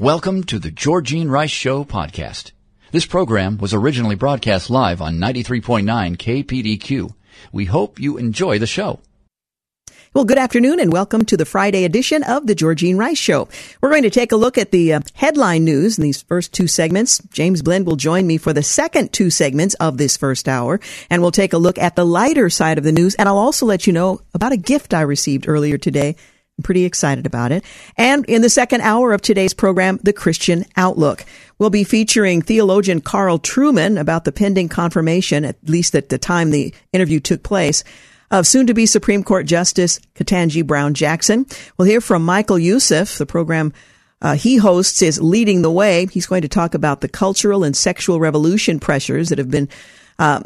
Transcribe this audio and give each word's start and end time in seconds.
Welcome 0.00 0.44
to 0.44 0.58
the 0.58 0.70
Georgine 0.70 1.28
Rice 1.28 1.50
Show 1.50 1.84
podcast. 1.84 2.52
This 2.90 3.04
program 3.04 3.58
was 3.58 3.74
originally 3.74 4.14
broadcast 4.14 4.70
live 4.70 5.02
on 5.02 5.18
93.9 5.18 6.16
KPDQ. 6.16 7.12
We 7.52 7.66
hope 7.66 8.00
you 8.00 8.16
enjoy 8.16 8.58
the 8.58 8.66
show. 8.66 9.00
Well, 10.14 10.24
good 10.24 10.38
afternoon 10.38 10.80
and 10.80 10.90
welcome 10.90 11.26
to 11.26 11.36
the 11.36 11.44
Friday 11.44 11.84
edition 11.84 12.22
of 12.22 12.46
the 12.46 12.54
Georgine 12.54 12.96
Rice 12.96 13.18
Show. 13.18 13.50
We're 13.82 13.90
going 13.90 14.04
to 14.04 14.08
take 14.08 14.32
a 14.32 14.36
look 14.36 14.56
at 14.56 14.70
the 14.70 14.94
uh, 14.94 15.00
headline 15.12 15.66
news 15.66 15.98
in 15.98 16.02
these 16.04 16.22
first 16.22 16.54
two 16.54 16.66
segments. 16.66 17.18
James 17.30 17.60
Blend 17.60 17.84
will 17.84 17.96
join 17.96 18.26
me 18.26 18.38
for 18.38 18.54
the 18.54 18.62
second 18.62 19.12
two 19.12 19.28
segments 19.28 19.74
of 19.74 19.98
this 19.98 20.16
first 20.16 20.48
hour, 20.48 20.80
and 21.10 21.20
we'll 21.20 21.30
take 21.30 21.52
a 21.52 21.58
look 21.58 21.76
at 21.76 21.94
the 21.94 22.06
lighter 22.06 22.48
side 22.48 22.78
of 22.78 22.84
the 22.84 22.90
news, 22.90 23.16
and 23.16 23.28
I'll 23.28 23.36
also 23.36 23.66
let 23.66 23.86
you 23.86 23.92
know 23.92 24.22
about 24.32 24.52
a 24.52 24.56
gift 24.56 24.94
I 24.94 25.02
received 25.02 25.46
earlier 25.46 25.76
today 25.76 26.16
I'm 26.60 26.62
pretty 26.62 26.84
excited 26.84 27.24
about 27.24 27.52
it. 27.52 27.64
And 27.96 28.26
in 28.26 28.42
the 28.42 28.50
second 28.50 28.82
hour 28.82 29.14
of 29.14 29.22
today's 29.22 29.54
program, 29.54 29.98
The 30.02 30.12
Christian 30.12 30.66
Outlook. 30.76 31.24
We'll 31.58 31.70
be 31.70 31.84
featuring 31.84 32.42
theologian 32.42 33.00
Carl 33.00 33.38
Trueman 33.38 33.98
about 33.98 34.26
the 34.26 34.30
pending 34.30 34.68
confirmation, 34.68 35.46
at 35.46 35.56
least 35.64 35.94
at 35.94 36.10
the 36.10 36.18
time 36.18 36.50
the 36.50 36.74
interview 36.92 37.18
took 37.18 37.42
place, 37.42 37.82
of 38.30 38.46
soon 38.46 38.66
to 38.66 38.74
be 38.74 38.84
Supreme 38.84 39.24
Court 39.24 39.46
Justice 39.46 40.00
Ketanji 40.14 40.66
Brown 40.66 40.92
Jackson. 40.92 41.46
We'll 41.78 41.88
hear 41.88 42.02
from 42.02 42.26
Michael 42.26 42.58
Youssef. 42.58 43.16
The 43.16 43.24
program 43.24 43.72
uh, 44.20 44.34
he 44.34 44.58
hosts 44.58 45.00
is 45.00 45.18
Leading 45.18 45.62
the 45.62 45.70
Way. 45.70 46.08
He's 46.12 46.26
going 46.26 46.42
to 46.42 46.48
talk 46.48 46.74
about 46.74 47.00
the 47.00 47.08
cultural 47.08 47.64
and 47.64 47.74
sexual 47.74 48.20
revolution 48.20 48.78
pressures 48.78 49.30
that 49.30 49.38
have 49.38 49.50
been 49.50 49.70
um, 50.20 50.44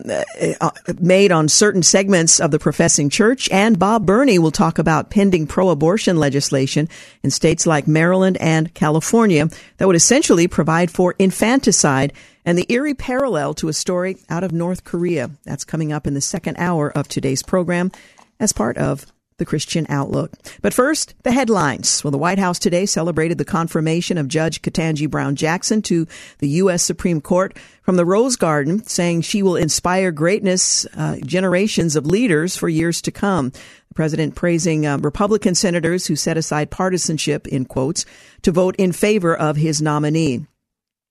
uh, 0.61 0.71
made 1.01 1.33
on 1.33 1.49
certain 1.49 1.83
segments 1.83 2.41
of 2.41 2.53
the 2.53 2.61
professing 2.61 3.11
church. 3.11 3.51
And 3.51 3.77
Bob 3.79 4.07
Burney 4.07 4.39
will 4.39 4.53
talk 4.53 4.79
about 4.79 5.11
pending 5.11 5.49
pro-abortion 5.49 6.17
legislation 6.17 6.89
in 7.25 7.31
states 7.31 7.67
like 7.67 7.89
Maryland 7.89 8.37
and 8.41 8.73
California 8.73 9.49
that 9.77 9.87
would 9.87 9.97
essentially 9.97 10.47
provide 10.47 10.93
for 10.93 11.17
infanticide 11.19 12.13
and 12.47 12.57
the 12.57 12.73
eerie 12.73 12.95
parallel 12.95 13.53
to 13.55 13.69
a 13.69 13.73
story 13.73 14.19
out 14.31 14.45
of 14.45 14.53
North 14.53 14.85
Korea. 14.85 15.31
That's 15.45 15.65
coming 15.65 15.93
up 15.93 16.07
in 16.07 16.15
the 16.15 16.21
second 16.21 16.57
hour 16.57 16.91
of 16.97 17.09
today's 17.09 17.43
program 17.43 17.91
as 18.39 18.53
part 18.53 18.79
of 18.79 19.07
the 19.45 19.51
Christian 19.51 19.85
Outlook. 19.91 20.33
But 20.63 20.73
first, 20.73 21.15
the 21.23 21.31
headlines. 21.33 22.03
Well, 22.03 22.11
the 22.11 22.17
White 22.17 22.39
House 22.39 22.59
today 22.59 22.87
celebrated 22.87 23.37
the 23.37 23.45
confirmation 23.45 24.17
of 24.17 24.27
Judge 24.27 24.63
Ketanji 24.63 25.09
Brown 25.09 25.37
Jackson 25.37 25.83
to 25.83 26.07
the 26.39 26.49
U.S. 26.49 26.83
Supreme 26.83 27.21
Court 27.21 27.55
from 27.83 27.97
the 27.97 28.07
Rose 28.07 28.37
Garden, 28.37 28.83
saying 28.87 29.21
she 29.21 29.43
will 29.43 29.57
inspire 29.57 30.13
greatness, 30.13 30.87
uh, 30.97 31.17
generations 31.27 31.95
of 31.95 32.07
leaders 32.07 32.57
for 32.57 32.71
years 32.71 33.03
to 33.03 33.11
come. 33.11 33.51
The 33.51 33.95
president 33.95 34.35
praising 34.35 34.87
uh, 34.87 34.97
Republican 34.97 35.55
senators 35.55 36.07
who 36.07 36.17
set 36.17 36.39
aside 36.39 36.71
partisanship, 36.71 37.47
in 37.47 37.67
quotes, 37.67 38.07
to 38.43 38.51
vote 38.51 38.77
in 38.79 38.93
favor 38.93 39.37
of 39.37 39.57
his 39.57 39.83
nominee. 39.83 40.47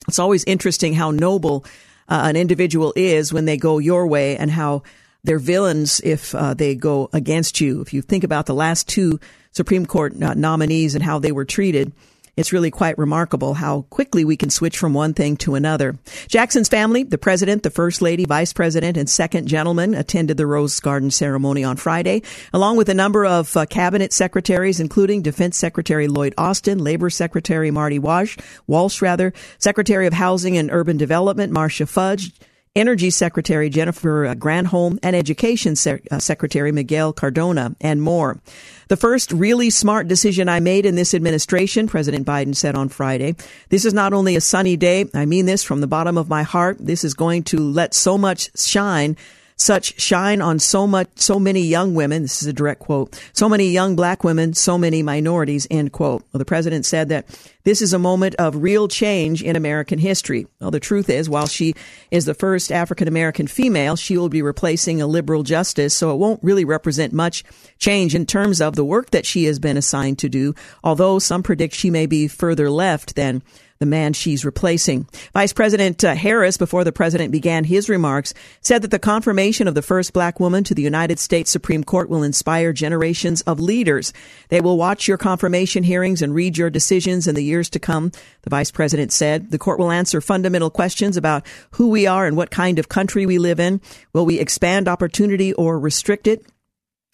It's 0.08 0.20
always 0.20 0.44
interesting 0.46 0.96
how 0.96 1.12
noble 1.12 1.66
uh, 2.10 2.24
an 2.26 2.36
individual 2.36 2.94
is 2.96 3.32
when 3.32 3.46
they 3.46 3.58
go 3.58 3.78
your 3.78 4.08
way 4.08 4.36
and 4.38 4.50
how 4.50 4.82
they're 5.24 5.40
villains 5.40 6.02
if 6.04 6.36
uh, 6.36 6.54
they 6.54 6.76
go 6.76 7.10
against 7.14 7.62
you. 7.62 7.82
If 7.82 7.94
you 7.94 8.02
think 8.02 8.24
about 8.24 8.46
the 8.46 8.54
last 8.54 8.88
two 8.88 9.20
Supreme 9.52 9.86
Court 9.86 10.22
uh, 10.22 10.34
nominees 10.34 10.96
and 10.96 11.04
how 11.04 11.20
they 11.20 11.32
were 11.32 11.46
treated, 11.46 11.94
it's 12.36 12.52
really 12.52 12.72
quite 12.72 12.98
remarkable 12.98 13.54
how 13.54 13.84
quickly 13.92 14.26
we 14.26 14.38
can 14.38 14.50
switch 14.50 14.78
from 14.80 14.96
one 14.96 15.14
thing 15.14 15.38
to 15.38 15.54
another. 15.54 16.00
Jackson's 16.28 16.68
family, 16.68 17.04
the 17.04 17.20
president, 17.20 17.62
the 17.62 17.70
first 17.70 18.02
lady, 18.02 18.26
vice 18.26 18.54
president, 18.54 18.98
and 18.98 19.08
second 19.08 19.48
gentleman 19.48 19.94
attended 19.94 20.38
the 20.38 20.48
Rose 20.48 20.80
Garden 20.80 21.12
ceremony 21.12 21.64
on 21.64 21.78
Friday, 21.78 22.24
along 22.52 22.78
with 22.78 22.90
a 22.90 22.96
number 22.96 23.24
of 23.24 23.56
uh, 23.56 23.68
cabinet 23.68 24.12
secretaries, 24.12 24.80
including 24.80 25.22
Defense 25.22 25.58
Secretary 25.58 26.08
Lloyd 26.08 26.34
Austin, 26.36 26.80
Labor 26.80 27.12
Secretary 27.12 27.70
Marty 27.70 28.00
Walsh, 28.00 28.38
Walsh 28.66 29.02
rather, 29.02 29.32
Secretary 29.60 30.08
of 30.08 30.14
Housing 30.14 30.58
and 30.58 30.72
Urban 30.72 30.98
Development 30.98 31.52
Marcia 31.54 31.86
Fudge, 31.86 32.32
Energy 32.76 33.12
Secretary 33.12 33.70
Jennifer 33.70 34.26
uh, 34.26 34.34
Granholm, 34.34 34.98
and 35.04 35.16
Education 35.16 35.74
uh, 35.74 36.20
Secretary 36.20 36.72
Miguel 36.72 37.14
Cardona, 37.14 37.76
and 37.80 38.02
more. 38.02 38.40
The 38.88 38.98
first 38.98 39.32
really 39.32 39.70
smart 39.70 40.08
decision 40.08 40.50
I 40.50 40.60
made 40.60 40.86
in 40.86 40.96
this 40.96 41.14
administration, 41.14 41.88
President 41.88 42.26
Biden 42.26 42.56
said 42.56 42.76
on 42.76 42.90
Friday. 42.90 43.36
This 43.70 43.86
is 43.86 43.94
not 43.94 44.12
only 44.12 44.36
a 44.36 44.42
sunny 44.42 44.76
day, 44.76 45.06
I 45.14 45.26
mean 45.26 45.46
this 45.46 45.64
from 45.64 45.82
the 45.82 45.88
bottom 45.88 46.18
of 46.18 46.30
my 46.30 46.42
heart. 46.42 46.78
This 46.80 47.04
is 47.04 47.14
going 47.14 47.44
to 47.44 47.60
let 47.60 47.94
so 47.94 48.18
much 48.18 48.50
shine 48.60 49.18
such 49.56 50.00
shine 50.00 50.42
on 50.42 50.60
so 50.60 50.88
much, 50.88 51.08
so 51.16 51.40
many 51.40 51.62
young 51.62 51.96
women. 51.96 52.24
This 52.24 52.42
is 52.42 52.48
a 52.48 52.54
direct 52.54 52.80
quote. 52.80 53.20
So 53.34 53.48
many 53.48 53.70
young 53.70 53.96
black 53.96 54.24
women, 54.24 54.54
so 54.54 54.78
many 54.78 55.04
minorities, 55.04 55.68
end 55.70 55.92
quote. 55.92 56.24
Well, 56.32 56.40
the 56.40 56.46
president 56.46 56.86
said 56.86 57.10
that 57.10 57.26
this 57.64 57.82
is 57.82 57.94
a 57.94 58.00
moment 58.00 58.36
of 58.36 58.62
real 58.62 58.88
change 58.88 59.42
in 59.42 59.56
American 59.56 60.00
history. 60.00 60.48
Well, 60.60 60.72
the 60.72 60.80
truth 60.80 61.10
is, 61.10 61.30
while 61.30 61.48
she 61.48 61.76
is 62.12 62.26
the 62.26 62.34
first 62.34 62.72
African 62.72 63.08
American 63.08 63.48
female, 63.48 63.96
she 63.96 64.18
will 64.18 64.30
be 64.30 64.42
replacing 64.42 65.02
a 65.02 65.08
liberal 65.08 65.44
justice, 65.44 65.94
so 65.94 66.12
it 66.12 66.18
won't 66.18 66.44
really 66.44 66.66
represent 66.66 67.14
much 67.14 67.44
change 67.78 68.16
in 68.16 68.26
terms 68.26 68.60
of 68.60 68.76
the 68.76 68.84
work 68.84 69.12
that 69.12 69.26
she 69.26 69.46
has 69.46 69.60
been 69.60 69.78
assigned 69.78 70.20
to 70.20 70.30
do, 70.30 70.54
although 70.84 71.20
some 71.20 71.44
predict 71.44 71.74
she 71.74 71.90
may 71.90 72.06
be 72.06 72.28
further 72.28 72.70
left 72.70 73.16
than 73.16 73.42
the 73.84 73.90
man 73.90 74.14
she's 74.14 74.46
replacing. 74.46 75.06
Vice 75.34 75.52
President 75.52 76.02
uh, 76.06 76.16
Harris, 76.16 76.56
before 76.56 76.86
the 76.86 76.94
president 76.94 77.34
began 77.34 77.66
his 77.66 77.90
remarks, 77.90 78.34
said 78.62 78.82
that 78.82 78.92
the 78.92 78.98
confirmation 78.98 79.68
of 79.68 79.76
the 79.76 79.82
first 79.82 80.14
black 80.14 80.40
woman 80.40 80.64
to 80.64 80.74
the 80.74 80.82
United 80.82 81.20
States 81.20 81.52
Supreme 81.52 81.84
Court 81.84 82.08
will 82.08 82.24
inspire 82.24 82.72
generations 82.72 83.42
of 83.42 83.60
leaders. 83.60 84.14
They 84.48 84.62
will 84.62 84.78
watch 84.78 85.06
your 85.06 85.18
confirmation 85.18 85.84
hearings 85.84 86.22
and 86.22 86.34
read 86.34 86.58
your 86.58 86.70
decisions 86.70 87.28
in 87.28 87.36
the 87.36 87.44
years 87.44 87.70
to 87.72 87.80
come, 87.80 88.14
the 88.44 88.50
vice 88.50 88.72
president 88.72 89.12
said. 89.12 89.52
The 89.52 89.60
court 89.60 89.80
will 89.80 89.92
answer 89.92 90.22
fundamental 90.22 90.70
questions 90.70 91.18
about 91.18 91.46
who 91.72 91.90
we 91.90 92.08
are 92.08 92.26
and 92.26 92.38
what 92.38 92.52
kind 92.52 92.80
of 92.80 92.88
country 92.88 93.26
we 93.26 93.38
live 93.38 93.60
in. 93.60 93.82
Will 94.14 94.26
we 94.26 94.40
expand 94.40 94.88
opportunity 94.88 95.52
or 95.52 95.78
restrict 95.78 96.26
it? 96.26 96.46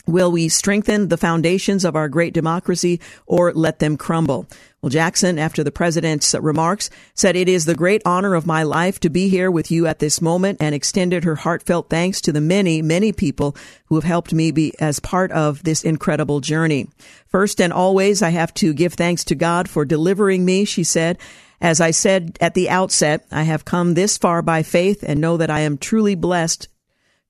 Will 0.09 0.31
we 0.31 0.49
strengthen 0.49 1.09
the 1.09 1.17
foundations 1.17 1.85
of 1.85 1.95
our 1.95 2.09
great 2.09 2.33
democracy 2.33 2.99
or 3.27 3.53
let 3.53 3.77
them 3.79 3.95
crumble? 3.95 4.47
Well, 4.81 4.89
Jackson, 4.89 5.37
after 5.37 5.61
the 5.61 5.73
president's 5.73 6.33
remarks, 6.33 6.89
said, 7.13 7.35
It 7.35 7.49
is 7.49 7.65
the 7.65 7.75
great 7.75 8.01
honor 8.05 8.33
of 8.33 8.47
my 8.47 8.63
life 8.63 8.97
to 9.01 9.09
be 9.09 9.27
here 9.27 9.51
with 9.51 9.69
you 9.69 9.87
at 9.87 9.99
this 9.99 10.21
moment 10.21 10.59
and 10.61 10.73
extended 10.73 11.25
her 11.25 11.35
heartfelt 11.35 11.89
thanks 11.89 12.21
to 12.21 12.31
the 12.31 12.39
many, 12.39 12.81
many 12.81 13.11
people 13.11 13.57
who 13.87 13.95
have 13.95 14.05
helped 14.05 14.33
me 14.33 14.51
be 14.51 14.73
as 14.79 15.01
part 15.01 15.33
of 15.33 15.63
this 15.63 15.83
incredible 15.83 16.39
journey. 16.39 16.87
First 17.27 17.59
and 17.59 17.73
always, 17.73 18.21
I 18.21 18.29
have 18.29 18.53
to 18.55 18.73
give 18.73 18.93
thanks 18.93 19.25
to 19.25 19.35
God 19.35 19.69
for 19.69 19.83
delivering 19.83 20.45
me, 20.45 20.63
she 20.63 20.85
said. 20.85 21.17
As 21.59 21.81
I 21.81 21.91
said 21.91 22.37
at 22.39 22.53
the 22.53 22.69
outset, 22.69 23.25
I 23.31 23.43
have 23.43 23.65
come 23.65 23.95
this 23.95 24.17
far 24.17 24.41
by 24.41 24.63
faith 24.63 25.03
and 25.05 25.19
know 25.19 25.35
that 25.35 25.49
I 25.49 25.59
am 25.61 25.77
truly 25.77 26.15
blessed 26.15 26.69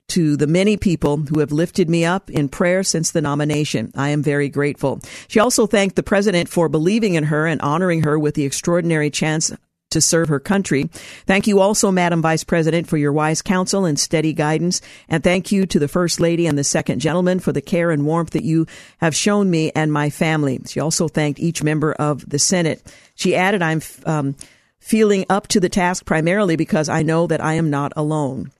to 0.09 0.37
the 0.37 0.47
many 0.47 0.77
people 0.77 1.17
who 1.17 1.39
have 1.39 1.51
lifted 1.51 1.89
me 1.89 2.05
up 2.05 2.29
in 2.29 2.49
prayer 2.49 2.83
since 2.83 3.11
the 3.11 3.21
nomination. 3.21 3.91
I 3.95 4.09
am 4.09 4.21
very 4.23 4.49
grateful. 4.49 4.99
She 5.27 5.39
also 5.39 5.67
thanked 5.67 5.95
the 5.95 6.03
president 6.03 6.49
for 6.49 6.69
believing 6.69 7.15
in 7.15 7.25
her 7.25 7.47
and 7.47 7.61
honoring 7.61 8.03
her 8.03 8.17
with 8.19 8.35
the 8.35 8.45
extraordinary 8.45 9.09
chance 9.09 9.51
to 9.91 10.01
serve 10.01 10.29
her 10.29 10.39
country. 10.39 10.83
Thank 11.25 11.47
you 11.47 11.59
also, 11.59 11.91
Madam 11.91 12.21
Vice 12.21 12.44
President, 12.44 12.88
for 12.88 12.97
your 12.97 13.11
wise 13.11 13.41
counsel 13.41 13.85
and 13.85 14.00
steady 14.00 14.33
guidance. 14.33 14.81
And 15.07 15.23
thank 15.23 15.51
you 15.51 15.65
to 15.65 15.79
the 15.79 15.88
First 15.88 16.19
Lady 16.19 16.45
and 16.45 16.57
the 16.57 16.63
Second 16.63 17.00
Gentleman 17.00 17.39
for 17.39 17.51
the 17.51 17.62
care 17.62 17.91
and 17.91 18.05
warmth 18.05 18.31
that 18.31 18.44
you 18.44 18.67
have 19.00 19.15
shown 19.15 19.50
me 19.50 19.71
and 19.75 19.91
my 19.91 20.09
family. 20.09 20.59
She 20.67 20.79
also 20.79 21.07
thanked 21.07 21.39
each 21.39 21.63
member 21.63 21.94
of 21.94 22.29
the 22.29 22.39
Senate. 22.39 22.83
She 23.15 23.35
added, 23.35 23.62
I'm 23.62 23.81
um, 24.05 24.35
feeling 24.79 25.25
up 25.29 25.47
to 25.47 25.59
the 25.59 25.69
task 25.69 26.05
primarily 26.05 26.55
because 26.55 26.88
I 26.88 27.01
know 27.01 27.25
that 27.27 27.44
I 27.44 27.55
am 27.55 27.69
not 27.69 27.94
alone 27.95 28.51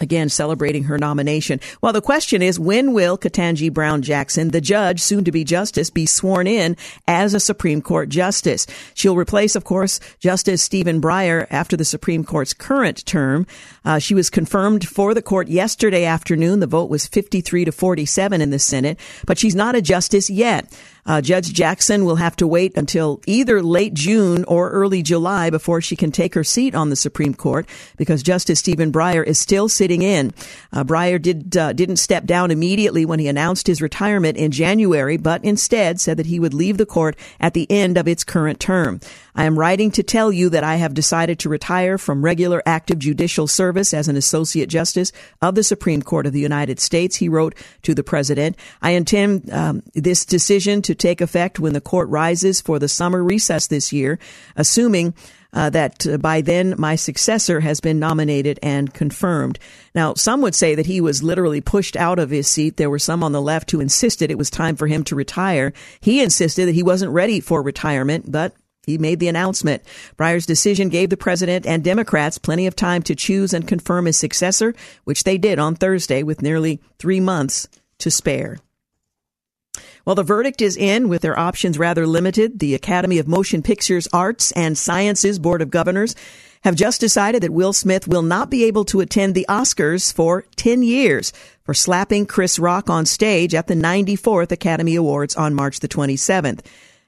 again 0.00 0.28
celebrating 0.28 0.84
her 0.84 0.98
nomination. 0.98 1.60
Well, 1.80 1.92
the 1.92 2.00
question 2.00 2.42
is, 2.42 2.58
when 2.58 2.92
will 2.92 3.16
Ketanji 3.16 3.72
Brown 3.72 4.02
Jackson, 4.02 4.48
the 4.48 4.60
judge, 4.60 5.00
soon 5.00 5.24
to 5.24 5.32
be 5.32 5.44
justice, 5.44 5.90
be 5.90 6.06
sworn 6.06 6.46
in 6.46 6.76
as 7.06 7.32
a 7.32 7.40
Supreme 7.40 7.80
Court 7.80 8.08
justice? 8.08 8.66
She'll 8.94 9.16
replace, 9.16 9.54
of 9.54 9.64
course, 9.64 10.00
Justice 10.18 10.62
Stephen 10.62 11.00
Breyer 11.00 11.46
after 11.50 11.76
the 11.76 11.84
Supreme 11.84 12.24
Court's 12.24 12.54
current 12.54 13.06
term. 13.06 13.46
Uh, 13.84 13.98
she 13.98 14.14
was 14.14 14.30
confirmed 14.30 14.88
for 14.88 15.14
the 15.14 15.22
court 15.22 15.48
yesterday 15.48 16.04
afternoon. 16.04 16.60
The 16.60 16.66
vote 16.66 16.90
was 16.90 17.06
53 17.06 17.66
to 17.66 17.72
47 17.72 18.40
in 18.40 18.50
the 18.50 18.58
Senate, 18.58 18.98
but 19.26 19.38
she's 19.38 19.54
not 19.54 19.76
a 19.76 19.82
justice 19.82 20.28
yet. 20.28 20.72
Uh, 21.06 21.20
Judge 21.20 21.52
Jackson 21.52 22.04
will 22.04 22.16
have 22.16 22.36
to 22.36 22.46
wait 22.46 22.76
until 22.76 23.20
either 23.26 23.62
late 23.62 23.94
June 23.94 24.44
or 24.44 24.70
early 24.70 25.02
July 25.02 25.50
before 25.50 25.80
she 25.80 25.96
can 25.96 26.10
take 26.10 26.34
her 26.34 26.44
seat 26.44 26.74
on 26.74 26.90
the 26.90 26.96
Supreme 26.96 27.34
Court 27.34 27.68
because 27.96 28.22
Justice 28.22 28.58
Stephen 28.58 28.90
Breyer 28.90 29.24
is 29.24 29.38
still 29.38 29.68
sitting 29.68 30.02
in. 30.02 30.32
Uh, 30.72 30.84
Breyer 30.84 31.20
did 31.20 31.56
uh, 31.56 31.72
didn't 31.72 31.96
step 31.96 32.24
down 32.24 32.50
immediately 32.50 33.04
when 33.04 33.18
he 33.18 33.28
announced 33.28 33.66
his 33.66 33.82
retirement 33.82 34.36
in 34.36 34.50
January, 34.50 35.16
but 35.16 35.44
instead 35.44 36.00
said 36.00 36.16
that 36.16 36.26
he 36.26 36.40
would 36.40 36.54
leave 36.54 36.78
the 36.78 36.86
court 36.86 37.16
at 37.40 37.54
the 37.54 37.70
end 37.70 37.98
of 37.98 38.08
its 38.08 38.24
current 38.24 38.60
term. 38.60 39.00
I 39.36 39.44
am 39.44 39.58
writing 39.58 39.90
to 39.92 40.02
tell 40.02 40.30
you 40.32 40.48
that 40.50 40.62
I 40.62 40.76
have 40.76 40.94
decided 40.94 41.40
to 41.40 41.48
retire 41.48 41.98
from 41.98 42.24
regular 42.24 42.62
active 42.64 43.00
judicial 43.00 43.48
service 43.48 43.92
as 43.92 44.06
an 44.06 44.16
associate 44.16 44.68
justice 44.68 45.12
of 45.42 45.56
the 45.56 45.64
Supreme 45.64 46.02
Court 46.02 46.26
of 46.26 46.32
the 46.32 46.40
United 46.40 46.78
States. 46.78 47.16
He 47.16 47.28
wrote 47.28 47.56
to 47.82 47.94
the 47.94 48.04
president. 48.04 48.56
I 48.80 48.92
intend 48.92 49.50
um, 49.50 49.82
this 49.94 50.24
decision 50.24 50.82
to 50.82 50.93
take 50.94 51.20
effect 51.20 51.58
when 51.58 51.72
the 51.72 51.80
court 51.80 52.08
rises 52.08 52.60
for 52.60 52.78
the 52.78 52.88
summer 52.88 53.22
recess 53.22 53.66
this 53.66 53.92
year, 53.92 54.18
assuming 54.56 55.14
uh, 55.54 55.70
that 55.70 56.06
uh, 56.06 56.18
by 56.18 56.40
then 56.40 56.74
my 56.78 56.96
successor 56.96 57.60
has 57.60 57.80
been 57.80 57.98
nominated 57.98 58.58
and 58.62 58.92
confirmed. 58.92 59.58
Now, 59.94 60.14
some 60.14 60.40
would 60.42 60.54
say 60.54 60.74
that 60.74 60.86
he 60.86 61.00
was 61.00 61.22
literally 61.22 61.60
pushed 61.60 61.96
out 61.96 62.18
of 62.18 62.30
his 62.30 62.48
seat. 62.48 62.76
There 62.76 62.90
were 62.90 62.98
some 62.98 63.22
on 63.22 63.32
the 63.32 63.40
left 63.40 63.70
who 63.70 63.80
insisted 63.80 64.30
it 64.30 64.38
was 64.38 64.50
time 64.50 64.76
for 64.76 64.86
him 64.86 65.04
to 65.04 65.14
retire. 65.14 65.72
He 66.00 66.22
insisted 66.22 66.66
that 66.66 66.74
he 66.74 66.82
wasn't 66.82 67.12
ready 67.12 67.40
for 67.40 67.62
retirement, 67.62 68.30
but 68.30 68.52
he 68.84 68.98
made 68.98 69.20
the 69.20 69.28
announcement. 69.28 69.82
Breyer's 70.16 70.44
decision 70.44 70.88
gave 70.88 71.08
the 71.08 71.16
president 71.16 71.66
and 71.66 71.82
Democrats 71.82 72.36
plenty 72.36 72.66
of 72.66 72.76
time 72.76 73.02
to 73.04 73.14
choose 73.14 73.54
and 73.54 73.66
confirm 73.66 74.06
his 74.06 74.18
successor, 74.18 74.74
which 75.04 75.24
they 75.24 75.38
did 75.38 75.58
on 75.58 75.74
Thursday 75.74 76.22
with 76.22 76.42
nearly 76.42 76.80
three 76.98 77.20
months 77.20 77.68
to 77.98 78.10
spare. 78.10 78.58
Well, 80.04 80.14
the 80.14 80.22
verdict 80.22 80.62
is 80.62 80.76
in 80.76 81.08
with 81.08 81.22
their 81.22 81.38
options 81.38 81.78
rather 81.78 82.06
limited. 82.06 82.58
The 82.58 82.74
Academy 82.74 83.18
of 83.18 83.28
Motion 83.28 83.62
Pictures 83.62 84.08
Arts 84.12 84.52
and 84.52 84.76
Sciences 84.76 85.38
Board 85.38 85.62
of 85.62 85.70
Governors 85.70 86.14
have 86.62 86.74
just 86.74 87.00
decided 87.00 87.42
that 87.42 87.52
Will 87.52 87.72
Smith 87.72 88.08
will 88.08 88.22
not 88.22 88.50
be 88.50 88.64
able 88.64 88.84
to 88.86 89.00
attend 89.00 89.34
the 89.34 89.46
Oscars 89.48 90.12
for 90.12 90.44
10 90.56 90.82
years 90.82 91.32
for 91.62 91.74
slapping 91.74 92.26
Chris 92.26 92.58
Rock 92.58 92.88
on 92.88 93.04
stage 93.04 93.54
at 93.54 93.66
the 93.66 93.74
94th 93.74 94.50
Academy 94.50 94.94
Awards 94.94 95.36
on 95.36 95.54
March 95.54 95.80
the 95.80 95.88
27th. 95.88 96.64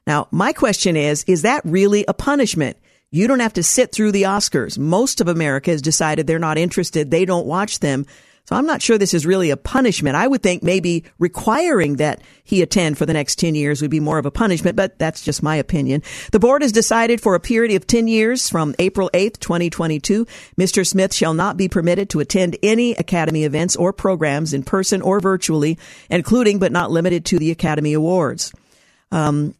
Now, 0.06 0.28
my 0.30 0.52
question 0.52 0.96
is, 0.96 1.24
is 1.26 1.42
that 1.42 1.62
really 1.64 2.04
a 2.06 2.14
punishment? 2.14 2.76
You 3.10 3.26
don't 3.26 3.40
have 3.40 3.54
to 3.54 3.62
sit 3.62 3.92
through 3.92 4.12
the 4.12 4.24
Oscars. 4.24 4.78
Most 4.78 5.20
of 5.20 5.28
America 5.28 5.70
has 5.70 5.80
decided 5.80 6.26
they're 6.26 6.38
not 6.38 6.58
interested. 6.58 7.10
They 7.10 7.24
don't 7.24 7.46
watch 7.46 7.80
them. 7.80 8.04
So 8.46 8.54
I'm 8.54 8.66
not 8.66 8.81
sure 8.81 8.96
this 8.96 9.14
is 9.14 9.26
really 9.26 9.50
a 9.50 9.56
punishment. 9.56 10.14
I 10.14 10.28
would 10.28 10.43
think 10.43 10.62
maybe 10.62 11.04
requiring 11.19 11.96
that 11.96 12.22
he 12.44 12.62
attend 12.62 12.96
for 12.96 13.04
the 13.04 13.12
next 13.12 13.40
10 13.40 13.56
years 13.56 13.82
would 13.82 13.90
be 13.90 13.98
more 13.98 14.19
of 14.19 14.26
a 14.26 14.31
punishment, 14.31 14.76
but 14.76 14.98
that's 15.00 15.22
just 15.22 15.43
my 15.43 15.56
opinion. 15.56 16.02
The 16.31 16.38
board 16.38 16.62
has 16.62 16.70
decided 16.70 17.20
for 17.20 17.34
a 17.34 17.40
period 17.40 17.75
of 17.75 17.88
10 17.88 18.06
years 18.06 18.48
from 18.48 18.76
April 18.78 19.10
8th, 19.12 19.40
2022, 19.40 20.26
Mr. 20.56 20.87
Smith 20.87 21.12
shall 21.12 21.34
not 21.34 21.56
be 21.56 21.69
permitted 21.69 22.08
to 22.10 22.20
attend 22.20 22.56
any 22.62 22.93
Academy 22.93 23.43
events 23.43 23.75
or 23.75 23.93
programs 23.93 24.54
in 24.54 24.62
person 24.62 25.02
or 25.02 25.19
virtually, 25.19 25.76
including 26.08 26.60
but 26.60 26.70
not 26.70 26.93
limited 26.93 27.25
to 27.25 27.40
the 27.40 27.50
Academy 27.50 27.94
Awards. 27.94 28.52
Um, 29.10 29.56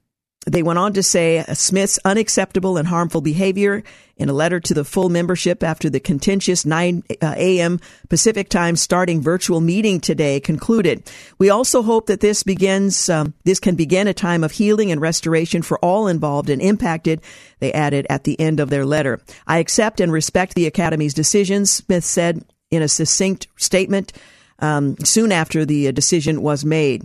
they 0.47 0.63
went 0.63 0.79
on 0.79 0.93
to 0.93 1.03
say 1.03 1.45
Smith's 1.53 1.99
unacceptable 2.05 2.77
and 2.77 2.87
harmful 2.87 3.21
behavior 3.21 3.83
in 4.17 4.29
a 4.29 4.33
letter 4.33 4.61
to 4.61 4.75
the 4.75 4.85
full 4.85 5.09
membership 5.09 5.63
after 5.63 5.91
the 5.91 5.99
contentious 5.99 6.65
9 6.65 7.03
uh, 7.21 7.35
a.m. 7.37 7.81
Pacific 8.09 8.49
time 8.49 8.77
starting 8.77 9.21
virtual 9.21 9.61
meeting 9.61 10.01
today 10.01 10.39
concluded. 10.39 11.03
We 11.39 11.51
also 11.51 11.83
hope 11.83 12.07
that 12.07 12.21
this 12.21 12.45
begins, 12.45 13.09
um, 13.09 13.35
this 13.45 13.59
can 13.59 13.75
begin 13.75 14.07
a 14.07 14.15
time 14.15 14.45
of 14.45 14.53
healing 14.53 14.93
and 14.93 15.01
restoration 15.01 15.63
for 15.63 15.79
all 15.81 16.07
involved 16.07 16.49
and 16.49 16.63
impacted. 16.63 17.21
They 17.59 17.73
added 17.73 18.07
at 18.09 18.25
the 18.25 18.39
end 18.39 18.61
of 18.61 18.71
their 18.71 18.87
letter. 18.87 19.21
I 19.47 19.59
accept 19.59 20.01
and 20.01 20.13
respect 20.13 20.55
the 20.55 20.67
Academy's 20.67 21.15
decisions, 21.15 21.71
Smith 21.71 22.05
said 22.05 22.45
in 22.71 22.83
a 22.83 22.89
succinct 22.89 23.49
statement 23.57 24.13
um, 24.61 24.97
soon 24.99 25.33
after 25.33 25.65
the 25.65 25.89
uh, 25.89 25.91
decision 25.91 26.41
was 26.41 26.65
made. 26.65 27.05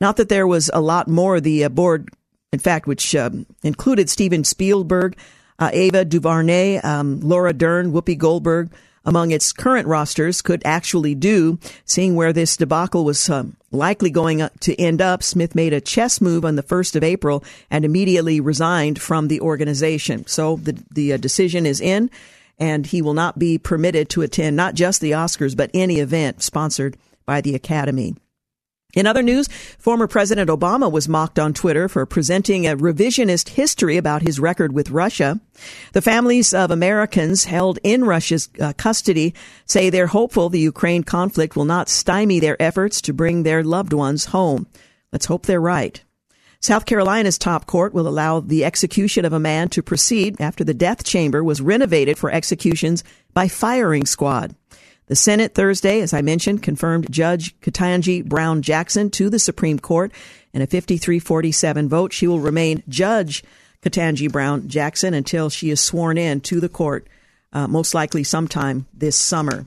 Not 0.00 0.16
that 0.16 0.28
there 0.28 0.46
was 0.46 0.70
a 0.72 0.80
lot 0.80 1.08
more 1.08 1.40
the 1.40 1.64
uh, 1.64 1.68
board 1.68 2.08
in 2.52 2.58
fact, 2.58 2.86
which 2.86 3.14
um, 3.14 3.46
included 3.62 4.10
Steven 4.10 4.42
Spielberg, 4.42 5.16
uh, 5.60 5.70
Ava 5.72 6.04
DuVernay, 6.04 6.78
um, 6.78 7.20
Laura 7.20 7.52
Dern, 7.52 7.92
Whoopi 7.92 8.18
Goldberg, 8.18 8.70
among 9.04 9.30
its 9.30 9.52
current 9.52 9.86
rosters 9.86 10.42
could 10.42 10.60
actually 10.64 11.14
do. 11.14 11.58
Seeing 11.84 12.16
where 12.16 12.32
this 12.32 12.56
debacle 12.56 13.04
was 13.04 13.30
um, 13.30 13.56
likely 13.70 14.10
going 14.10 14.48
to 14.60 14.80
end 14.80 15.00
up, 15.00 15.22
Smith 15.22 15.54
made 15.54 15.72
a 15.72 15.80
chess 15.80 16.20
move 16.20 16.44
on 16.44 16.56
the 16.56 16.62
1st 16.62 16.96
of 16.96 17.04
April 17.04 17.44
and 17.70 17.84
immediately 17.84 18.40
resigned 18.40 19.00
from 19.00 19.28
the 19.28 19.40
organization. 19.40 20.26
So 20.26 20.56
the, 20.56 20.82
the 20.90 21.12
uh, 21.12 21.16
decision 21.18 21.66
is 21.66 21.80
in, 21.80 22.10
and 22.58 22.84
he 22.84 23.00
will 23.00 23.14
not 23.14 23.38
be 23.38 23.58
permitted 23.58 24.08
to 24.10 24.22
attend 24.22 24.56
not 24.56 24.74
just 24.74 25.00
the 25.00 25.12
Oscars, 25.12 25.56
but 25.56 25.70
any 25.72 26.00
event 26.00 26.42
sponsored 26.42 26.96
by 27.26 27.40
the 27.40 27.54
Academy. 27.54 28.16
In 28.94 29.06
other 29.06 29.22
news, 29.22 29.48
former 29.78 30.06
President 30.06 30.50
Obama 30.50 30.90
was 30.90 31.08
mocked 31.08 31.38
on 31.38 31.54
Twitter 31.54 31.88
for 31.88 32.04
presenting 32.06 32.66
a 32.66 32.76
revisionist 32.76 33.50
history 33.50 33.96
about 33.96 34.22
his 34.22 34.40
record 34.40 34.72
with 34.72 34.90
Russia. 34.90 35.38
The 35.92 36.02
families 36.02 36.52
of 36.52 36.70
Americans 36.70 37.44
held 37.44 37.78
in 37.84 38.04
Russia's 38.04 38.48
uh, 38.60 38.72
custody 38.76 39.34
say 39.66 39.90
they're 39.90 40.08
hopeful 40.08 40.48
the 40.48 40.58
Ukraine 40.58 41.04
conflict 41.04 41.56
will 41.56 41.64
not 41.64 41.88
stymie 41.88 42.40
their 42.40 42.60
efforts 42.60 43.00
to 43.02 43.12
bring 43.12 43.42
their 43.42 43.62
loved 43.62 43.92
ones 43.92 44.26
home. 44.26 44.66
Let's 45.12 45.26
hope 45.26 45.46
they're 45.46 45.60
right. 45.60 46.02
South 46.62 46.84
Carolina's 46.84 47.38
top 47.38 47.66
court 47.66 47.94
will 47.94 48.06
allow 48.06 48.40
the 48.40 48.66
execution 48.66 49.24
of 49.24 49.32
a 49.32 49.40
man 49.40 49.70
to 49.70 49.82
proceed 49.82 50.38
after 50.40 50.62
the 50.62 50.74
death 50.74 51.04
chamber 51.04 51.42
was 51.42 51.62
renovated 51.62 52.18
for 52.18 52.30
executions 52.30 53.02
by 53.32 53.48
firing 53.48 54.04
squad. 54.04 54.54
The 55.10 55.16
Senate 55.16 55.56
Thursday, 55.56 56.02
as 56.02 56.14
I 56.14 56.22
mentioned, 56.22 56.62
confirmed 56.62 57.10
Judge 57.10 57.58
Ketanji 57.62 58.24
Brown 58.24 58.62
Jackson 58.62 59.10
to 59.10 59.28
the 59.28 59.40
Supreme 59.40 59.80
Court 59.80 60.12
in 60.52 60.62
a 60.62 60.68
53-47 60.68 61.88
vote. 61.88 62.12
She 62.12 62.28
will 62.28 62.38
remain 62.38 62.84
Judge 62.88 63.42
Ketanji 63.82 64.30
Brown 64.30 64.68
Jackson 64.68 65.12
until 65.12 65.50
she 65.50 65.70
is 65.70 65.80
sworn 65.80 66.16
in 66.16 66.40
to 66.42 66.60
the 66.60 66.68
court, 66.68 67.08
uh, 67.52 67.66
most 67.66 67.92
likely 67.92 68.22
sometime 68.22 68.86
this 68.94 69.16
summer. 69.16 69.66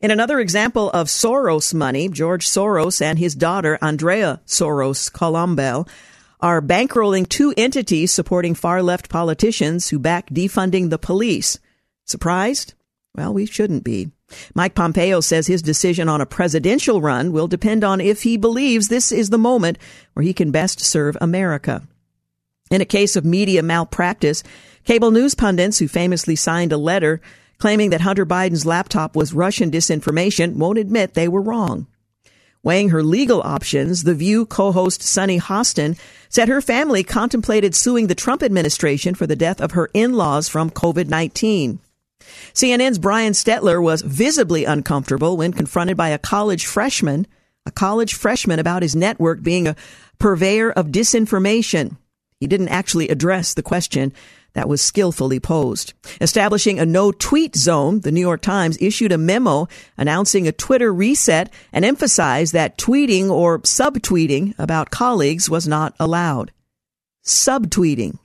In 0.00 0.10
another 0.10 0.40
example 0.40 0.90
of 0.90 1.06
Soros 1.06 1.72
money, 1.72 2.08
George 2.08 2.44
Soros 2.44 3.00
and 3.00 3.20
his 3.20 3.36
daughter 3.36 3.78
Andrea 3.80 4.40
Soros 4.48 5.12
Colombel 5.12 5.86
are 6.40 6.60
bankrolling 6.60 7.28
two 7.28 7.54
entities 7.56 8.10
supporting 8.10 8.56
far 8.56 8.82
left 8.82 9.08
politicians 9.10 9.90
who 9.90 10.00
back 10.00 10.28
defunding 10.30 10.90
the 10.90 10.98
police. 10.98 11.60
Surprised? 12.04 12.74
Well, 13.14 13.32
we 13.32 13.46
shouldn't 13.46 13.84
be. 13.84 14.10
Mike 14.54 14.74
Pompeo 14.74 15.20
says 15.20 15.46
his 15.46 15.62
decision 15.62 16.08
on 16.08 16.20
a 16.20 16.26
presidential 16.26 17.00
run 17.00 17.32
will 17.32 17.46
depend 17.46 17.84
on 17.84 18.00
if 18.00 18.22
he 18.22 18.36
believes 18.36 18.88
this 18.88 19.12
is 19.12 19.30
the 19.30 19.38
moment 19.38 19.78
where 20.14 20.24
he 20.24 20.32
can 20.32 20.50
best 20.50 20.80
serve 20.80 21.16
America. 21.20 21.86
In 22.70 22.80
a 22.80 22.86
case 22.86 23.14
of 23.14 23.24
media 23.24 23.62
malpractice, 23.62 24.42
cable 24.84 25.12
news 25.12 25.34
pundits 25.34 25.78
who 25.78 25.86
famously 25.86 26.34
signed 26.34 26.72
a 26.72 26.76
letter 26.76 27.20
claiming 27.58 27.90
that 27.90 28.00
Hunter 28.00 28.26
Biden's 28.26 28.66
laptop 28.66 29.16
was 29.16 29.32
Russian 29.32 29.70
disinformation 29.70 30.56
won't 30.56 30.78
admit 30.78 31.14
they 31.14 31.28
were 31.28 31.40
wrong. 31.40 31.86
Weighing 32.62 32.88
her 32.88 33.02
legal 33.02 33.40
options, 33.42 34.02
The 34.02 34.14
View 34.14 34.44
co-host 34.44 35.00
Sunny 35.00 35.38
Hostin 35.38 35.96
said 36.28 36.48
her 36.48 36.60
family 36.60 37.04
contemplated 37.04 37.76
suing 37.76 38.08
the 38.08 38.14
Trump 38.14 38.42
administration 38.42 39.14
for 39.14 39.26
the 39.26 39.36
death 39.36 39.60
of 39.60 39.72
her 39.72 39.88
in-laws 39.94 40.48
from 40.48 40.70
COVID-19. 40.70 41.78
CNN's 42.52 42.98
Brian 42.98 43.32
Stelter 43.32 43.82
was 43.82 44.02
visibly 44.02 44.64
uncomfortable 44.64 45.36
when 45.36 45.52
confronted 45.52 45.96
by 45.96 46.08
a 46.10 46.18
college 46.18 46.66
freshman, 46.66 47.26
a 47.64 47.70
college 47.70 48.14
freshman 48.14 48.58
about 48.58 48.82
his 48.82 48.96
network 48.96 49.42
being 49.42 49.66
a 49.66 49.76
purveyor 50.18 50.70
of 50.72 50.88
disinformation. 50.88 51.96
He 52.40 52.46
didn't 52.46 52.68
actually 52.68 53.08
address 53.08 53.54
the 53.54 53.62
question 53.62 54.12
that 54.52 54.68
was 54.68 54.80
skillfully 54.80 55.38
posed. 55.38 55.92
Establishing 56.20 56.78
a 56.78 56.86
no 56.86 57.12
tweet 57.12 57.54
zone, 57.56 58.00
the 58.00 58.10
New 58.10 58.20
York 58.20 58.40
Times 58.40 58.78
issued 58.80 59.12
a 59.12 59.18
memo 59.18 59.68
announcing 59.98 60.48
a 60.48 60.52
Twitter 60.52 60.92
reset 60.92 61.52
and 61.72 61.84
emphasized 61.84 62.54
that 62.54 62.78
tweeting 62.78 63.28
or 63.28 63.58
subtweeting 63.60 64.54
about 64.58 64.90
colleagues 64.90 65.50
was 65.50 65.68
not 65.68 65.94
allowed. 66.00 66.52
Subtweeting. 67.24 68.18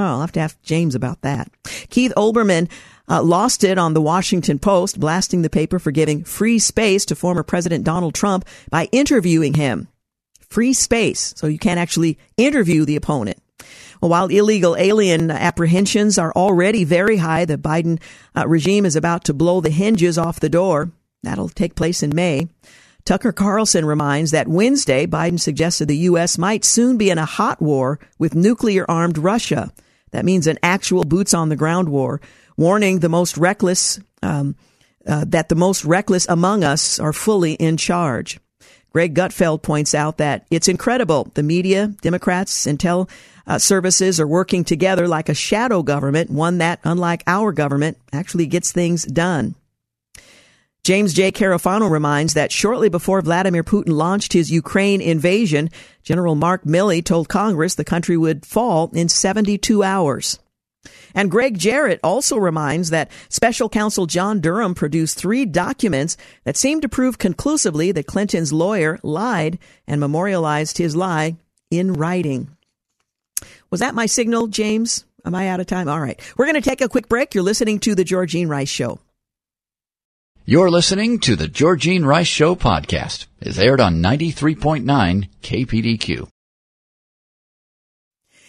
Oh, 0.00 0.04
I'll 0.04 0.20
have 0.22 0.32
to 0.32 0.40
ask 0.40 0.58
James 0.62 0.94
about 0.94 1.20
that. 1.20 1.50
Keith 1.90 2.14
Olbermann 2.16 2.70
uh, 3.06 3.22
lost 3.22 3.62
it 3.64 3.76
on 3.76 3.92
the 3.92 4.00
Washington 4.00 4.58
Post, 4.58 4.98
blasting 4.98 5.42
the 5.42 5.50
paper 5.50 5.78
for 5.78 5.90
giving 5.90 6.24
free 6.24 6.58
space 6.58 7.04
to 7.04 7.14
former 7.14 7.42
President 7.42 7.84
Donald 7.84 8.14
Trump 8.14 8.46
by 8.70 8.88
interviewing 8.92 9.52
him. 9.52 9.88
Free 10.48 10.72
space, 10.72 11.34
so 11.36 11.48
you 11.48 11.58
can't 11.58 11.78
actually 11.78 12.18
interview 12.38 12.86
the 12.86 12.96
opponent. 12.96 13.42
Well, 14.00 14.10
while 14.10 14.28
illegal 14.28 14.74
alien 14.74 15.30
apprehensions 15.30 16.16
are 16.16 16.32
already 16.32 16.84
very 16.84 17.18
high, 17.18 17.44
the 17.44 17.58
Biden 17.58 18.00
uh, 18.34 18.48
regime 18.48 18.86
is 18.86 18.96
about 18.96 19.24
to 19.24 19.34
blow 19.34 19.60
the 19.60 19.68
hinges 19.68 20.16
off 20.16 20.40
the 20.40 20.48
door. 20.48 20.92
That'll 21.22 21.50
take 21.50 21.74
place 21.74 22.02
in 22.02 22.16
May. 22.16 22.48
Tucker 23.04 23.32
Carlson 23.32 23.84
reminds 23.84 24.30
that 24.30 24.48
Wednesday, 24.48 25.06
Biden 25.06 25.38
suggested 25.38 25.88
the 25.88 25.96
U.S. 26.08 26.38
might 26.38 26.64
soon 26.64 26.96
be 26.96 27.10
in 27.10 27.18
a 27.18 27.26
hot 27.26 27.60
war 27.60 28.00
with 28.18 28.34
nuclear 28.34 28.86
armed 28.90 29.18
Russia. 29.18 29.70
That 30.10 30.24
means 30.24 30.46
an 30.46 30.58
actual 30.62 31.04
boots 31.04 31.34
on 31.34 31.48
the 31.48 31.56
ground 31.56 31.88
war, 31.88 32.20
warning 32.56 32.98
the 32.98 33.08
most 33.08 33.36
reckless, 33.36 34.00
um, 34.22 34.56
uh, 35.06 35.24
that 35.28 35.48
the 35.48 35.54
most 35.54 35.84
reckless 35.84 36.26
among 36.28 36.64
us 36.64 36.98
are 36.98 37.12
fully 37.12 37.54
in 37.54 37.76
charge. 37.76 38.38
Greg 38.92 39.14
Gutfeld 39.14 39.62
points 39.62 39.94
out 39.94 40.18
that 40.18 40.46
it's 40.50 40.68
incredible. 40.68 41.30
The 41.34 41.44
media, 41.44 41.88
Democrats, 42.02 42.66
intel 42.66 43.08
uh, 43.46 43.58
services 43.58 44.20
are 44.20 44.26
working 44.26 44.64
together 44.64 45.06
like 45.06 45.28
a 45.28 45.34
shadow 45.34 45.82
government, 45.82 46.30
one 46.30 46.58
that, 46.58 46.80
unlike 46.84 47.22
our 47.26 47.52
government, 47.52 47.98
actually 48.12 48.46
gets 48.46 48.72
things 48.72 49.04
done. 49.04 49.54
James 50.82 51.12
J. 51.12 51.30
Carafano 51.30 51.90
reminds 51.90 52.34
that 52.34 52.50
shortly 52.50 52.88
before 52.88 53.20
Vladimir 53.20 53.62
Putin 53.62 53.90
launched 53.90 54.32
his 54.32 54.50
Ukraine 54.50 55.00
invasion, 55.00 55.68
General 56.02 56.34
Mark 56.34 56.64
Milley 56.64 57.04
told 57.04 57.28
Congress 57.28 57.74
the 57.74 57.84
country 57.84 58.16
would 58.16 58.46
fall 58.46 58.90
in 58.94 59.08
72 59.08 59.82
hours. 59.82 60.38
And 61.14 61.30
Gregg 61.30 61.58
Jarrett 61.58 62.00
also 62.02 62.38
reminds 62.38 62.90
that 62.90 63.10
special 63.28 63.68
counsel 63.68 64.06
John 64.06 64.40
Durham 64.40 64.74
produced 64.74 65.18
three 65.18 65.44
documents 65.44 66.16
that 66.44 66.56
seem 66.56 66.80
to 66.80 66.88
prove 66.88 67.18
conclusively 67.18 67.92
that 67.92 68.06
Clinton's 68.06 68.52
lawyer 68.52 68.98
lied 69.02 69.58
and 69.86 70.00
memorialized 70.00 70.78
his 70.78 70.96
lie 70.96 71.36
in 71.70 71.92
writing. 71.92 72.56
Was 73.70 73.80
that 73.80 73.94
my 73.94 74.06
signal, 74.06 74.46
James? 74.46 75.04
Am 75.24 75.34
I 75.34 75.48
out 75.48 75.60
of 75.60 75.66
time? 75.66 75.88
All 75.88 76.00
right. 76.00 76.18
We're 76.38 76.46
going 76.46 76.60
to 76.60 76.68
take 76.68 76.80
a 76.80 76.88
quick 76.88 77.08
break. 77.08 77.34
You're 77.34 77.44
listening 77.44 77.80
to 77.80 77.94
The 77.94 78.04
Georgine 78.04 78.48
Rice 78.48 78.70
Show. 78.70 78.98
You're 80.46 80.70
listening 80.70 81.18
to 81.20 81.36
the 81.36 81.48
Georgine 81.48 82.04
Rice 82.04 82.26
Show 82.26 82.56
podcast. 82.56 83.26
It's 83.40 83.58
aired 83.58 83.78
on 83.78 84.02
93.9 84.02 85.28
KPDQ. 85.42 86.28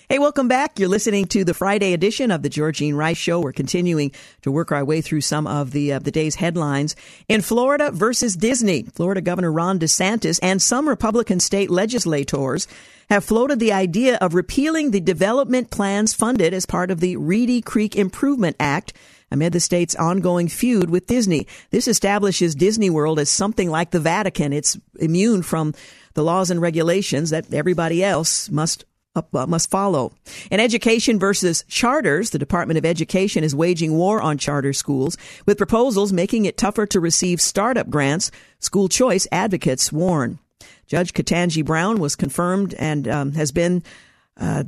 Hey, 0.07 0.17
welcome 0.17 0.47
back. 0.47 0.79
You're 0.79 0.89
listening 0.89 1.25
to 1.27 1.43
the 1.43 1.53
Friday 1.53 1.91
edition 1.93 2.31
of 2.31 2.43
the 2.43 2.49
Georgine 2.49 2.95
Rice 2.95 3.17
Show. 3.17 3.41
We're 3.41 3.51
continuing 3.51 4.13
to 4.41 4.51
work 4.51 4.71
our 4.71 4.85
way 4.85 5.01
through 5.01 5.21
some 5.21 5.45
of 5.47 5.71
the 5.71 5.93
uh, 5.93 5.99
the 5.99 6.11
day's 6.11 6.35
headlines. 6.35 6.95
In 7.27 7.41
Florida 7.41 7.91
versus 7.91 8.37
Disney, 8.37 8.83
Florida 8.83 9.21
Governor 9.21 9.51
Ron 9.51 9.77
DeSantis 9.77 10.39
and 10.41 10.61
some 10.61 10.87
Republican 10.87 11.41
state 11.41 11.69
legislators 11.69 12.69
have 13.09 13.25
floated 13.25 13.59
the 13.59 13.73
idea 13.73 14.15
of 14.21 14.33
repealing 14.33 14.91
the 14.91 15.01
development 15.01 15.71
plans 15.71 16.13
funded 16.13 16.53
as 16.53 16.65
part 16.65 16.89
of 16.89 17.01
the 17.01 17.17
Reedy 17.17 17.61
Creek 17.61 17.97
Improvement 17.97 18.55
Act 18.61 18.93
amid 19.31 19.53
the 19.53 19.59
state's 19.59 19.95
ongoing 19.95 20.47
feud 20.47 20.89
with 20.89 21.07
Disney. 21.07 21.47
This 21.69 21.87
establishes 21.87 22.53
Disney 22.53 22.89
World 22.89 23.19
as 23.19 23.29
something 23.29 23.69
like 23.69 23.91
the 23.91 23.99
Vatican. 23.99 24.53
It's 24.53 24.77
immune 24.99 25.41
from 25.41 25.73
the 26.13 26.23
laws 26.23 26.51
and 26.51 26.61
regulations 26.61 27.29
that 27.29 27.53
everybody 27.53 28.03
else 28.03 28.49
must 28.49 28.85
uh, 29.15 29.45
must 29.45 29.69
follow. 29.69 30.13
In 30.49 30.61
education 30.61 31.19
versus 31.19 31.65
charters, 31.67 32.29
the 32.29 32.39
Department 32.39 32.77
of 32.77 32.85
Education 32.85 33.43
is 33.43 33.53
waging 33.53 33.97
war 33.97 34.21
on 34.21 34.37
charter 34.37 34.71
schools 34.71 35.17
with 35.45 35.57
proposals 35.57 36.13
making 36.13 36.45
it 36.45 36.57
tougher 36.57 36.85
to 36.85 36.99
receive 36.99 37.41
startup 37.41 37.89
grants. 37.89 38.31
School 38.59 38.87
choice 38.87 39.27
advocates 39.31 39.91
warn. 39.91 40.39
Judge 40.87 41.13
Ketanji 41.13 41.63
Brown 41.65 41.99
was 41.99 42.15
confirmed 42.15 42.73
and 42.75 43.07
um, 43.07 43.31
has 43.33 43.51
been 43.51 43.83
uh, 44.39 44.63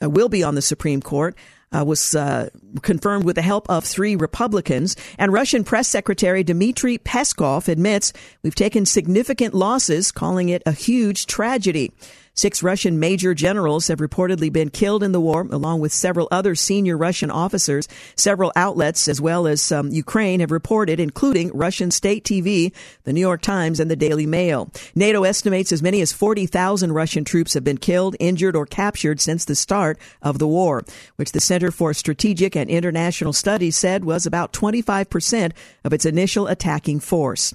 will 0.00 0.28
be 0.28 0.42
on 0.42 0.54
the 0.54 0.62
Supreme 0.62 1.00
Court 1.00 1.36
uh, 1.74 1.84
was 1.84 2.14
uh, 2.14 2.48
confirmed 2.82 3.24
with 3.24 3.36
the 3.36 3.42
help 3.42 3.68
of 3.68 3.84
three 3.84 4.16
Republicans. 4.16 4.96
And 5.18 5.32
Russian 5.32 5.64
Press 5.64 5.88
Secretary 5.88 6.44
Dmitry 6.44 6.98
Peskov 6.98 7.68
admits 7.68 8.12
we've 8.42 8.54
taken 8.54 8.86
significant 8.86 9.54
losses, 9.54 10.12
calling 10.12 10.48
it 10.48 10.62
a 10.64 10.72
huge 10.72 11.26
tragedy. 11.26 11.92
Six 12.36 12.64
Russian 12.64 12.98
major 12.98 13.32
generals 13.32 13.86
have 13.86 14.00
reportedly 14.00 14.52
been 14.52 14.68
killed 14.68 15.04
in 15.04 15.12
the 15.12 15.20
war, 15.20 15.46
along 15.52 15.78
with 15.78 15.92
several 15.92 16.26
other 16.32 16.56
senior 16.56 16.96
Russian 16.96 17.30
officers. 17.30 17.86
Several 18.16 18.50
outlets, 18.56 19.06
as 19.06 19.20
well 19.20 19.46
as 19.46 19.70
um, 19.70 19.90
Ukraine, 19.92 20.40
have 20.40 20.50
reported, 20.50 20.98
including 20.98 21.52
Russian 21.54 21.92
state 21.92 22.24
TV, 22.24 22.72
the 23.04 23.12
New 23.12 23.20
York 23.20 23.40
Times, 23.40 23.78
and 23.78 23.88
the 23.88 23.94
Daily 23.94 24.26
Mail. 24.26 24.68
NATO 24.96 25.22
estimates 25.22 25.70
as 25.70 25.80
many 25.80 26.00
as 26.00 26.12
40,000 26.12 26.90
Russian 26.90 27.24
troops 27.24 27.54
have 27.54 27.62
been 27.62 27.78
killed, 27.78 28.16
injured, 28.18 28.56
or 28.56 28.66
captured 28.66 29.20
since 29.20 29.44
the 29.44 29.54
start 29.54 29.96
of 30.20 30.40
the 30.40 30.48
war, 30.48 30.82
which 31.14 31.30
the 31.30 31.40
Center 31.40 31.70
for 31.70 31.94
Strategic 31.94 32.56
and 32.56 32.68
International 32.68 33.32
Studies 33.32 33.76
said 33.76 34.04
was 34.04 34.26
about 34.26 34.52
25% 34.52 35.52
of 35.84 35.92
its 35.92 36.04
initial 36.04 36.48
attacking 36.48 36.98
force. 36.98 37.54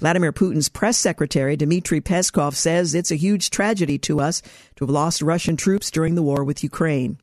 Vladimir 0.00 0.32
Putin's 0.32 0.70
press 0.70 0.96
secretary, 0.96 1.56
Dmitry 1.56 2.00
Peskov, 2.00 2.54
says 2.54 2.94
it's 2.94 3.10
a 3.10 3.16
huge 3.16 3.50
tragedy 3.50 3.98
to 3.98 4.18
us 4.18 4.40
to 4.76 4.84
have 4.84 4.90
lost 4.90 5.20
Russian 5.20 5.56
troops 5.56 5.90
during 5.90 6.14
the 6.14 6.22
war 6.22 6.42
with 6.42 6.64
Ukraine. 6.64 7.18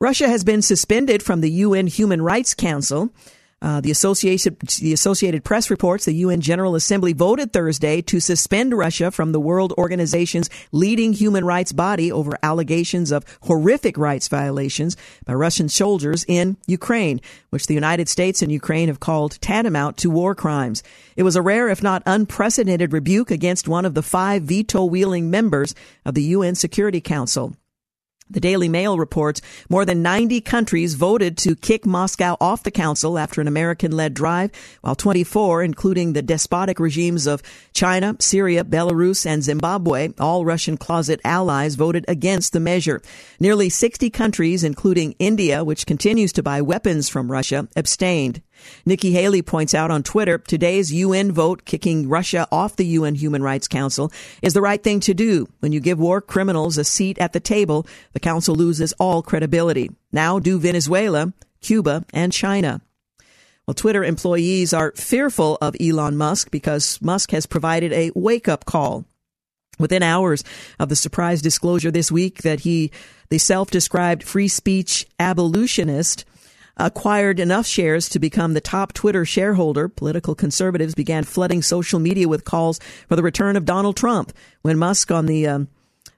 Russia 0.00 0.26
has 0.26 0.44
been 0.44 0.62
suspended 0.62 1.22
from 1.22 1.42
the 1.42 1.50
UN 1.50 1.86
Human 1.86 2.22
Rights 2.22 2.54
Council 2.54 3.10
uh, 3.64 3.80
the 3.80 3.90
Associated 3.90 4.60
the 4.60 4.92
Associated 4.92 5.42
Press 5.42 5.70
reports 5.70 6.04
the 6.04 6.12
UN 6.12 6.42
General 6.42 6.74
Assembly 6.74 7.14
voted 7.14 7.50
Thursday 7.50 8.02
to 8.02 8.20
suspend 8.20 8.74
Russia 8.74 9.10
from 9.10 9.32
the 9.32 9.40
World 9.40 9.72
Organization's 9.78 10.50
leading 10.70 11.14
human 11.14 11.46
rights 11.46 11.72
body 11.72 12.12
over 12.12 12.38
allegations 12.42 13.10
of 13.10 13.24
horrific 13.44 13.96
rights 13.96 14.28
violations 14.28 14.98
by 15.24 15.32
Russian 15.32 15.70
soldiers 15.70 16.26
in 16.28 16.58
Ukraine, 16.66 17.22
which 17.48 17.66
the 17.66 17.72
United 17.72 18.06
States 18.06 18.42
and 18.42 18.52
Ukraine 18.52 18.88
have 18.88 19.00
called 19.00 19.40
tantamount 19.40 19.96
to 19.96 20.10
war 20.10 20.34
crimes. 20.34 20.82
It 21.16 21.22
was 21.22 21.34
a 21.34 21.40
rare, 21.40 21.70
if 21.70 21.82
not 21.82 22.02
unprecedented, 22.04 22.92
rebuke 22.92 23.30
against 23.30 23.66
one 23.66 23.86
of 23.86 23.94
the 23.94 24.02
five 24.02 24.42
veto 24.42 24.84
wielding 24.84 25.30
members 25.30 25.74
of 26.04 26.14
the 26.14 26.22
UN 26.24 26.54
Security 26.54 27.00
Council. 27.00 27.56
The 28.30 28.40
Daily 28.40 28.70
Mail 28.70 28.96
reports 28.96 29.42
more 29.68 29.84
than 29.84 30.00
90 30.00 30.40
countries 30.40 30.94
voted 30.94 31.36
to 31.38 31.54
kick 31.54 31.84
Moscow 31.84 32.38
off 32.40 32.62
the 32.62 32.70
council 32.70 33.18
after 33.18 33.42
an 33.42 33.48
American 33.48 33.92
led 33.92 34.14
drive, 34.14 34.50
while 34.80 34.94
24, 34.94 35.62
including 35.62 36.14
the 36.14 36.22
despotic 36.22 36.80
regimes 36.80 37.26
of 37.26 37.42
China, 37.74 38.16
Syria, 38.20 38.64
Belarus, 38.64 39.26
and 39.26 39.42
Zimbabwe, 39.42 40.14
all 40.18 40.46
Russian 40.46 40.78
closet 40.78 41.20
allies, 41.22 41.74
voted 41.74 42.06
against 42.08 42.54
the 42.54 42.60
measure. 42.60 43.02
Nearly 43.38 43.68
60 43.68 44.08
countries, 44.08 44.64
including 44.64 45.14
India, 45.18 45.62
which 45.62 45.84
continues 45.84 46.32
to 46.32 46.42
buy 46.42 46.62
weapons 46.62 47.10
from 47.10 47.30
Russia, 47.30 47.68
abstained. 47.76 48.40
Nikki 48.86 49.12
Haley 49.12 49.42
points 49.42 49.74
out 49.74 49.90
on 49.90 50.02
Twitter 50.02 50.38
today's 50.38 50.92
UN 50.92 51.32
vote 51.32 51.64
kicking 51.64 52.08
Russia 52.08 52.46
off 52.52 52.76
the 52.76 52.86
UN 52.86 53.14
Human 53.14 53.42
Rights 53.42 53.68
Council 53.68 54.12
is 54.42 54.54
the 54.54 54.62
right 54.62 54.82
thing 54.82 55.00
to 55.00 55.14
do. 55.14 55.48
When 55.60 55.72
you 55.72 55.80
give 55.80 55.98
war 55.98 56.20
criminals 56.20 56.78
a 56.78 56.84
seat 56.84 57.18
at 57.18 57.32
the 57.32 57.40
table, 57.40 57.86
the 58.12 58.20
council 58.20 58.54
loses 58.54 58.92
all 58.94 59.22
credibility. 59.22 59.90
Now 60.12 60.38
do 60.38 60.58
Venezuela, 60.58 61.32
Cuba, 61.60 62.04
and 62.12 62.32
China. 62.32 62.80
Well, 63.66 63.74
Twitter 63.74 64.04
employees 64.04 64.74
are 64.74 64.92
fearful 64.92 65.56
of 65.62 65.74
Elon 65.80 66.16
Musk 66.16 66.50
because 66.50 67.00
Musk 67.00 67.30
has 67.30 67.46
provided 67.46 67.92
a 67.92 68.12
wake 68.14 68.46
up 68.46 68.66
call. 68.66 69.06
Within 69.78 70.02
hours 70.02 70.44
of 70.78 70.88
the 70.88 70.96
surprise 70.96 71.42
disclosure 71.42 71.90
this 71.90 72.12
week 72.12 72.42
that 72.42 72.60
he, 72.60 72.92
the 73.30 73.38
self 73.38 73.70
described 73.70 74.22
free 74.22 74.48
speech 74.48 75.06
abolitionist, 75.18 76.24
acquired 76.76 77.38
enough 77.40 77.66
shares 77.66 78.08
to 78.10 78.18
become 78.18 78.54
the 78.54 78.60
top 78.60 78.92
Twitter 78.92 79.24
shareholder, 79.24 79.88
political 79.88 80.34
conservatives 80.34 80.94
began 80.94 81.24
flooding 81.24 81.62
social 81.62 82.00
media 82.00 82.28
with 82.28 82.44
calls 82.44 82.80
for 83.08 83.16
the 83.16 83.22
return 83.22 83.56
of 83.56 83.64
Donald 83.64 83.96
Trump. 83.96 84.32
When 84.62 84.78
Musk 84.78 85.10
on 85.10 85.26
the 85.26 85.46
um, 85.46 85.68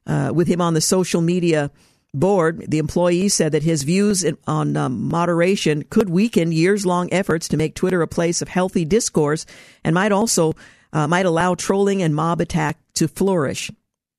uh, 0.07 0.31
with 0.35 0.49
him 0.49 0.61
on 0.61 0.75
the 0.75 0.81
social 0.81 1.21
media 1.21 1.71
board, 2.15 2.65
the 2.69 2.79
employee 2.79 3.29
said 3.29 3.53
that 3.53 3.63
his 3.63 3.83
views 3.83 4.25
on 4.47 4.77
um, 4.77 5.09
moderation 5.09 5.85
could 5.91 6.09
weaken 6.09 6.53
years-long 6.53 7.13
efforts 7.13 7.49
to 7.49 7.57
make 7.57 7.75
Twitter 7.75 8.03
a 8.03 8.09
place 8.09 8.41
of 8.41 8.49
healthy 8.49 8.85
discourse 8.85 9.45
and 9.85 9.95
might 9.95 10.13
also 10.13 10.55
uh, 10.93 11.07
might 11.07 11.27
allow 11.27 11.55
trolling 11.55 12.03
and 12.03 12.15
mob 12.15 12.41
attack 12.41 12.79
to 12.95 13.09
flourish. 13.09 13.71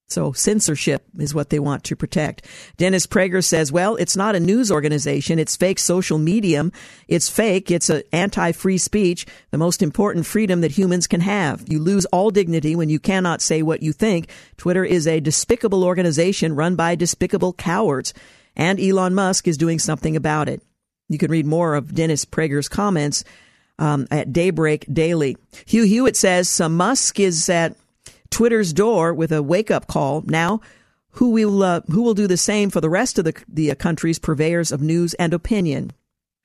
So 0.09 0.31
censorship 0.31 1.03
is 1.19 1.35
what 1.35 1.49
they 1.49 1.59
want 1.59 1.83
to 1.83 1.95
protect. 1.95 2.45
Dennis 2.77 3.05
Prager 3.05 3.43
says, 3.43 3.73
well, 3.73 3.97
it's 3.97 4.15
not 4.15 4.35
a 4.35 4.39
news 4.39 4.71
organization. 4.71 5.37
It's 5.37 5.57
fake 5.57 5.79
social 5.79 6.17
medium. 6.17 6.71
It's 7.09 7.27
fake. 7.27 7.69
It's 7.69 7.89
an 7.89 8.03
anti-free 8.13 8.77
speech, 8.77 9.25
the 9.51 9.57
most 9.57 9.81
important 9.81 10.25
freedom 10.25 10.61
that 10.61 10.71
humans 10.71 11.07
can 11.07 11.19
have. 11.19 11.65
You 11.67 11.79
lose 11.79 12.05
all 12.05 12.31
dignity 12.31 12.73
when 12.73 12.89
you 12.89 12.99
cannot 12.99 13.41
say 13.41 13.61
what 13.61 13.83
you 13.83 13.91
think. 13.91 14.29
Twitter 14.55 14.85
is 14.85 15.07
a 15.07 15.19
despicable 15.19 15.83
organization 15.83 16.55
run 16.55 16.77
by 16.77 16.95
despicable 16.95 17.51
cowards. 17.51 18.13
And 18.55 18.79
Elon 18.79 19.13
Musk 19.13 19.45
is 19.45 19.57
doing 19.57 19.77
something 19.77 20.15
about 20.15 20.47
it. 20.47 20.63
You 21.09 21.17
can 21.17 21.31
read 21.31 21.45
more 21.45 21.75
of 21.75 21.93
Dennis 21.93 22.23
Prager's 22.23 22.69
comments 22.69 23.25
um, 23.77 24.07
at 24.09 24.31
Daybreak 24.31 24.85
Daily. 24.91 25.37
Hugh 25.65 25.83
Hewitt 25.83 26.15
says 26.15 26.61
uh, 26.61 26.69
Musk 26.69 27.19
is 27.19 27.49
at 27.49 27.75
Twitter's 28.29 28.74
door 28.74 29.13
with 29.13 29.31
a 29.31 29.43
wake 29.43 29.72
up 29.72 29.88
call. 29.88 30.24
Now, 30.25 30.62
who 31.12 31.31
will 31.31 31.63
uh, 31.63 31.81
who 31.89 32.03
will 32.03 32.13
do 32.13 32.27
the 32.27 32.38
same 32.38 32.69
for 32.69 32.81
the 32.81 32.89
rest 32.89 33.17
of 33.17 33.25
the 33.25 33.34
the 33.48 33.74
country's 33.75 34.19
purveyors 34.19 34.72
of 34.72 34.81
news 34.81 35.13
and 35.15 35.34
opinion? 35.34 35.91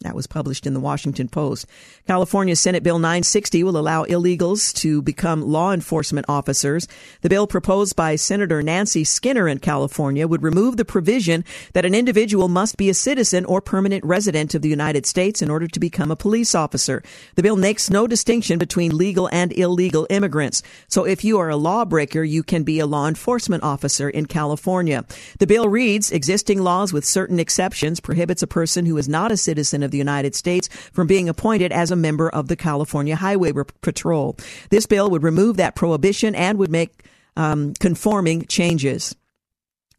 That 0.02 0.14
was 0.14 0.26
published 0.26 0.66
in 0.66 0.74
the 0.74 0.80
Washington 0.80 1.28
Post. 1.28 1.66
California 2.06 2.56
Senate 2.56 2.82
Bill 2.82 2.98
960 2.98 3.62
will 3.62 3.76
allow 3.76 4.04
illegals 4.04 4.74
to 4.74 5.00
become 5.02 5.42
law 5.42 5.72
enforcement 5.72 6.26
officers. 6.28 6.88
The 7.20 7.28
bill 7.28 7.46
proposed 7.46 7.94
by 7.94 8.16
Senator 8.16 8.62
Nancy 8.62 9.04
Skinner 9.04 9.46
in 9.46 9.58
California 9.58 10.26
would 10.26 10.42
remove 10.42 10.76
the 10.76 10.84
provision 10.84 11.44
that 11.72 11.84
an 11.84 11.94
individual 11.94 12.48
must 12.48 12.76
be 12.76 12.90
a 12.90 12.94
citizen 12.94 13.44
or 13.44 13.60
permanent 13.60 14.04
resident 14.04 14.54
of 14.54 14.62
the 14.62 14.68
United 14.68 15.06
States 15.06 15.40
in 15.40 15.50
order 15.50 15.68
to 15.68 15.78
become 15.78 16.10
a 16.10 16.16
police 16.16 16.54
officer. 16.54 17.02
The 17.36 17.42
bill 17.42 17.56
makes 17.56 17.88
no 17.88 18.06
distinction 18.06 18.58
between 18.58 18.96
legal 18.96 19.28
and 19.32 19.52
illegal 19.52 20.06
immigrants. 20.10 20.62
So 20.88 21.04
if 21.04 21.22
you 21.22 21.38
are 21.38 21.48
a 21.48 21.56
lawbreaker, 21.56 22.24
you 22.24 22.42
can 22.42 22.64
be 22.64 22.80
a 22.80 22.86
law 22.86 23.06
enforcement 23.06 23.62
officer 23.62 24.10
in 24.10 24.26
California. 24.26 25.04
The 25.38 25.46
bill 25.46 25.68
reads 25.68 26.10
existing 26.10 26.60
laws 26.60 26.92
with 26.92 27.04
certain 27.04 27.38
exceptions 27.38 28.00
prohibits 28.00 28.42
a 28.42 28.48
person 28.48 28.86
who 28.86 28.98
is 28.98 29.08
not 29.08 29.30
a 29.30 29.36
citizen 29.36 29.84
of 29.84 29.91
the 29.92 29.98
United 29.98 30.34
States 30.34 30.68
from 30.92 31.06
being 31.06 31.28
appointed 31.28 31.70
as 31.70 31.92
a 31.92 31.96
member 31.96 32.28
of 32.28 32.48
the 32.48 32.56
California 32.56 33.14
Highway 33.14 33.52
Patrol. 33.80 34.36
This 34.70 34.86
bill 34.86 35.08
would 35.10 35.22
remove 35.22 35.56
that 35.58 35.76
prohibition 35.76 36.34
and 36.34 36.58
would 36.58 36.70
make 36.70 37.04
um, 37.36 37.74
conforming 37.74 38.46
changes. 38.46 39.14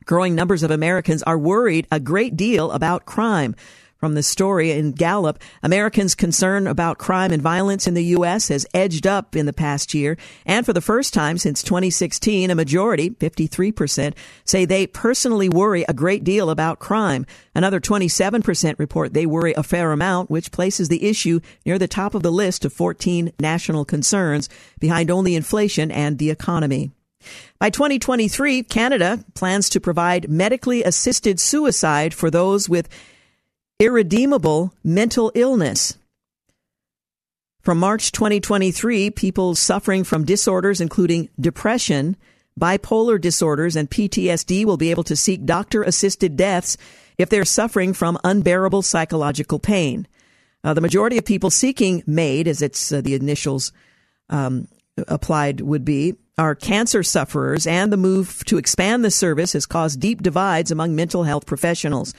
Growing 0.05 0.35
numbers 0.35 0.63
of 0.63 0.71
Americans 0.71 1.23
are 1.23 1.37
worried 1.37 1.87
a 1.89 1.99
great 1.99 2.35
deal 2.35 2.71
about 2.71 3.05
crime. 3.05 3.55
From 4.03 4.15
the 4.15 4.21
story 4.21 4.71
in 4.71 4.91
Gallup, 4.91 5.39
Americans' 5.63 6.13
concern 6.13 6.67
about 6.67 6.97
crime 6.97 7.31
and 7.31 7.41
violence 7.41 7.87
in 7.87 7.93
the 7.93 8.03
U.S. 8.17 8.49
has 8.49 8.65
edged 8.73 9.07
up 9.07 9.33
in 9.33 9.45
the 9.45 9.53
past 9.53 9.93
year. 9.93 10.17
And 10.45 10.65
for 10.65 10.73
the 10.73 10.81
first 10.81 11.13
time 11.13 11.37
since 11.37 11.63
2016, 11.63 12.51
a 12.51 12.53
majority, 12.53 13.11
53%, 13.11 14.13
say 14.43 14.65
they 14.65 14.87
personally 14.87 15.47
worry 15.47 15.85
a 15.87 15.93
great 15.93 16.25
deal 16.25 16.49
about 16.49 16.79
crime. 16.79 17.25
Another 17.55 17.79
27% 17.79 18.77
report 18.77 19.13
they 19.13 19.25
worry 19.25 19.53
a 19.53 19.63
fair 19.63 19.93
amount, 19.93 20.29
which 20.29 20.51
places 20.51 20.89
the 20.89 21.05
issue 21.05 21.39
near 21.65 21.79
the 21.79 21.87
top 21.87 22.13
of 22.13 22.23
the 22.23 22.29
list 22.29 22.65
of 22.65 22.73
14 22.73 23.31
national 23.39 23.85
concerns, 23.85 24.49
behind 24.81 25.11
only 25.11 25.33
inflation 25.33 25.91
and 25.91 26.17
the 26.17 26.29
economy. 26.29 26.91
By 27.57 27.69
2023, 27.69 28.63
Canada 28.63 29.23
plans 29.33 29.69
to 29.69 29.79
provide 29.79 30.29
medically 30.29 30.83
assisted 30.83 31.39
suicide 31.39 32.13
for 32.13 32.29
those 32.29 32.67
with 32.67 32.89
irredeemable 33.83 34.73
mental 34.81 35.29
illness. 35.35 35.97
From 37.59 37.79
March 37.79 38.13
2023, 38.13 39.09
people 39.11 39.55
suffering 39.55 40.05
from 40.05 40.23
disorders 40.23 40.79
including 40.79 41.27
depression, 41.37 42.15
bipolar 42.57 43.19
disorders, 43.19 43.75
and 43.75 43.89
PTSD 43.89 44.63
will 44.63 44.77
be 44.77 44.89
able 44.89 45.03
to 45.03 45.17
seek 45.17 45.45
doctor 45.45 45.83
assisted 45.83 46.37
deaths 46.37 46.77
if 47.17 47.27
they're 47.27 47.43
suffering 47.43 47.93
from 47.93 48.17
unbearable 48.23 48.83
psychological 48.83 49.59
pain. 49.59 50.07
Uh, 50.63 50.73
the 50.73 50.79
majority 50.79 51.17
of 51.17 51.25
people 51.25 51.49
seeking 51.49 52.03
MAID, 52.07 52.47
as 52.47 52.61
it's 52.61 52.89
uh, 52.93 53.01
the 53.01 53.15
initials 53.15 53.73
um, 54.29 54.69
applied 55.09 55.59
would 55.59 55.83
be, 55.83 56.15
are 56.37 56.55
cancer 56.55 57.03
sufferers, 57.03 57.67
and 57.67 57.91
the 57.91 57.97
move 57.97 58.45
to 58.45 58.57
expand 58.57 59.03
the 59.03 59.11
service 59.11 59.51
has 59.51 59.65
caused 59.65 59.99
deep 59.99 60.21
divides 60.21 60.71
among 60.71 60.95
mental 60.95 61.23
health 61.23 61.45
professionals 61.45 62.13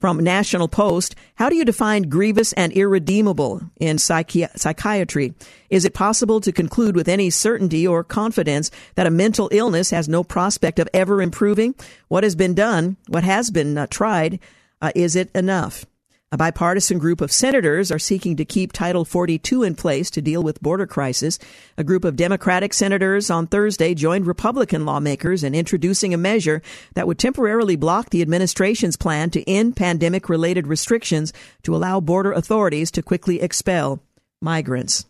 from 0.00 0.18
National 0.18 0.66
Post. 0.66 1.14
How 1.34 1.48
do 1.48 1.56
you 1.56 1.64
define 1.64 2.04
grievous 2.04 2.52
and 2.54 2.72
irredeemable 2.72 3.60
in 3.78 3.98
psychi- 3.98 4.50
psychiatry? 4.58 5.34
Is 5.68 5.84
it 5.84 5.94
possible 5.94 6.40
to 6.40 6.52
conclude 6.52 6.96
with 6.96 7.08
any 7.08 7.30
certainty 7.30 7.86
or 7.86 8.02
confidence 8.02 8.70
that 8.94 9.06
a 9.06 9.10
mental 9.10 9.48
illness 9.52 9.90
has 9.90 10.08
no 10.08 10.24
prospect 10.24 10.78
of 10.78 10.88
ever 10.94 11.20
improving? 11.20 11.74
What 12.08 12.24
has 12.24 12.34
been 12.34 12.54
done? 12.54 12.96
What 13.06 13.24
has 13.24 13.50
been 13.50 13.76
uh, 13.76 13.86
tried? 13.88 14.40
Uh, 14.82 14.92
is 14.94 15.14
it 15.14 15.30
enough? 15.34 15.84
A 16.32 16.36
bipartisan 16.36 16.98
group 16.98 17.20
of 17.20 17.32
senators 17.32 17.90
are 17.90 17.98
seeking 17.98 18.36
to 18.36 18.44
keep 18.44 18.72
Title 18.72 19.04
42 19.04 19.64
in 19.64 19.74
place 19.74 20.10
to 20.10 20.22
deal 20.22 20.44
with 20.44 20.62
border 20.62 20.86
crisis. 20.86 21.40
A 21.76 21.82
group 21.82 22.04
of 22.04 22.14
Democratic 22.14 22.72
senators 22.72 23.30
on 23.30 23.48
Thursday 23.48 23.94
joined 23.94 24.28
Republican 24.28 24.84
lawmakers 24.84 25.42
in 25.42 25.56
introducing 25.56 26.14
a 26.14 26.16
measure 26.16 26.62
that 26.94 27.08
would 27.08 27.18
temporarily 27.18 27.74
block 27.74 28.10
the 28.10 28.22
administration's 28.22 28.96
plan 28.96 29.30
to 29.30 29.50
end 29.50 29.74
pandemic 29.74 30.28
related 30.28 30.68
restrictions 30.68 31.32
to 31.64 31.74
allow 31.74 31.98
border 31.98 32.30
authorities 32.30 32.92
to 32.92 33.02
quickly 33.02 33.40
expel 33.40 34.00
migrants. 34.40 35.06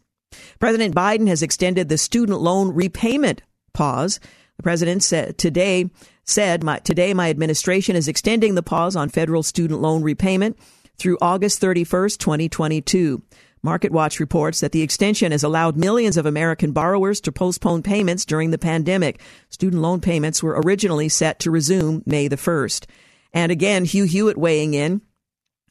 President 0.58 0.94
Biden 0.94 1.28
has 1.28 1.42
extended 1.42 1.90
the 1.90 1.98
student 1.98 2.40
loan 2.40 2.74
repayment 2.74 3.42
pause. 3.74 4.20
The 4.56 4.62
president 4.62 5.02
said 5.02 5.36
today 5.36 5.90
said 6.24 6.64
my, 6.64 6.78
today 6.78 7.12
my 7.12 7.28
administration 7.28 7.94
is 7.94 8.08
extending 8.08 8.54
the 8.54 8.62
pause 8.62 8.96
on 8.96 9.10
federal 9.10 9.42
student 9.42 9.82
loan 9.82 10.02
repayment 10.02 10.56
through 11.00 11.18
August 11.20 11.60
31st, 11.62 12.18
2022. 12.18 13.22
MarketWatch 13.64 14.20
reports 14.20 14.60
that 14.60 14.72
the 14.72 14.82
extension 14.82 15.32
has 15.32 15.42
allowed 15.42 15.76
millions 15.76 16.16
of 16.16 16.26
American 16.26 16.72
borrowers 16.72 17.20
to 17.22 17.32
postpone 17.32 17.82
payments 17.82 18.24
during 18.24 18.50
the 18.50 18.58
pandemic. 18.58 19.20
Student 19.48 19.82
loan 19.82 20.00
payments 20.00 20.42
were 20.42 20.60
originally 20.64 21.08
set 21.08 21.40
to 21.40 21.50
resume 21.50 22.02
May 22.06 22.28
the 22.28 22.36
1st. 22.36 22.86
And 23.32 23.50
again, 23.50 23.84
Hugh 23.84 24.04
Hewitt 24.04 24.36
weighing 24.36 24.74
in. 24.74 25.02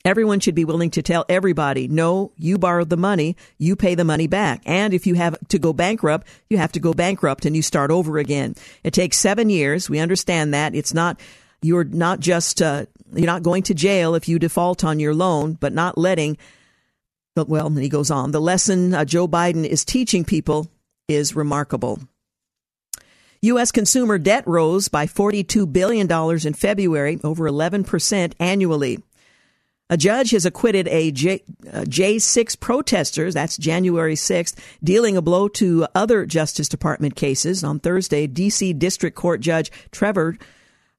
Everyone 0.06 0.39
should 0.39 0.56
be 0.56 0.65
willing 0.65 0.92
to 0.92 1.02
tell 1.02 1.26
everybody, 1.28 1.88
no, 1.88 2.32
you 2.38 2.58
borrowed 2.58 2.89
the 2.89 2.96
money, 2.96 3.36
you 3.58 3.76
pay 3.76 3.96
the 3.96 4.06
money 4.06 4.28
back. 4.28 4.62
And 4.65 4.94
if 4.94 5.06
you 5.06 5.15
have 5.15 5.36
to 5.50 5.60
go 5.60 5.74
bankrupt, 5.74 6.26
you 6.50 6.58
have 6.58 6.72
to 6.72 6.80
go 6.80 6.94
bankrupt 6.94 7.46
and 7.46 7.56
you 7.56 7.62
start 7.62 7.92
over 7.92 8.18
again. 8.18 8.56
It 8.84 8.94
takes 8.94 9.18
seven 9.18 9.50
years. 9.50 9.89
We 9.89 10.00
understand 10.00 10.54
that. 10.54 10.74
It's 10.74 10.94
not, 10.94 11.20
you're 11.62 11.84
not 11.84 12.19
just 12.19 12.62
uh, 12.62 12.86
you're 13.13 13.26
not 13.26 13.43
going 13.43 13.63
to 13.63 13.74
jail 13.74 14.15
if 14.15 14.28
you 14.28 14.39
default 14.39 14.84
on 14.84 15.00
your 15.00 15.13
loan, 15.13 15.54
but 15.54 15.74
not 15.74 15.98
letting. 15.98 16.38
Well, 17.36 17.69
he 17.69 17.88
goes 17.88 18.12
on. 18.12 18.32
The 18.32 18.41
lesson 18.41 18.93
uh, 18.93 19.06
Joe 19.06 19.28
Biden 19.28 19.65
is 19.65 19.86
teaching 19.86 20.26
people 20.26 20.67
is 21.08 21.36
remarkable. 21.36 22.00
U.S. 23.41 23.72
consumer 23.72 24.17
debt 24.17 24.45
rose 24.45 24.89
by 24.89 25.06
$42 25.06 25.72
billion 25.72 26.12
in 26.45 26.54
February, 26.54 27.19
over 27.24 27.50
11% 27.50 28.34
annually. 28.38 29.02
A 29.89 29.98
judge 29.98 30.32
has 30.32 30.45
acquitted 30.45 30.88
a 30.89 31.12
J, 31.12 31.41
uh, 31.72 31.82
J6 31.82 32.60
protesters, 32.60 33.34
that's 33.34 33.58
January 33.58 34.15
6th, 34.15 34.56
dealing 34.84 35.15
a 35.15 35.22
blow 35.22 35.48
to 35.48 35.88
other 35.95 36.26
Justice 36.26 36.69
Department 36.69 37.15
cases. 37.15 37.63
On 37.63 37.80
Thursday, 37.80 38.28
D.C. 38.28 38.74
District 38.74 39.15
Court 39.15 39.39
Judge 39.39 39.72
Trevor 39.91 40.38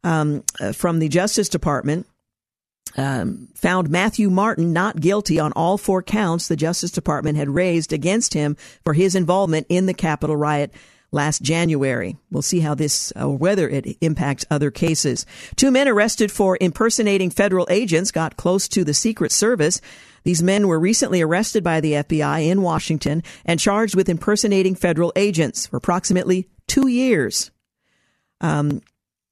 um, 0.04 0.44
uh, 0.60 0.72
from 0.72 0.98
the 0.98 1.08
Justice 1.08 1.48
Department 1.48 2.06
um, 2.96 3.48
found 3.54 3.88
Matthew 3.90 4.30
Martin 4.30 4.72
not 4.72 5.00
guilty 5.00 5.38
on 5.38 5.52
all 5.52 5.78
four 5.78 6.02
counts 6.02 6.48
the 6.48 6.56
Justice 6.56 6.90
Department 6.90 7.36
had 7.36 7.48
raised 7.48 7.92
against 7.92 8.34
him 8.34 8.56
for 8.84 8.94
his 8.94 9.14
involvement 9.14 9.66
in 9.68 9.86
the 9.86 9.94
Capitol 9.94 10.36
riot 10.36 10.72
last 11.12 11.42
January. 11.42 12.16
We'll 12.30 12.42
see 12.42 12.60
how 12.60 12.74
this, 12.74 13.12
or 13.12 13.22
uh, 13.22 13.28
whether 13.28 13.68
it 13.68 13.96
impacts 14.00 14.46
other 14.50 14.70
cases. 14.70 15.26
Two 15.56 15.70
men 15.70 15.88
arrested 15.88 16.30
for 16.30 16.56
impersonating 16.60 17.30
federal 17.30 17.66
agents 17.70 18.10
got 18.10 18.36
close 18.36 18.68
to 18.68 18.84
the 18.84 18.94
Secret 18.94 19.32
Service. 19.32 19.80
These 20.22 20.42
men 20.42 20.68
were 20.68 20.78
recently 20.78 21.22
arrested 21.22 21.64
by 21.64 21.80
the 21.80 21.94
FBI 21.94 22.46
in 22.46 22.62
Washington 22.62 23.22
and 23.44 23.58
charged 23.58 23.96
with 23.96 24.08
impersonating 24.08 24.74
federal 24.74 25.12
agents 25.16 25.66
for 25.66 25.78
approximately 25.78 26.48
two 26.68 26.88
years. 26.88 27.50
Um, 28.40 28.80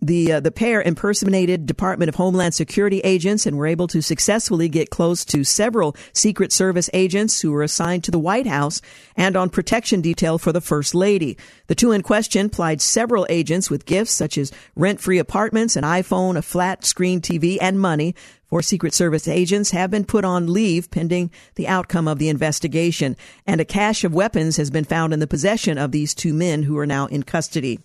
the 0.00 0.32
uh, 0.32 0.40
the 0.40 0.52
pair 0.52 0.80
impersonated 0.80 1.66
Department 1.66 2.08
of 2.08 2.14
Homeland 2.14 2.54
Security 2.54 3.00
agents 3.00 3.46
and 3.46 3.56
were 3.56 3.66
able 3.66 3.88
to 3.88 4.00
successfully 4.00 4.68
get 4.68 4.90
close 4.90 5.24
to 5.24 5.42
several 5.42 5.96
Secret 6.12 6.52
Service 6.52 6.88
agents 6.92 7.40
who 7.40 7.50
were 7.50 7.64
assigned 7.64 8.04
to 8.04 8.12
the 8.12 8.18
White 8.18 8.46
House 8.46 8.80
and 9.16 9.36
on 9.36 9.50
protection 9.50 10.00
detail 10.00 10.38
for 10.38 10.52
the 10.52 10.60
First 10.60 10.94
Lady. 10.94 11.36
The 11.66 11.74
two 11.74 11.90
in 11.90 12.02
question 12.02 12.48
plied 12.48 12.80
several 12.80 13.26
agents 13.28 13.70
with 13.70 13.86
gifts 13.86 14.12
such 14.12 14.38
as 14.38 14.52
rent-free 14.76 15.18
apartments, 15.18 15.74
an 15.74 15.84
iPhone, 15.84 16.36
a 16.36 16.42
flat 16.42 16.84
screen 16.84 17.20
TV, 17.20 17.58
and 17.60 17.80
money. 17.80 18.14
Four 18.46 18.62
Secret 18.62 18.94
Service 18.94 19.28
agents 19.28 19.72
have 19.72 19.90
been 19.90 20.06
put 20.06 20.24
on 20.24 20.50
leave 20.50 20.90
pending 20.90 21.30
the 21.56 21.68
outcome 21.68 22.08
of 22.08 22.18
the 22.18 22.30
investigation, 22.30 23.16
and 23.46 23.60
a 23.60 23.64
cache 23.64 24.04
of 24.04 24.14
weapons 24.14 24.56
has 24.56 24.70
been 24.70 24.84
found 24.84 25.12
in 25.12 25.20
the 25.20 25.26
possession 25.26 25.76
of 25.76 25.92
these 25.92 26.14
two 26.14 26.32
men 26.32 26.62
who 26.62 26.78
are 26.78 26.86
now 26.86 27.06
in 27.06 27.24
custody. 27.24 27.80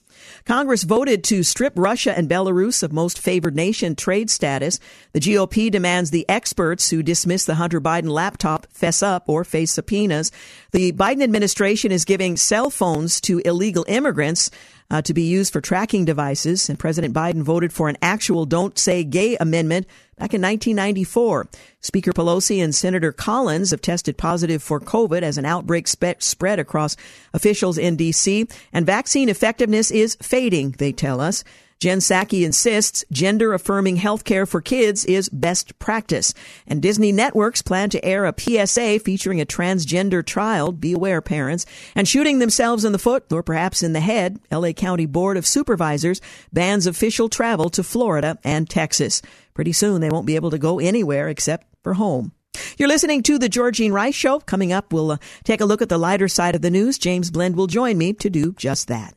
Congress 0.45 0.83
voted 0.83 1.23
to 1.25 1.43
strip 1.43 1.73
Russia 1.75 2.17
and 2.17 2.29
Belarus 2.29 2.83
of 2.83 2.91
most 2.91 3.19
favored 3.19 3.55
nation 3.55 3.95
trade 3.95 4.29
status. 4.29 4.79
The 5.13 5.19
GOP 5.19 5.71
demands 5.71 6.11
the 6.11 6.27
experts 6.29 6.89
who 6.89 7.03
dismiss 7.03 7.45
the 7.45 7.55
Hunter 7.55 7.79
Biden 7.79 8.09
laptop 8.09 8.67
fess 8.71 9.01
up 9.01 9.27
or 9.27 9.43
face 9.43 9.71
subpoenas. 9.71 10.31
The 10.71 10.91
Biden 10.91 11.23
administration 11.23 11.91
is 11.91 12.05
giving 12.05 12.37
cell 12.37 12.69
phones 12.69 13.21
to 13.21 13.39
illegal 13.39 13.85
immigrants 13.87 14.49
uh, 14.89 15.01
to 15.01 15.13
be 15.13 15.23
used 15.23 15.53
for 15.53 15.61
tracking 15.61 16.05
devices, 16.05 16.69
and 16.69 16.79
President 16.79 17.13
Biden 17.13 17.41
voted 17.41 17.73
for 17.73 17.89
an 17.89 17.97
actual 18.01 18.45
Don't 18.45 18.77
Say 18.77 19.03
Gay 19.03 19.35
amendment 19.37 19.87
back 20.17 20.33
in 20.33 20.41
1994. 20.41 21.47
Speaker 21.81 22.11
Pelosi 22.11 22.63
and 22.63 22.73
Senator 22.73 23.11
Collins 23.11 23.71
have 23.71 23.81
tested 23.81 24.17
positive 24.17 24.61
for 24.61 24.79
COVID 24.79 25.21
as 25.21 25.37
an 25.37 25.45
outbreak 25.45 25.87
spe- 25.87 26.19
spread 26.21 26.59
across 26.59 26.95
officials 27.33 27.77
in 27.77 27.95
D.C., 27.95 28.47
and 28.71 28.85
vaccine 28.85 29.29
effectiveness 29.29 29.91
is 29.91 30.17
fading, 30.21 30.71
they 30.77 30.91
tell 30.91 31.19
us. 31.19 31.43
Jen 31.83 31.99
Psaki 31.99 32.45
insists 32.45 33.03
gender 33.11 33.51
affirming 33.51 33.97
healthcare 33.97 34.47
for 34.47 34.61
kids 34.61 35.03
is 35.03 35.27
best 35.27 35.77
practice. 35.79 36.33
And 36.65 36.81
Disney 36.81 37.11
networks 37.11 37.61
plan 37.61 37.89
to 37.89 38.05
air 38.05 38.23
a 38.23 38.33
PSA 38.33 38.99
featuring 38.99 39.41
a 39.41 39.45
transgender 39.45 40.25
child. 40.25 40.79
Be 40.79 40.93
aware, 40.93 41.19
parents. 41.19 41.65
And 41.93 42.07
shooting 42.07 42.39
themselves 42.39 42.85
in 42.85 42.93
the 42.93 42.97
foot 42.97 43.25
or 43.33 43.43
perhaps 43.43 43.83
in 43.83 43.91
the 43.91 43.99
head, 43.99 44.39
LA 44.49 44.71
County 44.71 45.05
Board 45.05 45.35
of 45.35 45.45
Supervisors 45.45 46.21
bans 46.53 46.87
official 46.87 47.27
travel 47.27 47.69
to 47.71 47.83
Florida 47.83 48.39
and 48.45 48.69
Texas. 48.69 49.21
Pretty 49.53 49.73
soon 49.73 49.99
they 49.99 50.09
won't 50.09 50.25
be 50.25 50.37
able 50.37 50.51
to 50.51 50.57
go 50.57 50.79
anywhere 50.79 51.27
except 51.27 51.67
for 51.83 51.95
home. 51.95 52.31
You're 52.77 52.87
listening 52.87 53.23
to 53.23 53.37
the 53.37 53.49
Georgine 53.49 53.91
Rice 53.91 54.15
Show. 54.15 54.39
Coming 54.39 54.71
up, 54.71 54.93
we'll 54.93 55.11
uh, 55.11 55.17
take 55.43 55.59
a 55.59 55.65
look 55.65 55.81
at 55.81 55.89
the 55.89 55.97
lighter 55.97 56.29
side 56.29 56.55
of 56.55 56.61
the 56.61 56.71
news. 56.71 56.97
James 56.97 57.29
Blend 57.29 57.57
will 57.57 57.67
join 57.67 57.97
me 57.97 58.13
to 58.13 58.29
do 58.29 58.53
just 58.53 58.87
that. 58.87 59.15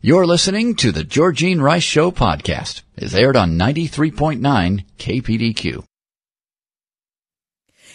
You're 0.00 0.26
listening 0.26 0.76
to 0.76 0.92
the 0.92 1.02
Georgine 1.02 1.60
Rice 1.60 1.82
Show 1.82 2.12
podcast. 2.12 2.82
It's 2.96 3.14
aired 3.14 3.34
on 3.34 3.58
93.9 3.58 4.84
KPDQ. 4.96 5.84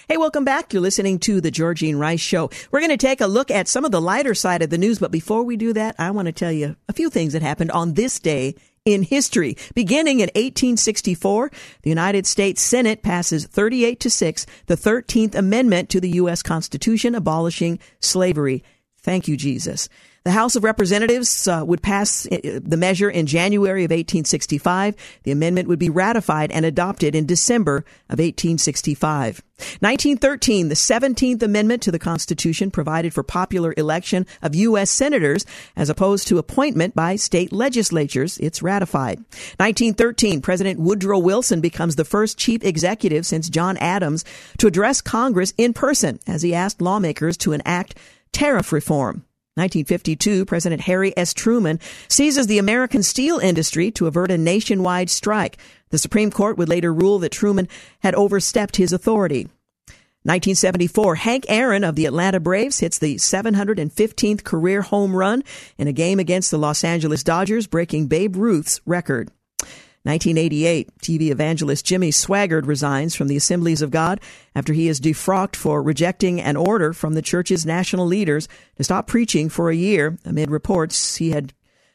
Hey, 0.09 0.17
welcome 0.17 0.43
back. 0.43 0.73
You're 0.73 0.81
listening 0.81 1.17
to 1.19 1.39
the 1.39 1.49
Georgine 1.49 1.95
Rice 1.95 2.19
Show. 2.19 2.49
We're 2.71 2.81
going 2.81 2.89
to 2.89 2.97
take 2.97 3.21
a 3.21 3.25
look 3.25 3.49
at 3.49 3.69
some 3.69 3.85
of 3.85 3.91
the 3.93 4.01
lighter 4.01 4.35
side 4.35 4.61
of 4.61 4.69
the 4.69 4.77
news, 4.77 4.99
but 4.99 5.11
before 5.11 5.43
we 5.43 5.55
do 5.55 5.71
that, 5.71 5.95
I 5.97 6.11
want 6.11 6.25
to 6.25 6.33
tell 6.33 6.51
you 6.51 6.75
a 6.89 6.93
few 6.93 7.09
things 7.09 7.31
that 7.31 7.41
happened 7.41 7.71
on 7.71 7.93
this 7.93 8.19
day 8.19 8.55
in 8.83 9.03
history. 9.03 9.55
Beginning 9.73 10.19
in 10.19 10.27
1864, 10.35 11.51
the 11.83 11.89
United 11.89 12.27
States 12.27 12.61
Senate 12.61 13.01
passes 13.01 13.45
38 13.45 14.01
to 14.01 14.09
6 14.09 14.45
the 14.65 14.75
13th 14.75 15.35
Amendment 15.35 15.89
to 15.91 16.01
the 16.01 16.09
U.S. 16.09 16.43
Constitution 16.43 17.15
abolishing 17.15 17.79
slavery. 18.01 18.61
Thank 18.97 19.29
you, 19.29 19.37
Jesus. 19.37 19.87
The 20.25 20.31
House 20.31 20.55
of 20.55 20.63
Representatives 20.63 21.49
uh, 21.49 21.65
would 21.67 21.81
pass 21.81 22.25
uh, 22.31 22.61
the 22.63 22.77
measure 22.77 23.09
in 23.09 23.25
January 23.25 23.83
of 23.83 23.91
1865. 23.91 24.95
The 25.23 25.31
amendment 25.31 25.67
would 25.67 25.79
be 25.79 25.89
ratified 25.89 26.49
and 26.53 26.65
adopted 26.65 27.13
in 27.13 27.25
December 27.25 27.79
of 28.09 28.19
1865. 28.19 29.43
1913, 29.81 30.69
the 30.69 30.75
17th 30.75 31.43
Amendment 31.43 31.81
to 31.83 31.91
the 31.91 31.99
Constitution 31.99 32.71
provided 32.71 33.13
for 33.13 33.21
popular 33.21 33.73
election 33.75 34.25
of 34.41 34.55
U.S. 34.55 34.89
senators 34.89 35.45
as 35.75 35.89
opposed 35.89 36.29
to 36.29 36.37
appointment 36.37 36.95
by 36.95 37.17
state 37.17 37.51
legislatures. 37.51 38.37
It's 38.37 38.63
ratified. 38.63 39.17
1913, 39.57 40.41
President 40.41 40.79
Woodrow 40.79 41.19
Wilson 41.19 41.59
becomes 41.59 41.97
the 41.97 42.05
first 42.05 42.37
chief 42.37 42.63
executive 42.63 43.25
since 43.25 43.49
John 43.49 43.75
Adams 43.75 44.23
to 44.59 44.67
address 44.67 45.01
Congress 45.01 45.53
in 45.57 45.73
person 45.73 46.19
as 46.25 46.43
he 46.43 46.55
asked 46.55 46.81
lawmakers 46.81 47.35
to 47.37 47.51
enact 47.51 47.97
tariff 48.31 48.71
reform. 48.71 49.25
1952, 49.55 50.45
President 50.45 50.81
Harry 50.81 51.15
S. 51.15 51.33
Truman 51.33 51.79
seizes 52.07 52.47
the 52.47 52.57
American 52.57 53.03
steel 53.03 53.37
industry 53.37 53.91
to 53.91 54.07
avert 54.07 54.31
a 54.31 54.37
nationwide 54.37 55.11
strike. 55.11 55.57
The 55.89 55.99
Supreme 55.99 56.31
Court 56.31 56.57
would 56.57 56.69
later 56.69 56.91
rule 56.91 57.19
that 57.19 57.31
Truman 57.31 57.67
had 57.99 58.15
overstepped 58.15 58.77
his 58.77 58.91
authority. 58.91 59.47
1974, 60.25 61.15
Hank 61.15 61.45
Aaron 61.49 61.83
of 61.83 61.95
the 61.95 62.05
Atlanta 62.05 62.39
Braves 62.39 62.79
hits 62.79 62.97
the 62.97 63.15
715th 63.15 64.43
career 64.43 64.81
home 64.81 65.15
run 65.15 65.43
in 65.77 65.87
a 65.87 65.93
game 65.93 66.17
against 66.17 66.49
the 66.49 66.57
Los 66.57 66.83
Angeles 66.83 67.23
Dodgers, 67.23 67.67
breaking 67.67 68.07
Babe 68.07 68.37
Ruth's 68.37 68.79
record. 68.85 69.29
1988, 70.03 70.97
TV 70.99 71.31
evangelist 71.31 71.85
Jimmy 71.85 72.11
Swaggart 72.11 72.67
resigns 72.67 73.15
from 73.15 73.29
the 73.29 73.37
Assemblies 73.37 73.81
of 73.81 73.89
God 73.89 74.19
after 74.53 74.73
he 74.73 74.89
is 74.89 74.99
defrocked 74.99 75.55
for 75.55 75.81
rejecting 75.81 76.41
an 76.41 76.57
order 76.57 76.91
from 76.91 77.13
the 77.13 77.21
church's 77.21 77.65
national 77.65 78.05
leaders 78.05 78.49
to 78.75 78.83
stop 78.83 79.07
preaching 79.07 79.47
for 79.47 79.69
a 79.69 79.75
year 79.75 80.17
amid 80.25 80.51
reports 80.51 81.15
he 81.15 81.31
had 81.31 81.53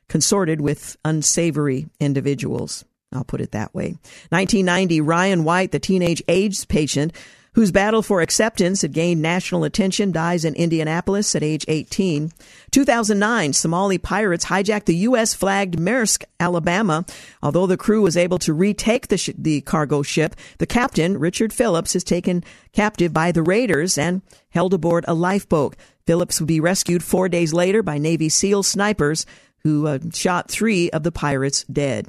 consorted 0.08 0.60
with 0.60 0.96
unsavory 1.04 1.86
individuals. 2.00 2.82
I'll 3.12 3.24
put 3.24 3.42
it 3.42 3.52
that 3.52 3.74
way. 3.74 3.98
1990, 4.30 5.02
Ryan 5.02 5.44
White, 5.44 5.72
the 5.72 5.78
teenage 5.78 6.22
AIDS 6.28 6.64
patient 6.64 7.12
whose 7.54 7.72
battle 7.72 8.02
for 8.02 8.20
acceptance 8.20 8.82
had 8.82 8.92
gained 8.92 9.22
national 9.22 9.64
attention, 9.64 10.12
dies 10.12 10.44
in 10.44 10.54
Indianapolis 10.54 11.34
at 11.34 11.42
age 11.42 11.64
18. 11.68 12.30
2009, 12.70 13.52
Somali 13.52 13.98
pirates 13.98 14.46
hijacked 14.46 14.84
the 14.84 14.96
U.S. 14.96 15.34
flagged 15.34 15.78
Maersk, 15.78 16.24
Alabama. 16.38 17.04
Although 17.42 17.66
the 17.66 17.76
crew 17.76 18.02
was 18.02 18.16
able 18.16 18.38
to 18.38 18.52
retake 18.52 19.08
the, 19.08 19.18
sh- 19.18 19.30
the 19.36 19.60
cargo 19.62 20.02
ship, 20.02 20.36
the 20.58 20.66
captain, 20.66 21.18
Richard 21.18 21.52
Phillips, 21.52 21.96
is 21.96 22.04
taken 22.04 22.44
captive 22.72 23.12
by 23.12 23.32
the 23.32 23.42
raiders 23.42 23.98
and 23.98 24.22
held 24.50 24.74
aboard 24.74 25.04
a 25.08 25.14
lifeboat. 25.14 25.76
Phillips 26.06 26.40
would 26.40 26.48
be 26.48 26.60
rescued 26.60 27.02
four 27.02 27.28
days 27.28 27.52
later 27.52 27.82
by 27.82 27.98
Navy 27.98 28.28
SEAL 28.28 28.62
snipers 28.62 29.26
who 29.62 29.86
uh, 29.86 29.98
shot 30.12 30.48
three 30.50 30.90
of 30.90 31.02
the 31.02 31.12
pirates 31.12 31.64
dead. 31.64 32.08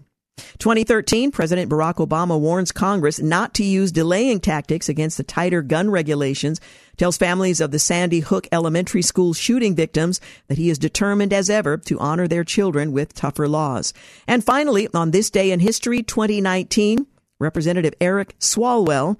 2013, 0.59 1.31
President 1.31 1.69
Barack 1.69 1.95
Obama 1.95 2.39
warns 2.39 2.71
Congress 2.71 3.19
not 3.19 3.53
to 3.55 3.63
use 3.63 3.91
delaying 3.91 4.39
tactics 4.39 4.89
against 4.89 5.17
the 5.17 5.23
tighter 5.23 5.61
gun 5.61 5.89
regulations, 5.89 6.59
tells 6.97 7.17
families 7.17 7.61
of 7.61 7.71
the 7.71 7.79
Sandy 7.79 8.19
Hook 8.19 8.47
Elementary 8.51 9.01
School 9.01 9.33
shooting 9.33 9.75
victims 9.75 10.19
that 10.47 10.57
he 10.57 10.69
is 10.69 10.77
determined 10.77 11.33
as 11.33 11.49
ever 11.49 11.77
to 11.77 11.99
honor 11.99 12.27
their 12.27 12.43
children 12.43 12.91
with 12.91 13.13
tougher 13.13 13.47
laws. 13.47 13.93
And 14.27 14.43
finally, 14.43 14.87
on 14.93 15.11
this 15.11 15.29
day 15.29 15.51
in 15.51 15.59
history, 15.59 16.03
2019, 16.03 17.07
Representative 17.39 17.93
Eric 18.01 18.37
Swalwell, 18.39 19.17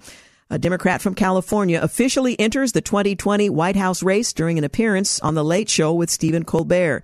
a 0.50 0.60
Democrat 0.60 1.02
from 1.02 1.16
California, 1.16 1.80
officially 1.82 2.38
enters 2.40 2.74
the 2.74 2.82
2020 2.82 3.50
White 3.50 3.76
House 3.76 4.04
race 4.04 4.34
during 4.34 4.58
an 4.58 4.64
appearance 4.64 5.20
on 5.22 5.36
The 5.36 5.44
Late 5.44 5.70
Show 5.70 5.94
with 5.94 6.10
Stephen 6.10 6.44
Colbert. 6.44 7.04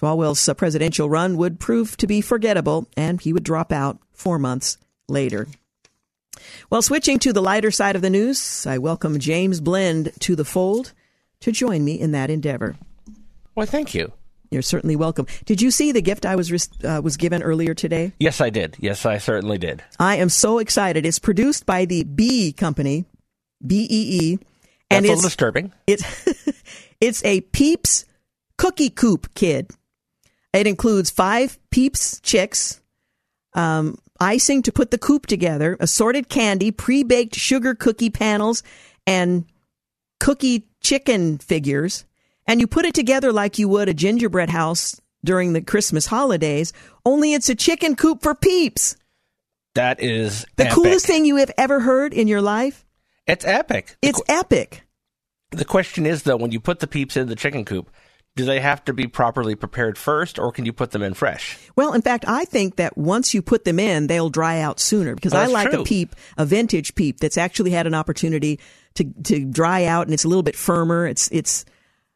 Swalwell's 0.00 0.48
presidential 0.56 1.10
run 1.10 1.36
would 1.36 1.60
prove 1.60 1.94
to 1.98 2.06
be 2.06 2.22
forgettable, 2.22 2.88
and 2.96 3.20
he 3.20 3.34
would 3.34 3.44
drop 3.44 3.70
out 3.70 3.98
four 4.12 4.38
months 4.38 4.78
later. 5.08 5.46
Well, 6.70 6.80
switching 6.80 7.18
to 7.18 7.34
the 7.34 7.42
lighter 7.42 7.70
side 7.70 7.96
of 7.96 8.02
the 8.02 8.08
news, 8.08 8.66
I 8.66 8.78
welcome 8.78 9.18
James 9.18 9.60
Blend 9.60 10.12
to 10.20 10.34
the 10.34 10.44
fold 10.44 10.94
to 11.40 11.52
join 11.52 11.84
me 11.84 12.00
in 12.00 12.12
that 12.12 12.30
endeavor. 12.30 12.76
Well, 13.54 13.66
thank 13.66 13.94
you. 13.94 14.10
You're 14.50 14.62
certainly 14.62 14.96
welcome. 14.96 15.26
Did 15.44 15.60
you 15.60 15.70
see 15.70 15.92
the 15.92 16.00
gift 16.00 16.24
I 16.24 16.34
was 16.34 16.50
uh, 16.82 17.02
was 17.04 17.18
given 17.18 17.42
earlier 17.42 17.74
today? 17.74 18.12
Yes, 18.18 18.40
I 18.40 18.48
did. 18.48 18.76
Yes, 18.80 19.04
I 19.04 19.18
certainly 19.18 19.58
did. 19.58 19.84
I 19.98 20.16
am 20.16 20.30
so 20.30 20.60
excited. 20.60 21.04
It's 21.04 21.18
produced 21.18 21.66
by 21.66 21.84
the 21.84 22.04
B 22.04 22.52
Company, 22.52 23.04
B 23.64 23.86
E 23.88 24.18
E, 24.18 24.38
and 24.90 25.04
That's 25.04 25.16
it's 25.16 25.22
disturbing. 25.22 25.72
It's 25.86 26.62
it's 27.02 27.24
a 27.24 27.42
Peeps 27.42 28.06
cookie 28.56 28.90
coop 28.90 29.34
kid. 29.34 29.70
It 30.52 30.66
includes 30.66 31.10
five 31.10 31.58
Peeps 31.70 32.20
chicks, 32.20 32.80
um, 33.54 33.98
icing 34.18 34.62
to 34.62 34.72
put 34.72 34.90
the 34.90 34.98
coop 34.98 35.26
together, 35.26 35.76
assorted 35.80 36.28
candy, 36.28 36.70
pre 36.70 37.02
baked 37.02 37.36
sugar 37.36 37.74
cookie 37.74 38.10
panels, 38.10 38.62
and 39.06 39.44
cookie 40.18 40.66
chicken 40.80 41.38
figures. 41.38 42.04
And 42.46 42.60
you 42.60 42.66
put 42.66 42.84
it 42.84 42.94
together 42.94 43.32
like 43.32 43.58
you 43.58 43.68
would 43.68 43.88
a 43.88 43.94
gingerbread 43.94 44.50
house 44.50 45.00
during 45.24 45.52
the 45.52 45.60
Christmas 45.60 46.06
holidays, 46.06 46.72
only 47.04 47.34
it's 47.34 47.48
a 47.48 47.54
chicken 47.54 47.94
coop 47.94 48.22
for 48.22 48.34
peeps. 48.34 48.96
That 49.74 50.02
is 50.02 50.46
the 50.56 50.64
epic. 50.64 50.74
coolest 50.74 51.06
thing 51.06 51.24
you 51.24 51.36
have 51.36 51.52
ever 51.56 51.80
heard 51.80 52.12
in 52.12 52.26
your 52.26 52.42
life. 52.42 52.84
It's 53.26 53.44
epic. 53.44 53.96
It's 54.02 54.20
the, 54.22 54.32
epic. 54.32 54.82
The 55.50 55.64
question 55.64 56.06
is, 56.06 56.24
though, 56.24 56.36
when 56.36 56.50
you 56.50 56.58
put 56.58 56.80
the 56.80 56.86
peeps 56.86 57.16
in 57.16 57.28
the 57.28 57.36
chicken 57.36 57.64
coop, 57.64 57.90
do 58.36 58.44
they 58.44 58.60
have 58.60 58.84
to 58.84 58.92
be 58.92 59.06
properly 59.06 59.54
prepared 59.54 59.98
first 59.98 60.38
or 60.38 60.52
can 60.52 60.64
you 60.64 60.72
put 60.72 60.92
them 60.92 61.02
in 61.02 61.14
fresh? 61.14 61.58
Well, 61.76 61.92
in 61.92 62.02
fact, 62.02 62.24
I 62.26 62.44
think 62.44 62.76
that 62.76 62.96
once 62.96 63.34
you 63.34 63.42
put 63.42 63.64
them 63.64 63.78
in, 63.78 64.06
they'll 64.06 64.30
dry 64.30 64.60
out 64.60 64.80
sooner 64.80 65.14
because 65.14 65.34
I 65.34 65.46
like 65.46 65.70
true. 65.70 65.82
a 65.82 65.84
peep, 65.84 66.14
a 66.38 66.46
vintage 66.46 66.94
peep 66.94 67.20
that's 67.20 67.36
actually 67.36 67.72
had 67.72 67.86
an 67.86 67.94
opportunity 67.94 68.60
to, 68.94 69.04
to 69.24 69.44
dry 69.44 69.84
out 69.84 70.06
and 70.06 70.14
it's 70.14 70.24
a 70.24 70.28
little 70.28 70.42
bit 70.42 70.56
firmer. 70.56 71.06
It's, 71.06 71.28
it's, 71.32 71.64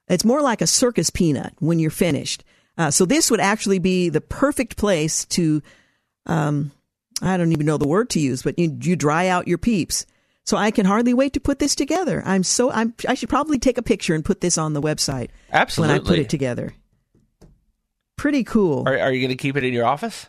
it's 0.09 0.25
more 0.25 0.41
like 0.41 0.61
a 0.61 0.67
circus 0.67 1.11
peanut 1.11 1.55
when 1.59 1.79
you're 1.79 1.91
finished. 1.91 2.45
Uh, 2.79 2.91
so 2.91 3.05
this 3.05 3.31
would 3.31 3.41
actually 3.41 3.79
be 3.79 4.09
the 4.09 4.21
perfect 4.21 4.77
place 4.77 5.25
to, 5.27 5.63
um, 6.27 6.73
I 7.23 7.37
don't 7.37 7.53
even 7.53 7.67
know 7.67 7.77
the 7.77 7.89
word 7.89 8.11
to 8.11 8.21
use, 8.21 8.43
but 8.43 8.59
you, 8.59 8.77
you 8.81 8.97
dry 8.97 9.29
out 9.29 9.49
your 9.49 9.59
peeps. 9.59 10.07
So 10.45 10.59
I 10.59 10.71
can 10.71 10.85
hardly 10.85 11.15
wait 11.15 11.33
to 11.35 11.41
put 11.41 11.59
this 11.59 11.75
together. 11.75 12.23
I'm 12.25 12.43
so 12.43 12.71
I'm 12.71 12.95
I 13.09 13.15
should 13.15 13.31
probably 13.31 13.59
take 13.59 13.79
a 13.79 13.83
picture 13.83 14.15
and 14.15 14.25
put 14.25 14.41
this 14.41 14.59
on 14.59 14.75
the 14.75 14.83
website. 14.83 15.31
Absolutely. 15.53 15.95
When 15.95 16.01
I 16.01 16.07
put 16.07 16.19
it 16.19 16.29
together. 16.29 16.75
Pretty 18.17 18.45
cool. 18.45 18.87
Are, 18.87 18.99
are 18.99 19.13
you 19.13 19.21
going 19.21 19.37
to 19.37 19.43
keep 19.43 19.57
it 19.57 19.65
in 19.65 19.73
your 19.73 19.87
office? 19.87 20.29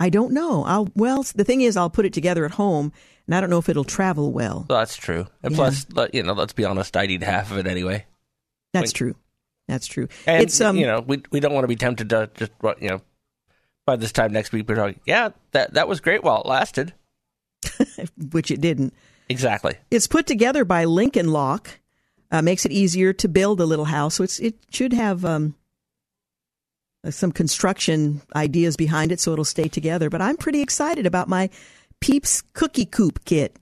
I 0.00 0.10
don't 0.10 0.32
know. 0.32 0.64
I'll 0.64 0.88
well, 0.96 1.24
the 1.34 1.44
thing 1.44 1.60
is 1.60 1.76
I'll 1.76 1.90
put 1.90 2.04
it 2.04 2.12
together 2.12 2.44
at 2.44 2.52
home 2.52 2.92
and 3.26 3.34
I 3.34 3.40
don't 3.40 3.50
know 3.50 3.58
if 3.58 3.68
it'll 3.68 3.84
travel 3.84 4.32
well. 4.32 4.66
well 4.68 4.78
that's 4.80 4.96
true. 4.96 5.28
And 5.42 5.52
yeah. 5.52 5.56
plus, 5.56 5.86
you 6.12 6.24
know, 6.24 6.32
let's 6.32 6.52
be 6.52 6.64
honest, 6.64 6.96
I 6.96 7.06
need 7.06 7.22
half 7.22 7.52
of 7.52 7.58
it 7.58 7.66
anyway. 7.66 8.06
That's 8.72 8.92
true. 8.92 9.14
That's 9.68 9.86
true. 9.86 10.08
And, 10.26 10.42
it's 10.42 10.60
um, 10.60 10.76
you 10.76 10.86
know, 10.86 11.00
we 11.00 11.22
we 11.30 11.40
don't 11.40 11.52
want 11.52 11.64
to 11.64 11.68
be 11.68 11.76
tempted 11.76 12.10
to 12.10 12.28
just 12.34 12.50
you 12.80 12.88
know 12.88 13.02
by 13.86 13.96
this 13.96 14.12
time 14.12 14.32
next 14.32 14.52
week 14.52 14.68
we're 14.68 14.74
talking, 14.74 15.00
yeah, 15.06 15.30
that 15.52 15.74
that 15.74 15.88
was 15.88 16.00
great 16.00 16.22
while 16.22 16.40
it 16.40 16.46
lasted. 16.46 16.94
Which 18.32 18.50
it 18.50 18.60
didn't. 18.60 18.92
Exactly. 19.28 19.76
It's 19.90 20.06
put 20.06 20.26
together 20.26 20.64
by 20.64 20.84
Lincoln 20.84 21.32
Lock. 21.32 21.78
Uh, 22.30 22.40
makes 22.40 22.64
it 22.64 22.72
easier 22.72 23.12
to 23.12 23.28
build 23.28 23.60
a 23.60 23.66
little 23.66 23.84
house. 23.84 24.14
So 24.14 24.24
it's 24.24 24.38
it 24.38 24.54
should 24.70 24.94
have 24.94 25.22
um, 25.24 25.54
some 27.10 27.30
construction 27.30 28.22
ideas 28.34 28.76
behind 28.76 29.12
it 29.12 29.20
so 29.20 29.32
it'll 29.32 29.44
stay 29.44 29.68
together. 29.68 30.08
But 30.08 30.22
I'm 30.22 30.36
pretty 30.36 30.62
excited 30.62 31.06
about 31.06 31.28
my 31.28 31.50
Peeps 32.00 32.42
Cookie 32.54 32.86
Coop 32.86 33.24
kit. 33.24 33.56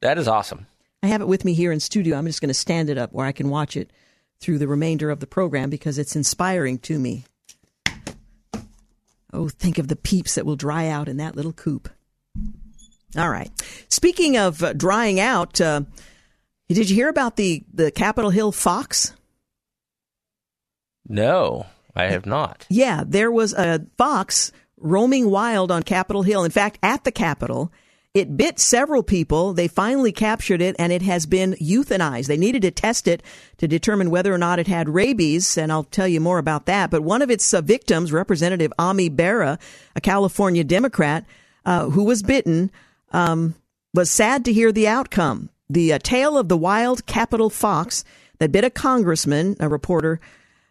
That 0.00 0.18
is 0.18 0.28
awesome. 0.28 0.66
I 1.02 1.08
have 1.08 1.20
it 1.20 1.28
with 1.28 1.44
me 1.44 1.54
here 1.54 1.70
in 1.70 1.80
studio. 1.80 2.16
I'm 2.16 2.26
just 2.26 2.40
going 2.40 2.48
to 2.48 2.54
stand 2.54 2.90
it 2.90 2.98
up 2.98 3.12
where 3.12 3.26
I 3.26 3.32
can 3.32 3.50
watch 3.50 3.76
it 3.76 3.92
through 4.40 4.58
the 4.58 4.68
remainder 4.68 5.10
of 5.10 5.20
the 5.20 5.26
program 5.26 5.70
because 5.70 5.98
it's 5.98 6.16
inspiring 6.16 6.78
to 6.80 6.98
me. 6.98 7.24
Oh, 9.32 9.48
think 9.48 9.78
of 9.78 9.88
the 9.88 9.96
peeps 9.96 10.34
that 10.34 10.46
will 10.46 10.56
dry 10.56 10.88
out 10.88 11.08
in 11.08 11.18
that 11.18 11.36
little 11.36 11.52
coop. 11.52 11.88
All 13.16 13.30
right. 13.30 13.50
Speaking 13.88 14.36
of 14.36 14.62
uh, 14.62 14.72
drying 14.72 15.20
out, 15.20 15.60
uh, 15.60 15.82
did 16.68 16.90
you 16.90 16.96
hear 16.96 17.08
about 17.08 17.36
the, 17.36 17.64
the 17.72 17.90
Capitol 17.90 18.30
Hill 18.30 18.52
fox? 18.52 19.14
No, 21.08 21.66
I 21.94 22.06
have 22.06 22.26
not. 22.26 22.66
Yeah, 22.68 23.04
there 23.06 23.30
was 23.30 23.52
a 23.52 23.86
fox 23.96 24.52
roaming 24.76 25.30
wild 25.30 25.70
on 25.70 25.82
Capitol 25.82 26.22
Hill. 26.22 26.44
In 26.44 26.50
fact, 26.50 26.78
at 26.82 27.04
the 27.04 27.12
Capitol, 27.12 27.72
it 28.12 28.36
bit 28.36 28.58
several 28.58 29.02
people. 29.02 29.52
They 29.52 29.68
finally 29.68 30.10
captured 30.10 30.62
it 30.62 30.74
and 30.78 30.92
it 30.92 31.02
has 31.02 31.26
been 31.26 31.52
euthanized. 31.54 32.26
They 32.26 32.36
needed 32.36 32.62
to 32.62 32.70
test 32.70 33.06
it 33.06 33.22
to 33.58 33.68
determine 33.68 34.10
whether 34.10 34.32
or 34.32 34.38
not 34.38 34.58
it 34.58 34.66
had 34.66 34.88
rabies, 34.88 35.58
and 35.58 35.70
I'll 35.70 35.84
tell 35.84 36.08
you 36.08 36.20
more 36.20 36.38
about 36.38 36.66
that. 36.66 36.90
But 36.90 37.02
one 37.02 37.22
of 37.22 37.30
its 37.30 37.52
uh, 37.52 37.60
victims, 37.60 38.12
Representative 38.12 38.72
Ami 38.78 39.08
Bera, 39.08 39.58
a 39.94 40.00
California 40.00 40.64
Democrat 40.64 41.24
uh, 41.66 41.90
who 41.90 42.04
was 42.04 42.22
bitten, 42.22 42.70
um, 43.12 43.54
was 43.94 44.10
sad 44.10 44.44
to 44.44 44.52
hear 44.52 44.72
the 44.72 44.88
outcome. 44.88 45.50
The 45.68 45.94
uh, 45.94 45.98
tale 45.98 46.38
of 46.38 46.48
the 46.48 46.56
wild 46.56 47.06
Capitol 47.06 47.50
fox 47.50 48.04
that 48.38 48.52
bit 48.52 48.64
a 48.64 48.70
congressman, 48.70 49.56
a 49.60 49.68
reporter, 49.68 50.20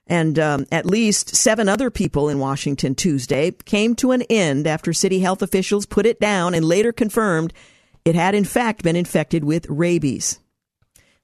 and 0.08 0.38
um, 0.38 0.66
at 0.72 0.86
least 0.86 1.36
seven 1.36 1.68
other 1.68 1.90
people 1.90 2.30
in 2.30 2.38
Washington 2.40 2.94
Tuesday 2.94 3.52
came 3.52 3.96
to 3.96 4.12
an 4.12 4.22
end 4.24 4.68
after 4.68 4.94
city 4.94 5.20
health 5.20 5.42
officials 5.42 5.86
put 5.86 6.06
it 6.06 6.20
down 6.20 6.54
and 6.54 6.64
later 6.64 6.92
confirmed 6.92 7.54
it 8.04 8.14
had 8.14 8.36
in 8.36 8.46
fact 8.46 8.84
been 8.84 8.96
infected 8.96 9.44
with 9.44 9.66
rabies. 9.68 10.40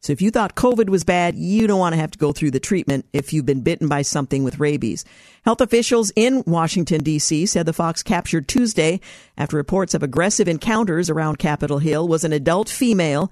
So 0.01 0.11
if 0.11 0.21
you 0.21 0.31
thought 0.31 0.55
COVID 0.55 0.89
was 0.89 1.03
bad, 1.03 1.35
you 1.35 1.67
don't 1.67 1.79
want 1.79 1.93
to 1.93 2.01
have 2.01 2.11
to 2.11 2.19
go 2.19 2.31
through 2.31 2.51
the 2.51 2.59
treatment 2.59 3.05
if 3.13 3.31
you've 3.31 3.45
been 3.45 3.61
bitten 3.61 3.87
by 3.87 4.01
something 4.01 4.43
with 4.43 4.59
rabies. 4.59 5.05
Health 5.45 5.61
officials 5.61 6.11
in 6.15 6.43
Washington, 6.47 7.03
D.C. 7.03 7.45
said 7.45 7.67
the 7.67 7.73
fox 7.73 8.01
captured 8.01 8.47
Tuesday 8.47 8.99
after 9.37 9.57
reports 9.57 9.93
of 9.93 10.01
aggressive 10.01 10.47
encounters 10.47 11.09
around 11.09 11.37
Capitol 11.37 11.77
Hill 11.77 12.07
was 12.07 12.23
an 12.23 12.33
adult 12.33 12.67
female 12.67 13.31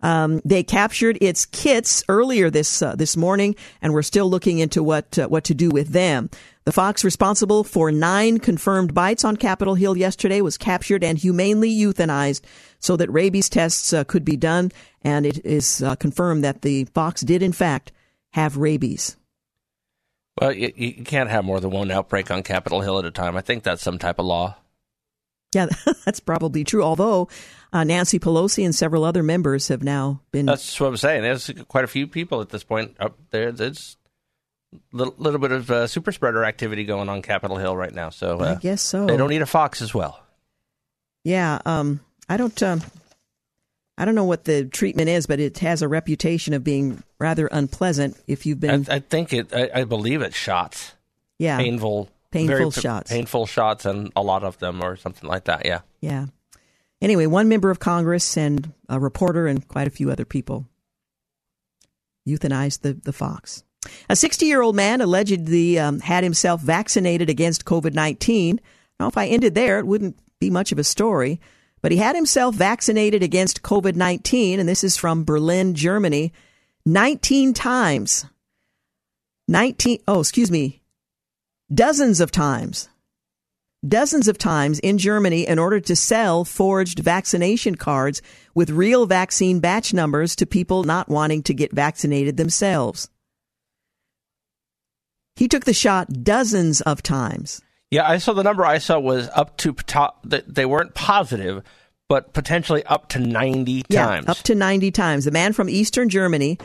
um, 0.00 0.40
they 0.44 0.62
captured 0.62 1.18
its 1.20 1.46
kits 1.46 2.04
earlier 2.08 2.50
this 2.50 2.82
uh, 2.82 2.94
this 2.94 3.16
morning, 3.16 3.56
and 3.82 3.92
we're 3.92 4.02
still 4.02 4.30
looking 4.30 4.58
into 4.58 4.82
what 4.82 5.18
uh, 5.18 5.28
what 5.28 5.44
to 5.44 5.54
do 5.54 5.70
with 5.70 5.88
them. 5.88 6.30
The 6.68 6.72
fox 6.72 7.02
responsible 7.02 7.64
for 7.64 7.90
nine 7.90 8.40
confirmed 8.40 8.92
bites 8.92 9.24
on 9.24 9.38
Capitol 9.38 9.74
Hill 9.74 9.96
yesterday 9.96 10.42
was 10.42 10.58
captured 10.58 11.02
and 11.02 11.16
humanely 11.16 11.74
euthanized 11.74 12.42
so 12.78 12.94
that 12.98 13.10
rabies 13.10 13.48
tests 13.48 13.94
uh, 13.94 14.04
could 14.04 14.22
be 14.22 14.36
done, 14.36 14.72
and 15.00 15.24
it 15.24 15.42
is 15.46 15.82
uh, 15.82 15.96
confirmed 15.96 16.44
that 16.44 16.60
the 16.60 16.84
fox 16.84 17.22
did 17.22 17.42
in 17.42 17.52
fact 17.52 17.90
have 18.34 18.58
rabies. 18.58 19.16
Well, 20.38 20.52
you, 20.52 20.70
you 20.76 21.04
can't 21.04 21.30
have 21.30 21.42
more 21.42 21.58
than 21.58 21.70
one 21.70 21.90
outbreak 21.90 22.30
on 22.30 22.42
Capitol 22.42 22.82
Hill 22.82 22.98
at 22.98 23.06
a 23.06 23.10
time. 23.12 23.34
I 23.34 23.40
think 23.40 23.62
that's 23.62 23.80
some 23.80 23.98
type 23.98 24.18
of 24.18 24.26
law. 24.26 24.54
Yeah, 25.54 25.68
that's 26.04 26.20
probably 26.20 26.64
true. 26.64 26.82
Although 26.82 27.28
uh, 27.72 27.84
Nancy 27.84 28.18
Pelosi 28.18 28.62
and 28.62 28.74
several 28.74 29.04
other 29.04 29.22
members 29.22 29.68
have 29.68 29.82
now 29.82 30.20
been. 30.32 30.44
That's 30.44 30.78
what 30.78 30.88
I'm 30.88 30.98
saying. 30.98 31.22
There's 31.22 31.50
quite 31.68 31.84
a 31.84 31.88
few 31.88 32.06
people 32.06 32.42
at 32.42 32.50
this 32.50 32.62
point 32.62 32.94
up 33.00 33.16
there. 33.30 33.48
A 33.48 33.52
little, 34.92 35.14
little 35.18 35.40
bit 35.40 35.52
of 35.52 35.70
uh, 35.70 35.86
super 35.86 36.12
spreader 36.12 36.44
activity 36.44 36.84
going 36.84 37.08
on 37.08 37.22
Capitol 37.22 37.56
Hill 37.56 37.76
right 37.76 37.92
now. 37.92 38.10
So 38.10 38.40
uh, 38.40 38.56
I 38.56 38.60
guess 38.60 38.82
so. 38.82 39.06
They 39.06 39.16
don't 39.16 39.30
need 39.30 39.42
a 39.42 39.46
fox 39.46 39.82
as 39.82 39.94
well. 39.94 40.20
Yeah, 41.24 41.60
um, 41.66 42.00
I 42.28 42.36
don't. 42.36 42.62
Um, 42.62 42.82
I 43.98 44.04
don't 44.04 44.14
know 44.14 44.24
what 44.24 44.44
the 44.44 44.64
treatment 44.64 45.08
is, 45.08 45.26
but 45.26 45.40
it 45.40 45.58
has 45.58 45.82
a 45.82 45.88
reputation 45.88 46.54
of 46.54 46.62
being 46.62 47.02
rather 47.18 47.48
unpleasant. 47.48 48.16
If 48.26 48.46
you've 48.46 48.60
been, 48.60 48.86
I, 48.88 48.96
I 48.96 48.98
think 49.00 49.32
it. 49.32 49.52
I, 49.52 49.70
I, 49.74 49.84
believe 49.84 50.22
it's 50.22 50.36
shots. 50.36 50.92
Yeah, 51.38 51.58
painful 51.58 52.08
painful 52.30 52.70
shots, 52.70 53.10
painful 53.10 53.46
shots, 53.46 53.84
and 53.84 54.12
a 54.14 54.22
lot 54.22 54.44
of 54.44 54.58
them, 54.58 54.82
or 54.82 54.96
something 54.96 55.28
like 55.28 55.44
that. 55.44 55.66
Yeah, 55.66 55.80
yeah. 56.00 56.26
Anyway, 57.02 57.26
one 57.26 57.48
member 57.48 57.70
of 57.70 57.80
Congress 57.80 58.36
and 58.36 58.72
a 58.88 59.00
reporter 59.00 59.46
and 59.46 59.66
quite 59.66 59.86
a 59.86 59.90
few 59.90 60.10
other 60.10 60.24
people 60.24 60.66
euthanized 62.26 62.82
the 62.82 62.94
the 62.94 63.12
fox. 63.12 63.64
A 64.08 64.16
60 64.16 64.46
year 64.46 64.62
old 64.62 64.76
man 64.76 65.00
allegedly 65.00 65.78
um, 65.78 66.00
had 66.00 66.24
himself 66.24 66.60
vaccinated 66.60 67.28
against 67.30 67.64
COVID 67.64 67.94
19. 67.94 68.60
Now, 69.00 69.08
if 69.08 69.16
I 69.16 69.26
ended 69.26 69.54
there, 69.54 69.78
it 69.78 69.86
wouldn't 69.86 70.18
be 70.40 70.50
much 70.50 70.72
of 70.72 70.78
a 70.78 70.84
story. 70.84 71.40
But 71.80 71.92
he 71.92 71.98
had 71.98 72.16
himself 72.16 72.54
vaccinated 72.54 73.22
against 73.22 73.62
COVID 73.62 73.94
19, 73.94 74.58
and 74.60 74.68
this 74.68 74.82
is 74.82 74.96
from 74.96 75.24
Berlin, 75.24 75.74
Germany, 75.74 76.32
19 76.84 77.54
times. 77.54 78.24
19, 79.46 80.00
oh, 80.06 80.20
excuse 80.20 80.50
me, 80.50 80.82
dozens 81.72 82.20
of 82.20 82.30
times, 82.30 82.88
dozens 83.86 84.28
of 84.28 84.36
times 84.36 84.78
in 84.80 84.98
Germany 84.98 85.46
in 85.46 85.58
order 85.58 85.80
to 85.80 85.96
sell 85.96 86.44
forged 86.44 86.98
vaccination 86.98 87.74
cards 87.74 88.20
with 88.54 88.68
real 88.68 89.06
vaccine 89.06 89.60
batch 89.60 89.94
numbers 89.94 90.36
to 90.36 90.46
people 90.46 90.84
not 90.84 91.08
wanting 91.08 91.42
to 91.44 91.54
get 91.54 91.72
vaccinated 91.72 92.36
themselves. 92.36 93.08
He 95.38 95.46
took 95.46 95.64
the 95.64 95.72
shot 95.72 96.24
dozens 96.24 96.80
of 96.80 97.00
times. 97.00 97.62
Yeah, 97.92 98.08
I 98.08 98.18
saw 98.18 98.32
the 98.32 98.42
number 98.42 98.64
I 98.66 98.78
saw 98.78 98.98
was 98.98 99.28
up 99.36 99.56
to 99.58 99.76
they 100.24 100.66
weren't 100.66 100.94
positive, 100.94 101.62
but 102.08 102.32
potentially 102.32 102.82
up 102.86 103.08
to 103.10 103.20
90 103.20 103.84
yeah, 103.88 104.04
times. 104.04 104.28
Up 104.28 104.38
to 104.38 104.56
90 104.56 104.90
times. 104.90 105.26
The 105.26 105.30
man 105.30 105.52
from 105.52 105.68
Eastern 105.68 106.08
Germany, 106.08 106.58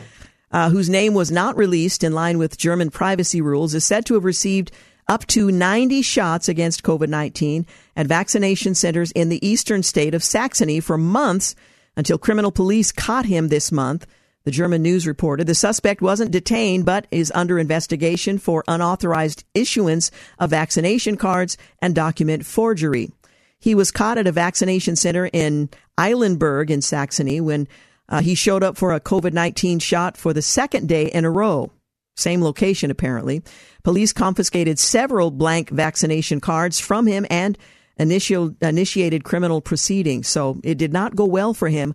uh, 0.50 0.70
whose 0.70 0.90
name 0.90 1.14
was 1.14 1.30
not 1.30 1.56
released 1.56 2.02
in 2.02 2.14
line 2.14 2.36
with 2.36 2.58
German 2.58 2.90
privacy 2.90 3.40
rules, 3.40 3.74
is 3.74 3.84
said 3.84 4.06
to 4.06 4.14
have 4.14 4.24
received 4.24 4.72
up 5.06 5.24
to 5.28 5.52
90 5.52 6.02
shots 6.02 6.48
against 6.48 6.82
COVID 6.82 7.08
19 7.08 7.66
at 7.94 8.08
vaccination 8.08 8.74
centers 8.74 9.12
in 9.12 9.28
the 9.28 9.46
eastern 9.46 9.84
state 9.84 10.14
of 10.14 10.24
Saxony 10.24 10.80
for 10.80 10.98
months 10.98 11.54
until 11.96 12.18
criminal 12.18 12.50
police 12.50 12.90
caught 12.90 13.26
him 13.26 13.48
this 13.48 13.70
month. 13.70 14.04
The 14.44 14.50
German 14.50 14.82
news 14.82 15.06
reported 15.06 15.46
the 15.46 15.54
suspect 15.54 16.02
wasn't 16.02 16.30
detained 16.30 16.84
but 16.84 17.06
is 17.10 17.32
under 17.34 17.58
investigation 17.58 18.38
for 18.38 18.62
unauthorized 18.68 19.44
issuance 19.54 20.10
of 20.38 20.50
vaccination 20.50 21.16
cards 21.16 21.56
and 21.80 21.94
document 21.94 22.44
forgery. 22.44 23.10
He 23.58 23.74
was 23.74 23.90
caught 23.90 24.18
at 24.18 24.26
a 24.26 24.32
vaccination 24.32 24.96
center 24.96 25.30
in 25.32 25.70
Eilenburg 25.98 26.70
in 26.70 26.82
Saxony 26.82 27.40
when 27.40 27.66
uh, 28.10 28.20
he 28.20 28.34
showed 28.34 28.62
up 28.62 28.76
for 28.76 28.92
a 28.92 29.00
COVID 29.00 29.32
19 29.32 29.78
shot 29.78 30.18
for 30.18 30.34
the 30.34 30.42
second 30.42 30.88
day 30.88 31.06
in 31.06 31.24
a 31.24 31.30
row. 31.30 31.70
Same 32.16 32.42
location, 32.42 32.90
apparently. 32.90 33.42
Police 33.82 34.12
confiscated 34.12 34.78
several 34.78 35.30
blank 35.30 35.70
vaccination 35.70 36.40
cards 36.40 36.78
from 36.78 37.06
him 37.06 37.26
and 37.30 37.56
initial, 37.96 38.54
initiated 38.60 39.24
criminal 39.24 39.60
proceedings. 39.60 40.28
So 40.28 40.60
it 40.62 40.76
did 40.76 40.92
not 40.92 41.16
go 41.16 41.24
well 41.24 41.54
for 41.54 41.68
him. 41.68 41.94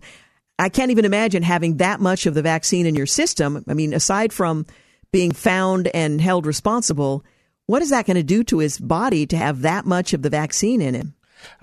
I 0.60 0.68
can't 0.68 0.90
even 0.90 1.06
imagine 1.06 1.42
having 1.42 1.78
that 1.78 2.00
much 2.00 2.26
of 2.26 2.34
the 2.34 2.42
vaccine 2.42 2.84
in 2.84 2.94
your 2.94 3.06
system. 3.06 3.64
I 3.66 3.74
mean, 3.74 3.94
aside 3.94 4.32
from 4.32 4.66
being 5.10 5.32
found 5.32 5.88
and 5.88 6.20
held 6.20 6.44
responsible, 6.44 7.24
what 7.66 7.80
is 7.80 7.90
that 7.90 8.04
going 8.04 8.16
to 8.16 8.22
do 8.22 8.44
to 8.44 8.58
his 8.58 8.78
body 8.78 9.26
to 9.26 9.36
have 9.36 9.62
that 9.62 9.86
much 9.86 10.12
of 10.12 10.22
the 10.22 10.28
vaccine 10.30 10.82
in 10.82 10.94
him? 10.94 11.14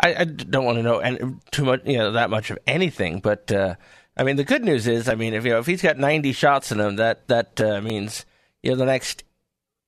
I, 0.04 0.16
I 0.16 0.24
don't 0.24 0.66
want 0.66 0.78
to 0.78 0.84
know 0.84 1.40
too 1.52 1.66
much, 1.66 1.82
you 1.86 2.00
know, 2.00 2.14
that 2.14 2.32
much 2.32 2.50
of 2.50 2.58
anything. 2.66 3.20
But 3.20 3.52
uh, 3.52 3.76
I 4.18 4.24
mean, 4.24 4.36
the 4.36 4.44
good 4.44 4.64
news 4.64 4.88
is, 4.88 5.08
I 5.08 5.14
mean, 5.14 5.36
if 5.36 5.46
you 5.46 5.52
know, 5.52 5.60
if 5.60 5.68
he's 5.68 5.84
got 5.84 6.00
ninety 6.00 6.32
shots 6.32 6.72
in 6.72 6.80
him, 6.80 6.96
that 6.96 7.28
that 7.28 7.62
uh, 7.62 7.82
means 7.82 8.26
you 8.64 8.72
know 8.72 8.78
the 8.78 8.86
next 8.86 9.24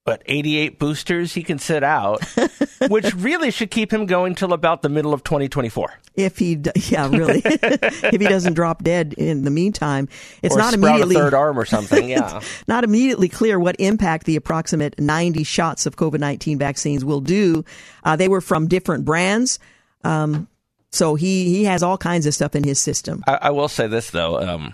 but 0.10 0.24
88 0.26 0.80
boosters 0.80 1.36
he 1.36 1.44
can 1.44 1.60
sit 1.60 1.84
out, 1.84 2.26
which 2.90 3.14
really 3.14 3.52
should 3.52 3.70
keep 3.70 3.94
him 3.94 4.08
going 4.08 4.34
till 4.34 4.54
about 4.54 4.82
the 4.82 4.90
middle 4.90 5.14
of 5.14 5.24
2024. 5.24 5.94
If 6.16 6.40
he, 6.40 6.60
yeah, 6.88 7.08
really, 7.08 7.44
if 7.46 8.20
he 8.20 8.28
doesn't 8.28 8.56
drop 8.56 8.82
dead 8.82 9.14
in 9.14 9.44
the 9.44 9.52
meantime, 9.52 10.10
it's 10.42 10.56
or 10.56 10.58
not 10.58 10.74
immediately 10.74 11.14
third 11.14 11.36
arm 11.36 11.60
or 11.60 11.66
something. 11.76 12.10
Yeah, 12.10 12.42
not 12.68 12.84
immediately 12.84 13.30
clear 13.30 13.60
what 13.60 13.76
impact 13.78 14.26
the 14.26 14.36
approximate 14.36 15.00
90 15.00 15.44
shots 15.44 15.86
of 15.86 15.96
COVID 15.96 16.20
19 16.20 16.58
vaccines 16.58 17.06
will 17.06 17.22
do. 17.22 17.64
Uh, 18.04 18.16
they 18.16 18.28
were 18.28 18.42
from 18.42 18.68
different 18.68 19.06
brands. 19.06 19.60
Um, 20.04 20.48
so 20.90 21.14
he, 21.14 21.50
he 21.50 21.66
has 21.66 21.84
all 21.84 22.00
kinds 22.00 22.26
of 22.26 22.34
stuff 22.34 22.56
in 22.56 22.64
his 22.64 22.82
system. 22.82 23.24
I, 23.28 23.38
I 23.44 23.50
will 23.52 23.68
say 23.68 23.86
this 23.86 24.10
though, 24.10 24.42
um, 24.42 24.74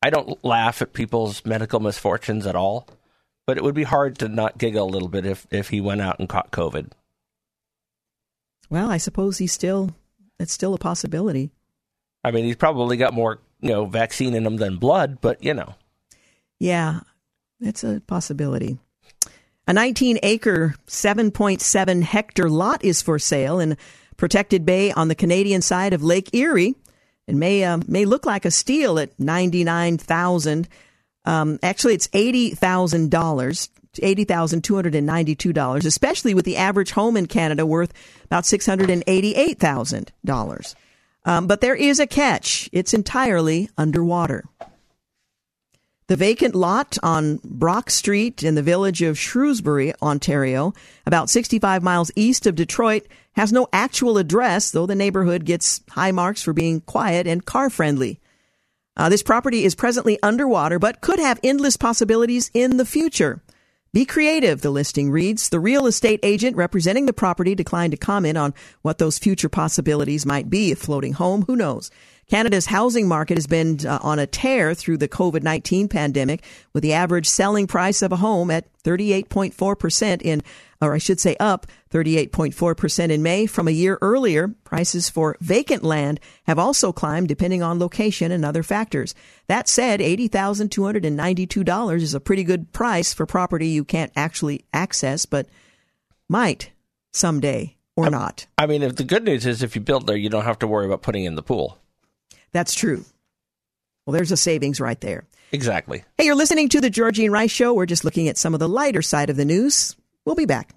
I 0.00 0.10
don't 0.10 0.42
laugh 0.44 0.80
at 0.80 0.92
people's 0.92 1.44
medical 1.44 1.80
misfortunes 1.80 2.46
at 2.46 2.54
all 2.54 2.86
but 3.50 3.58
it 3.58 3.64
would 3.64 3.74
be 3.74 3.82
hard 3.82 4.16
to 4.16 4.28
not 4.28 4.58
giggle 4.58 4.88
a 4.88 4.92
little 4.92 5.08
bit 5.08 5.26
if, 5.26 5.44
if 5.50 5.70
he 5.70 5.80
went 5.80 6.00
out 6.00 6.20
and 6.20 6.28
caught 6.28 6.52
COVID. 6.52 6.92
Well, 8.70 8.88
I 8.88 8.96
suppose 8.96 9.38
he's 9.38 9.52
still 9.52 9.90
it's 10.38 10.52
still 10.52 10.72
a 10.72 10.78
possibility. 10.78 11.50
I 12.22 12.30
mean, 12.30 12.44
he's 12.44 12.54
probably 12.54 12.96
got 12.96 13.12
more, 13.12 13.40
you 13.60 13.70
know, 13.70 13.86
vaccine 13.86 14.36
in 14.36 14.46
him 14.46 14.58
than 14.58 14.76
blood, 14.76 15.20
but 15.20 15.42
you 15.42 15.52
know. 15.52 15.74
Yeah, 16.60 17.00
it's 17.58 17.82
a 17.82 18.00
possibility. 18.06 18.78
A 19.66 19.72
19 19.72 20.20
acre, 20.22 20.76
7.7 20.86 22.02
hectare 22.04 22.48
lot 22.48 22.84
is 22.84 23.02
for 23.02 23.18
sale 23.18 23.58
in 23.58 23.76
protected 24.16 24.64
bay 24.64 24.92
on 24.92 25.08
the 25.08 25.16
Canadian 25.16 25.60
side 25.60 25.92
of 25.92 26.04
Lake 26.04 26.32
Erie. 26.36 26.76
It 27.26 27.34
may 27.34 27.64
uh, 27.64 27.80
may 27.88 28.04
look 28.04 28.24
like 28.24 28.44
a 28.44 28.52
steal 28.52 29.00
at 29.00 29.18
ninety 29.18 29.64
nine 29.64 29.98
thousand. 29.98 30.68
Um, 31.24 31.58
actually, 31.62 31.94
it's 31.94 32.08
eighty 32.12 32.50
thousand 32.50 33.10
dollars, 33.10 33.68
eighty 34.02 34.24
thousand 34.24 34.64
two 34.64 34.74
hundred 34.74 34.94
and 34.94 35.06
ninety 35.06 35.34
two 35.34 35.52
dollars. 35.52 35.84
Especially 35.84 36.34
with 36.34 36.44
the 36.44 36.56
average 36.56 36.92
home 36.92 37.16
in 37.16 37.26
Canada 37.26 37.66
worth 37.66 37.92
about 38.24 38.46
six 38.46 38.66
hundred 38.66 38.90
and 38.90 39.04
eighty 39.06 39.34
eight 39.34 39.58
thousand 39.58 40.10
um, 40.10 40.14
dollars. 40.24 40.74
But 41.24 41.60
there 41.60 41.74
is 41.74 42.00
a 42.00 42.06
catch: 42.06 42.68
it's 42.72 42.94
entirely 42.94 43.68
underwater. 43.76 44.44
The 46.10 46.16
vacant 46.16 46.56
lot 46.56 46.98
on 47.04 47.38
Brock 47.44 47.88
Street 47.88 48.42
in 48.42 48.56
the 48.56 48.64
village 48.64 49.00
of 49.00 49.16
Shrewsbury, 49.16 49.94
Ontario, 50.02 50.74
about 51.06 51.30
65 51.30 51.84
miles 51.84 52.10
east 52.16 52.48
of 52.48 52.56
Detroit, 52.56 53.06
has 53.34 53.52
no 53.52 53.68
actual 53.72 54.18
address, 54.18 54.72
though 54.72 54.86
the 54.86 54.96
neighborhood 54.96 55.44
gets 55.44 55.82
high 55.90 56.10
marks 56.10 56.42
for 56.42 56.52
being 56.52 56.80
quiet 56.80 57.28
and 57.28 57.46
car 57.46 57.70
friendly. 57.70 58.19
Uh, 59.00 59.08
this 59.08 59.22
property 59.22 59.64
is 59.64 59.74
presently 59.74 60.18
underwater, 60.22 60.78
but 60.78 61.00
could 61.00 61.18
have 61.18 61.40
endless 61.42 61.74
possibilities 61.78 62.50
in 62.52 62.76
the 62.76 62.84
future. 62.84 63.40
Be 63.94 64.04
creative, 64.04 64.60
the 64.60 64.68
listing 64.68 65.10
reads. 65.10 65.48
The 65.48 65.58
real 65.58 65.86
estate 65.86 66.20
agent 66.22 66.54
representing 66.54 67.06
the 67.06 67.14
property 67.14 67.54
declined 67.54 67.92
to 67.92 67.96
comment 67.96 68.36
on 68.36 68.52
what 68.82 68.98
those 68.98 69.18
future 69.18 69.48
possibilities 69.48 70.26
might 70.26 70.50
be. 70.50 70.70
A 70.70 70.76
floating 70.76 71.14
home, 71.14 71.44
who 71.46 71.56
knows? 71.56 71.90
Canada's 72.30 72.66
housing 72.66 73.08
market 73.08 73.36
has 73.36 73.48
been 73.48 73.84
uh, 73.84 73.98
on 74.02 74.20
a 74.20 74.26
tear 74.26 74.72
through 74.72 74.98
the 74.98 75.08
COVID 75.08 75.42
19 75.42 75.88
pandemic, 75.88 76.44
with 76.72 76.84
the 76.84 76.92
average 76.92 77.28
selling 77.28 77.66
price 77.66 78.02
of 78.02 78.12
a 78.12 78.16
home 78.16 78.52
at 78.52 78.68
38.4% 78.84 80.22
in, 80.22 80.40
or 80.80 80.94
I 80.94 80.98
should 80.98 81.18
say 81.18 81.34
up 81.40 81.66
38.4% 81.90 83.10
in 83.10 83.24
May 83.24 83.46
from 83.46 83.66
a 83.66 83.72
year 83.72 83.98
earlier. 84.00 84.54
Prices 84.62 85.10
for 85.10 85.36
vacant 85.40 85.82
land 85.82 86.20
have 86.44 86.60
also 86.60 86.92
climbed 86.92 87.26
depending 87.26 87.64
on 87.64 87.80
location 87.80 88.30
and 88.30 88.44
other 88.44 88.62
factors. 88.62 89.12
That 89.48 89.68
said, 89.68 89.98
$80,292 89.98 92.00
is 92.00 92.14
a 92.14 92.20
pretty 92.20 92.44
good 92.44 92.72
price 92.72 93.12
for 93.12 93.26
property 93.26 93.66
you 93.66 93.84
can't 93.84 94.12
actually 94.14 94.64
access, 94.72 95.26
but 95.26 95.48
might 96.28 96.70
someday 97.10 97.76
or 97.96 98.06
I, 98.06 98.10
not. 98.10 98.46
I 98.56 98.66
mean, 98.66 98.82
if 98.82 98.94
the 98.94 99.02
good 99.02 99.24
news 99.24 99.46
is 99.46 99.64
if 99.64 99.74
you 99.74 99.80
build 99.80 100.06
there, 100.06 100.16
you 100.16 100.28
don't 100.28 100.44
have 100.44 100.60
to 100.60 100.68
worry 100.68 100.86
about 100.86 101.02
putting 101.02 101.24
in 101.24 101.34
the 101.34 101.42
pool. 101.42 101.76
That's 102.52 102.74
true. 102.74 103.04
Well, 104.06 104.12
there's 104.14 104.32
a 104.32 104.36
savings 104.36 104.80
right 104.80 105.00
there. 105.00 105.24
Exactly. 105.52 106.04
Hey, 106.16 106.24
you're 106.24 106.34
listening 106.34 106.68
to 106.70 106.80
the 106.80 106.90
Georgene 106.90 107.30
Rice 107.30 107.50
Show. 107.50 107.74
We're 107.74 107.86
just 107.86 108.04
looking 108.04 108.28
at 108.28 108.38
some 108.38 108.54
of 108.54 108.60
the 108.60 108.68
lighter 108.68 109.02
side 109.02 109.30
of 109.30 109.36
the 109.36 109.44
news. 109.44 109.96
We'll 110.24 110.36
be 110.36 110.46
back. 110.46 110.70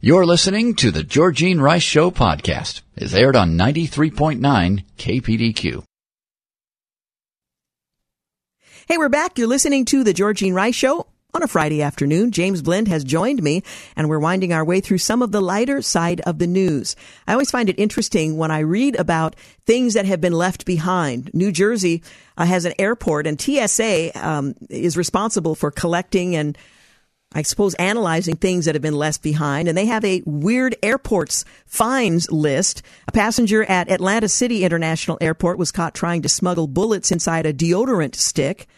You're 0.00 0.26
listening 0.26 0.74
to 0.76 0.90
the 0.90 1.02
Georgene 1.02 1.60
Rice 1.60 1.82
Show 1.82 2.10
podcast. 2.10 2.82
It's 2.96 3.14
aired 3.14 3.36
on 3.36 3.56
93.9 3.56 4.84
KPDQ. 4.98 5.82
Hey, 8.86 8.98
we're 8.98 9.08
back. 9.08 9.38
You're 9.38 9.48
listening 9.48 9.86
to 9.86 10.04
the 10.04 10.12
Georgene 10.12 10.52
Rice 10.52 10.74
Show 10.74 11.06
on 11.34 11.42
a 11.42 11.48
Friday 11.48 11.82
afternoon. 11.82 12.30
James 12.30 12.62
Blend 12.62 12.86
has 12.86 13.02
joined 13.02 13.42
me 13.42 13.64
and 13.96 14.08
we're 14.08 14.20
winding 14.20 14.52
our 14.52 14.64
way 14.64 14.80
through 14.80 14.98
some 14.98 15.20
of 15.20 15.32
the 15.32 15.40
lighter 15.40 15.82
side 15.82 16.20
of 16.20 16.38
the 16.38 16.46
news. 16.46 16.94
I 17.26 17.32
always 17.32 17.50
find 17.50 17.68
it 17.68 17.78
interesting 17.78 18.36
when 18.36 18.52
I 18.52 18.60
read 18.60 18.94
about 18.94 19.34
things 19.66 19.94
that 19.94 20.06
have 20.06 20.20
been 20.20 20.32
left 20.32 20.64
behind. 20.64 21.34
New 21.34 21.50
Jersey 21.50 22.04
uh, 22.38 22.44
has 22.44 22.64
an 22.64 22.74
airport 22.78 23.26
and 23.26 23.40
TSA 23.40 24.12
um, 24.14 24.54
is 24.70 24.96
responsible 24.96 25.56
for 25.56 25.72
collecting 25.72 26.36
and 26.36 26.56
I 27.36 27.42
suppose 27.42 27.74
analyzing 27.74 28.36
things 28.36 28.66
that 28.66 28.76
have 28.76 28.82
been 28.82 28.94
left 28.94 29.20
behind, 29.20 29.66
and 29.66 29.76
they 29.76 29.86
have 29.86 30.04
a 30.04 30.22
weird 30.24 30.76
airports 30.84 31.44
fines 31.66 32.30
list. 32.30 32.80
A 33.08 33.12
passenger 33.12 33.64
at 33.64 33.90
Atlantic 33.90 34.30
City 34.30 34.62
International 34.62 35.18
Airport 35.20 35.58
was 35.58 35.72
caught 35.72 35.94
trying 35.94 36.22
to 36.22 36.28
smuggle 36.28 36.68
bullets 36.68 37.10
inside 37.10 37.44
a 37.44 37.52
deodorant 37.52 38.14
stick. 38.14 38.68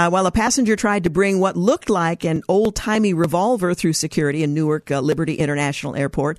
Uh, 0.00 0.08
while 0.08 0.24
a 0.24 0.32
passenger 0.32 0.76
tried 0.76 1.04
to 1.04 1.10
bring 1.10 1.40
what 1.40 1.58
looked 1.58 1.90
like 1.90 2.24
an 2.24 2.42
old 2.48 2.74
timey 2.74 3.12
revolver 3.12 3.74
through 3.74 3.92
security 3.92 4.42
in 4.42 4.54
Newark 4.54 4.90
uh, 4.90 4.98
Liberty 4.98 5.34
International 5.34 5.94
Airport. 5.94 6.38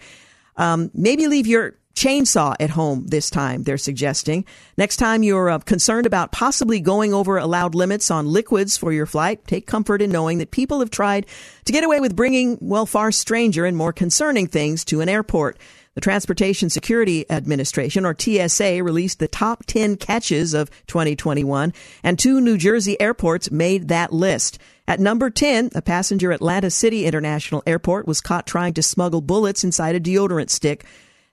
Um, 0.57 0.89
maybe 0.95 1.27
leave 1.27 1.45
your 1.45 1.75
chainsaw 1.93 2.55
at 2.59 2.71
home 2.71 3.05
this 3.05 3.29
time, 3.29 3.61
they're 3.61 3.77
suggesting. 3.77 4.45
Next 4.79 4.97
time 4.97 5.21
you're 5.21 5.51
uh, 5.51 5.59
concerned 5.59 6.07
about 6.07 6.31
possibly 6.31 6.79
going 6.79 7.13
over 7.13 7.37
allowed 7.37 7.75
limits 7.75 8.09
on 8.09 8.25
liquids 8.25 8.77
for 8.77 8.91
your 8.91 9.05
flight, 9.05 9.45
take 9.45 9.67
comfort 9.67 10.01
in 10.01 10.09
knowing 10.09 10.39
that 10.39 10.49
people 10.49 10.79
have 10.79 10.89
tried 10.89 11.27
to 11.65 11.71
get 11.71 11.83
away 11.83 11.99
with 11.99 12.15
bringing, 12.15 12.57
well, 12.61 12.87
far 12.87 13.11
stranger 13.11 13.65
and 13.65 13.77
more 13.77 13.93
concerning 13.93 14.47
things 14.47 14.83
to 14.85 15.01
an 15.01 15.09
airport. 15.09 15.59
The 15.93 16.01
Transportation 16.01 16.69
Security 16.69 17.29
Administration, 17.29 18.05
or 18.05 18.15
TSA, 18.17 18.81
released 18.81 19.19
the 19.19 19.27
top 19.27 19.65
10 19.65 19.97
catches 19.97 20.53
of 20.53 20.69
2021, 20.87 21.73
and 22.01 22.17
two 22.17 22.39
New 22.39 22.57
Jersey 22.57 22.99
airports 23.01 23.51
made 23.51 23.89
that 23.89 24.13
list. 24.13 24.57
At 24.87 25.01
number 25.01 25.29
10, 25.29 25.71
a 25.75 25.81
passenger 25.81 26.31
at 26.31 26.37
Atlantic 26.37 26.71
City 26.71 27.05
International 27.05 27.61
Airport 27.67 28.07
was 28.07 28.21
caught 28.21 28.47
trying 28.47 28.73
to 28.75 28.83
smuggle 28.83 29.19
bullets 29.19 29.65
inside 29.65 29.95
a 29.95 29.99
deodorant 29.99 30.49
stick 30.49 30.85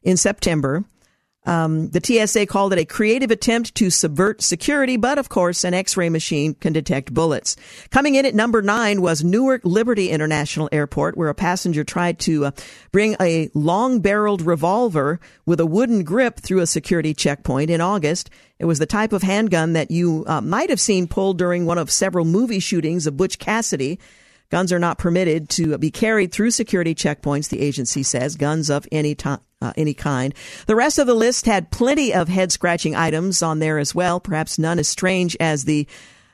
in 0.02 0.16
September. 0.16 0.84
Um, 1.48 1.88
the 1.88 2.00
TSA 2.04 2.44
called 2.44 2.74
it 2.74 2.78
a 2.78 2.84
creative 2.84 3.30
attempt 3.30 3.74
to 3.76 3.88
subvert 3.88 4.42
security, 4.42 4.98
but 4.98 5.16
of 5.16 5.30
course, 5.30 5.64
an 5.64 5.72
X-ray 5.72 6.10
machine 6.10 6.52
can 6.52 6.74
detect 6.74 7.14
bullets. 7.14 7.56
Coming 7.90 8.16
in 8.16 8.26
at 8.26 8.34
number 8.34 8.60
nine 8.60 9.00
was 9.00 9.24
Newark 9.24 9.62
Liberty 9.64 10.10
International 10.10 10.68
Airport, 10.72 11.16
where 11.16 11.30
a 11.30 11.34
passenger 11.34 11.84
tried 11.84 12.18
to 12.20 12.44
uh, 12.44 12.50
bring 12.92 13.16
a 13.18 13.48
long-barreled 13.54 14.42
revolver 14.42 15.20
with 15.46 15.58
a 15.58 15.64
wooden 15.64 16.04
grip 16.04 16.38
through 16.38 16.60
a 16.60 16.66
security 16.66 17.14
checkpoint 17.14 17.70
in 17.70 17.80
August. 17.80 18.28
It 18.58 18.66
was 18.66 18.78
the 18.78 18.84
type 18.84 19.14
of 19.14 19.22
handgun 19.22 19.72
that 19.72 19.90
you 19.90 20.24
uh, 20.26 20.42
might 20.42 20.68
have 20.68 20.80
seen 20.80 21.08
pulled 21.08 21.38
during 21.38 21.64
one 21.64 21.78
of 21.78 21.90
several 21.90 22.26
movie 22.26 22.60
shootings 22.60 23.06
of 23.06 23.16
Butch 23.16 23.38
Cassidy. 23.38 23.98
Guns 24.50 24.70
are 24.70 24.78
not 24.78 24.98
permitted 24.98 25.48
to 25.50 25.78
be 25.78 25.90
carried 25.90 26.30
through 26.30 26.50
security 26.50 26.94
checkpoints, 26.94 27.48
the 27.48 27.60
agency 27.60 28.02
says. 28.02 28.36
Guns 28.36 28.68
of 28.68 28.86
any 28.92 29.14
time. 29.14 29.40
Uh, 29.60 29.72
any 29.76 29.92
kind. 29.92 30.34
The 30.66 30.76
rest 30.76 31.00
of 31.00 31.08
the 31.08 31.14
list 31.14 31.46
had 31.46 31.72
plenty 31.72 32.14
of 32.14 32.28
head 32.28 32.52
scratching 32.52 32.94
items 32.94 33.42
on 33.42 33.58
there 33.58 33.80
as 33.80 33.92
well, 33.92 34.20
perhaps 34.20 34.56
none 34.56 34.78
as 34.78 34.86
strange 34.86 35.36
as 35.40 35.64
the 35.64 35.88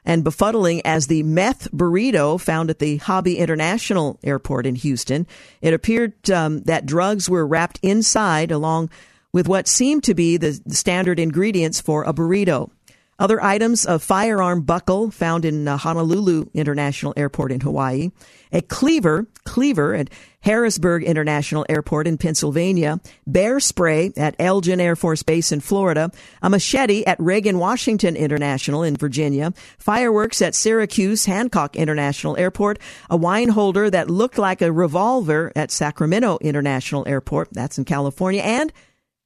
and 0.05 0.23
befuddling 0.23 0.83
as 0.85 1.07
the 1.07 1.23
meth 1.23 1.73
burrito 1.73 2.39
found 2.39 2.69
at 2.69 2.81
the 2.81 2.99
Hobby 2.99 3.39
International 3.39 4.19
Airport 4.23 4.67
in 4.67 4.75
Houston. 4.75 5.27
It 5.63 5.73
appeared 5.73 6.31
um, 6.31 6.65
that 6.65 6.85
drugs 6.85 7.31
were 7.31 7.47
wrapped 7.47 7.81
inside 7.83 8.51
along 8.51 8.91
with 9.33 9.49
what 9.49 9.69
seemed 9.69 10.05
to 10.05 10.15
be 10.15 10.37
the 10.37 10.61
standard 10.69 11.19
ingredients 11.19 11.81
for 11.81 12.05
a 12.05 12.13
burrito. 12.13 12.71
Other 13.19 13.41
items 13.43 13.87
a 13.87 13.99
firearm 13.99 14.63
buckle 14.63 15.11
found 15.11 15.45
in 15.45 15.69
uh, 15.69 15.77
Honolulu 15.77 16.47
International 16.53 17.15
Airport 17.17 17.53
in 17.53 17.61
Hawaii, 17.61 18.11
a 18.53 18.61
cleaver, 18.61 19.27
cleaver 19.45 19.95
at 19.95 20.11
Harrisburg 20.41 21.05
International 21.05 21.65
Airport 21.69 22.09
in 22.09 22.19
Pennsylvania, 22.19 23.01
bear 23.27 23.61
spray 23.61 24.13
at 24.17 24.37
Eglin 24.39 24.81
Air 24.81 24.97
Force 24.97 25.23
Base 25.23 25.53
in 25.53 25.61
Florida, 25.61 26.11
a 26.43 26.51
machete 26.51 27.05
at 27.05 27.21
Reagan 27.21 27.59
Washington 27.59 28.17
International 28.17 28.83
in 28.83 28.97
Virginia, 28.97 29.55
fireworks 29.79 30.43
at 30.43 30.55
Syracuse 30.55 31.25
Hancock 31.25 31.77
International 31.77 32.37
Airport, 32.37 32.81
a 33.09 33.17
wine 33.17 33.51
holder 33.51 33.89
that 33.91 34.11
looked 34.11 34.39
like 34.39 34.61
a 34.61 34.73
revolver 34.73 35.53
at 35.55 35.71
Sacramento 35.71 36.39
International 36.41 37.07
Airport, 37.07 37.49
that's 37.53 37.79
in 37.79 37.85
California, 37.85 38.43
and 38.43 38.73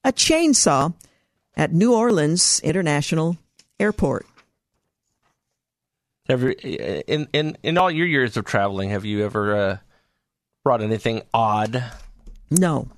a 0.04 0.12
chainsaw 0.12 0.94
at 1.56 1.72
New 1.72 1.94
Orleans 1.94 2.60
International 2.60 3.36
airport. 3.80 4.26
Every 6.28 6.54
in 6.54 7.28
in 7.32 7.56
in 7.62 7.78
all 7.78 7.90
your 7.90 8.06
years 8.06 8.36
of 8.36 8.44
traveling, 8.44 8.90
have 8.90 9.04
you 9.06 9.24
ever 9.24 9.56
uh, 9.56 9.78
brought 10.62 10.82
anything 10.82 11.22
odd? 11.32 11.82
No. 12.50 12.88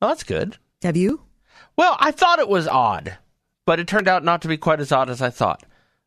Well, 0.00 0.10
that's 0.10 0.22
good. 0.22 0.58
Have 0.82 0.96
you? 0.96 1.22
Well, 1.76 1.96
I 1.98 2.10
thought 2.10 2.38
it 2.38 2.48
was 2.48 2.68
odd, 2.68 3.16
but 3.64 3.80
it 3.80 3.88
turned 3.88 4.08
out 4.08 4.24
not 4.24 4.42
to 4.42 4.48
be 4.48 4.56
quite 4.56 4.80
as 4.80 4.92
odd 4.92 5.08
as 5.10 5.22
I 5.22 5.30
thought. 5.30 5.64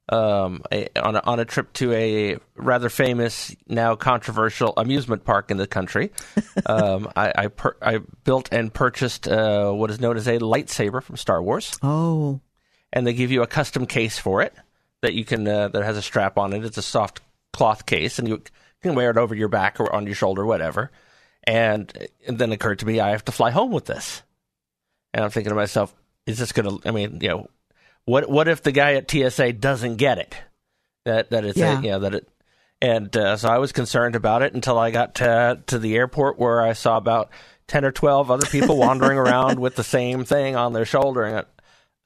Um, 0.09 0.63
a, 0.71 0.89
on 0.99 1.15
a, 1.15 1.21
on 1.23 1.39
a 1.39 1.45
trip 1.45 1.71
to 1.73 1.93
a 1.93 2.37
rather 2.55 2.89
famous, 2.89 3.55
now 3.69 3.95
controversial 3.95 4.73
amusement 4.75 5.23
park 5.23 5.49
in 5.49 5.55
the 5.55 5.65
country, 5.65 6.11
um, 6.65 7.09
I 7.15 7.33
I, 7.35 7.47
per, 7.47 7.77
I, 7.81 7.99
built 8.25 8.49
and 8.51 8.73
purchased 8.73 9.29
uh, 9.29 9.71
what 9.71 9.89
is 9.89 10.01
known 10.01 10.17
as 10.17 10.27
a 10.27 10.39
lightsaber 10.39 11.01
from 11.01 11.15
Star 11.15 11.41
Wars. 11.41 11.71
Oh, 11.81 12.41
and 12.93 13.05
they 13.05 13.13
give 13.13 13.31
you 13.31 13.41
a 13.41 13.47
custom 13.47 13.85
case 13.85 14.17
for 14.17 14.41
it 14.41 14.53
that 15.01 15.13
you 15.13 15.25
can 15.25 15.45
uh, 15.45 15.67
that 15.67 15.83
has 15.83 15.97
a 15.97 16.01
strap 16.01 16.37
on 16.37 16.53
it. 16.53 16.63
It's 16.63 16.77
a 16.77 16.81
soft 16.81 17.19
cloth 17.51 17.85
case, 17.85 18.19
and 18.19 18.27
you 18.27 18.41
can 18.81 18.95
wear 18.95 19.09
it 19.09 19.17
over 19.17 19.35
your 19.35 19.49
back 19.49 19.79
or 19.79 19.93
on 19.93 20.05
your 20.05 20.15
shoulder, 20.15 20.45
whatever. 20.45 20.91
And, 21.45 21.91
and 22.25 22.39
then 22.39 22.51
it 22.51 22.55
occurred 22.55 22.79
to 22.79 22.85
me, 22.85 23.01
I 23.01 23.09
have 23.09 23.25
to 23.25 23.33
fly 23.33 23.51
home 23.51 23.71
with 23.71 23.85
this, 23.85 24.23
and 25.13 25.25
I'm 25.25 25.29
thinking 25.31 25.49
to 25.49 25.55
myself, 25.55 25.93
is 26.25 26.39
this 26.39 26.53
going 26.53 26.79
to? 26.79 26.87
I 26.87 26.91
mean, 26.91 27.19
you 27.21 27.27
know, 27.27 27.49
what 28.05 28.29
what 28.29 28.47
if 28.47 28.63
the 28.63 28.71
guy 28.71 28.93
at 28.93 29.11
TSA 29.11 29.53
doesn't 29.53 29.97
get 29.97 30.19
it? 30.19 30.35
That 31.03 31.31
that 31.31 31.43
it's 31.43 31.57
yeah. 31.57 31.79
a, 31.79 31.81
you 31.81 31.89
know 31.89 31.99
that 31.99 32.15
it 32.15 32.29
and 32.81 33.15
uh, 33.15 33.37
so 33.37 33.49
I 33.49 33.57
was 33.57 33.71
concerned 33.71 34.15
about 34.15 34.41
it 34.41 34.53
until 34.53 34.77
I 34.77 34.91
got 34.91 35.15
to 35.15 35.61
to 35.67 35.79
the 35.79 35.95
airport 35.95 36.39
where 36.39 36.61
I 36.61 36.73
saw 36.73 36.97
about 36.97 37.29
ten 37.67 37.83
or 37.83 37.91
twelve 37.91 38.31
other 38.31 38.45
people 38.45 38.77
wandering 38.77 39.17
around 39.17 39.59
with 39.59 39.75
the 39.75 39.83
same 39.83 40.23
thing 40.23 40.55
on 40.55 40.71
their 40.73 40.85
shoulder, 40.85 41.23
and 41.23 41.37
I, 41.39 41.43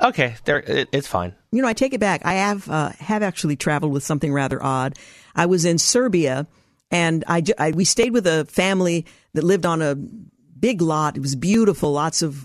okay, 0.02 0.36
there 0.46 0.60
it, 0.60 0.90
it's 0.92 1.08
fine. 1.08 1.34
You 1.52 1.62
know, 1.62 1.68
I 1.68 1.74
take 1.74 1.94
it 1.94 2.00
back. 2.00 2.26
I 2.26 2.34
have 2.34 2.70
uh, 2.70 2.90
have 3.00 3.24
actually 3.24 3.56
traveled 3.56 3.92
with 3.92 4.04
something 4.04 4.34
rather 4.34 4.62
odd. 4.62 4.98
I 5.36 5.46
was 5.46 5.66
in 5.66 5.78
Serbia, 5.78 6.48
and 6.92 7.24
I, 7.28 7.44
I 7.58 7.72
we 7.72 7.86
stayed 7.86 8.14
with 8.14 8.28
a 8.28 8.46
family 8.46 9.06
that 9.34 9.44
lived 9.44 9.66
on 9.66 9.82
a 9.82 9.96
big 9.96 10.82
lot. 10.82 11.18
It 11.18 11.22
was 11.22 11.36
beautiful, 11.36 11.92
lots 11.92 12.22
of 12.22 12.44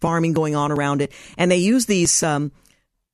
farming 0.00 0.32
going 0.32 0.54
on 0.54 0.70
around 0.70 1.02
it, 1.02 1.12
and 1.36 1.50
they 1.50 1.58
used 1.58 1.88
these. 1.88 2.22
Um, 2.22 2.52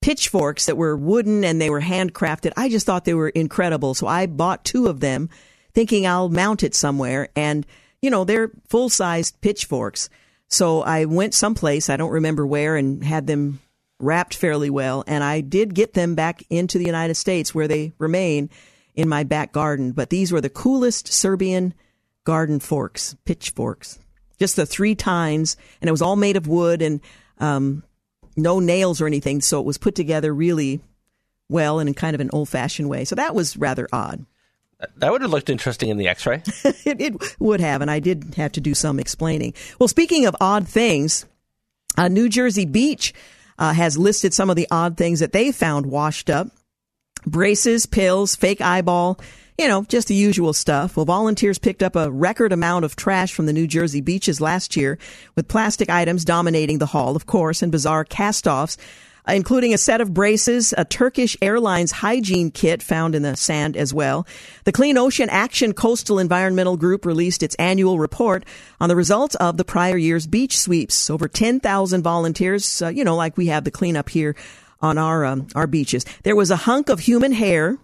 pitchforks 0.00 0.66
that 0.66 0.76
were 0.76 0.96
wooden 0.96 1.44
and 1.44 1.60
they 1.60 1.70
were 1.70 1.80
handcrafted. 1.80 2.52
I 2.56 2.68
just 2.68 2.86
thought 2.86 3.04
they 3.04 3.14
were 3.14 3.30
incredible. 3.30 3.94
So 3.94 4.06
I 4.06 4.26
bought 4.26 4.64
two 4.64 4.86
of 4.86 5.00
them 5.00 5.28
thinking 5.74 6.06
I'll 6.06 6.28
mount 6.28 6.62
it 6.62 6.74
somewhere. 6.74 7.28
And, 7.34 7.66
you 8.00 8.10
know, 8.10 8.24
they're 8.24 8.50
full 8.68 8.88
sized 8.88 9.40
pitchforks. 9.40 10.08
So 10.48 10.82
I 10.82 11.04
went 11.04 11.34
someplace, 11.34 11.90
I 11.90 11.96
don't 11.96 12.10
remember 12.10 12.46
where, 12.46 12.76
and 12.76 13.04
had 13.04 13.26
them 13.26 13.60
wrapped 14.00 14.34
fairly 14.34 14.70
well. 14.70 15.04
And 15.06 15.22
I 15.22 15.40
did 15.40 15.74
get 15.74 15.94
them 15.94 16.14
back 16.14 16.42
into 16.50 16.78
the 16.78 16.86
United 16.86 17.14
States 17.14 17.54
where 17.54 17.68
they 17.68 17.92
remain 17.98 18.50
in 18.94 19.08
my 19.08 19.24
back 19.24 19.52
garden. 19.52 19.92
But 19.92 20.10
these 20.10 20.32
were 20.32 20.40
the 20.40 20.50
coolest 20.50 21.12
Serbian 21.12 21.74
garden 22.24 22.60
forks, 22.60 23.16
pitchforks. 23.24 23.98
Just 24.38 24.56
the 24.56 24.66
three 24.66 24.94
tines, 24.94 25.56
and 25.80 25.88
it 25.88 25.92
was 25.92 26.02
all 26.02 26.16
made 26.16 26.36
of 26.36 26.46
wood 26.46 26.80
and 26.80 27.00
um, 27.38 27.82
no 28.36 28.60
nails 28.60 29.00
or 29.00 29.06
anything. 29.06 29.40
So 29.40 29.60
it 29.60 29.66
was 29.66 29.78
put 29.78 29.94
together 29.94 30.32
really 30.32 30.80
well 31.48 31.78
and 31.78 31.88
in 31.88 31.94
kind 31.94 32.14
of 32.14 32.20
an 32.20 32.30
old 32.32 32.48
fashioned 32.48 32.88
way. 32.88 33.04
So 33.04 33.16
that 33.16 33.34
was 33.34 33.56
rather 33.56 33.88
odd. 33.92 34.24
That 34.96 35.10
would 35.10 35.22
have 35.22 35.30
looked 35.30 35.50
interesting 35.50 35.88
in 35.88 35.96
the 35.96 36.08
x 36.08 36.24
ray. 36.24 36.42
it, 36.64 37.00
it, 37.00 37.40
would 37.40 37.60
have, 37.60 37.82
and 37.82 37.90
I 37.90 37.98
did 37.98 38.34
have 38.36 38.52
to 38.52 38.60
do 38.60 38.74
some 38.74 39.00
explaining. 39.00 39.54
Well, 39.78 39.88
speaking 39.88 40.26
of 40.26 40.36
odd 40.40 40.68
things, 40.68 41.26
uh, 41.96 42.08
New 42.08 42.28
Jersey 42.28 42.64
Beach 42.64 43.12
uh, 43.58 43.72
has 43.72 43.98
listed 43.98 44.32
some 44.32 44.50
of 44.50 44.56
the 44.56 44.68
odd 44.70 44.96
things 44.96 45.20
that 45.20 45.32
they 45.32 45.50
found 45.50 45.86
washed 45.86 46.30
up 46.30 46.48
braces, 47.26 47.86
pills, 47.86 48.36
fake 48.36 48.60
eyeball, 48.60 49.18
you 49.58 49.66
know, 49.66 49.82
just 49.82 50.06
the 50.06 50.14
usual 50.14 50.52
stuff. 50.52 50.96
Well, 50.96 51.04
volunteers 51.04 51.58
picked 51.58 51.82
up 51.82 51.96
a 51.96 52.10
record 52.10 52.52
amount 52.52 52.84
of 52.84 52.94
trash 52.94 53.32
from 53.32 53.46
the 53.46 53.52
New 53.52 53.66
Jersey 53.66 54.00
beaches 54.00 54.40
last 54.40 54.76
year, 54.76 54.98
with 55.34 55.48
plastic 55.48 55.90
items 55.90 56.24
dominating 56.24 56.78
the 56.78 56.86
haul, 56.86 57.16
of 57.16 57.26
course, 57.26 57.60
and 57.60 57.72
bizarre 57.72 58.04
cast-offs 58.04 58.76
uh, 58.76 58.80
including 59.28 59.74
a 59.74 59.78
set 59.78 60.00
of 60.00 60.14
braces, 60.14 60.74
a 60.76 60.84
Turkish 60.84 61.36
Airlines 61.42 61.92
hygiene 61.92 62.50
kit 62.50 62.82
found 62.82 63.14
in 63.14 63.22
the 63.22 63.36
sand 63.36 63.76
as 63.76 63.92
well. 63.92 64.26
The 64.64 64.72
Clean 64.72 64.96
Ocean 64.96 65.28
Action 65.30 65.72
Coastal 65.72 66.18
Environmental 66.18 66.76
Group 66.76 67.04
released 67.04 67.42
its 67.42 67.54
annual 67.56 67.98
report 67.98 68.44
on 68.80 68.88
the 68.88 68.96
results 68.96 69.34
of 69.36 69.56
the 69.56 69.64
prior 69.64 69.96
year's 69.96 70.26
beach 70.26 70.58
sweeps. 70.58 71.10
Over 71.10 71.28
10,000 71.28 72.02
volunteers, 72.02 72.82
uh, 72.82 72.88
you 72.88 73.04
know, 73.04 73.16
like 73.16 73.36
we 73.36 73.46
have 73.46 73.64
the 73.64 73.70
cleanup 73.70 74.08
here 74.08 74.34
on 74.80 74.98
our 74.98 75.24
um, 75.24 75.48
our 75.54 75.66
beaches. 75.66 76.04
There 76.22 76.36
was 76.36 76.50
a 76.50 76.56
hunk 76.56 76.88
of 76.88 77.00
human 77.00 77.32
hair 77.32 77.78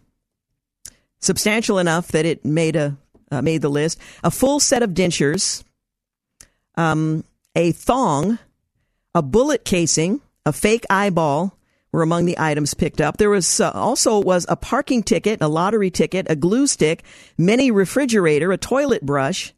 substantial 1.19 1.79
enough 1.79 2.09
that 2.09 2.25
it 2.25 2.45
made 2.45 2.77
a 2.77 2.97
uh, 3.31 3.43
made 3.43 3.63
the 3.63 3.69
list. 3.69 3.99
A 4.23 4.31
full 4.31 4.61
set 4.61 4.83
of 4.83 4.91
dentures, 4.91 5.65
um, 6.77 7.25
a 7.55 7.73
thong, 7.73 8.39
a 9.15 9.23
bullet 9.23 9.65
casing, 9.65 10.21
a 10.47 10.53
fake 10.53 10.85
eyeball 10.91 11.59
were 11.93 12.03
among 12.03 12.27
the 12.27 12.39
items 12.39 12.75
picked 12.75 13.01
up. 13.01 13.17
There 13.17 13.31
was 13.31 13.61
uh, 13.61 13.71
also 13.71 14.21
was 14.21 14.47
a 14.49 14.57
parking 14.57 15.03
ticket, 15.03 15.41
a 15.41 15.49
lottery 15.49 15.91
ticket, 15.91 16.27
a 16.29 16.37
glue 16.37 16.67
stick, 16.67 17.05
mini 17.39 17.71
refrigerator, 17.71 18.51
a 18.53 18.59
toilet 18.59 19.03
brush, 19.03 19.55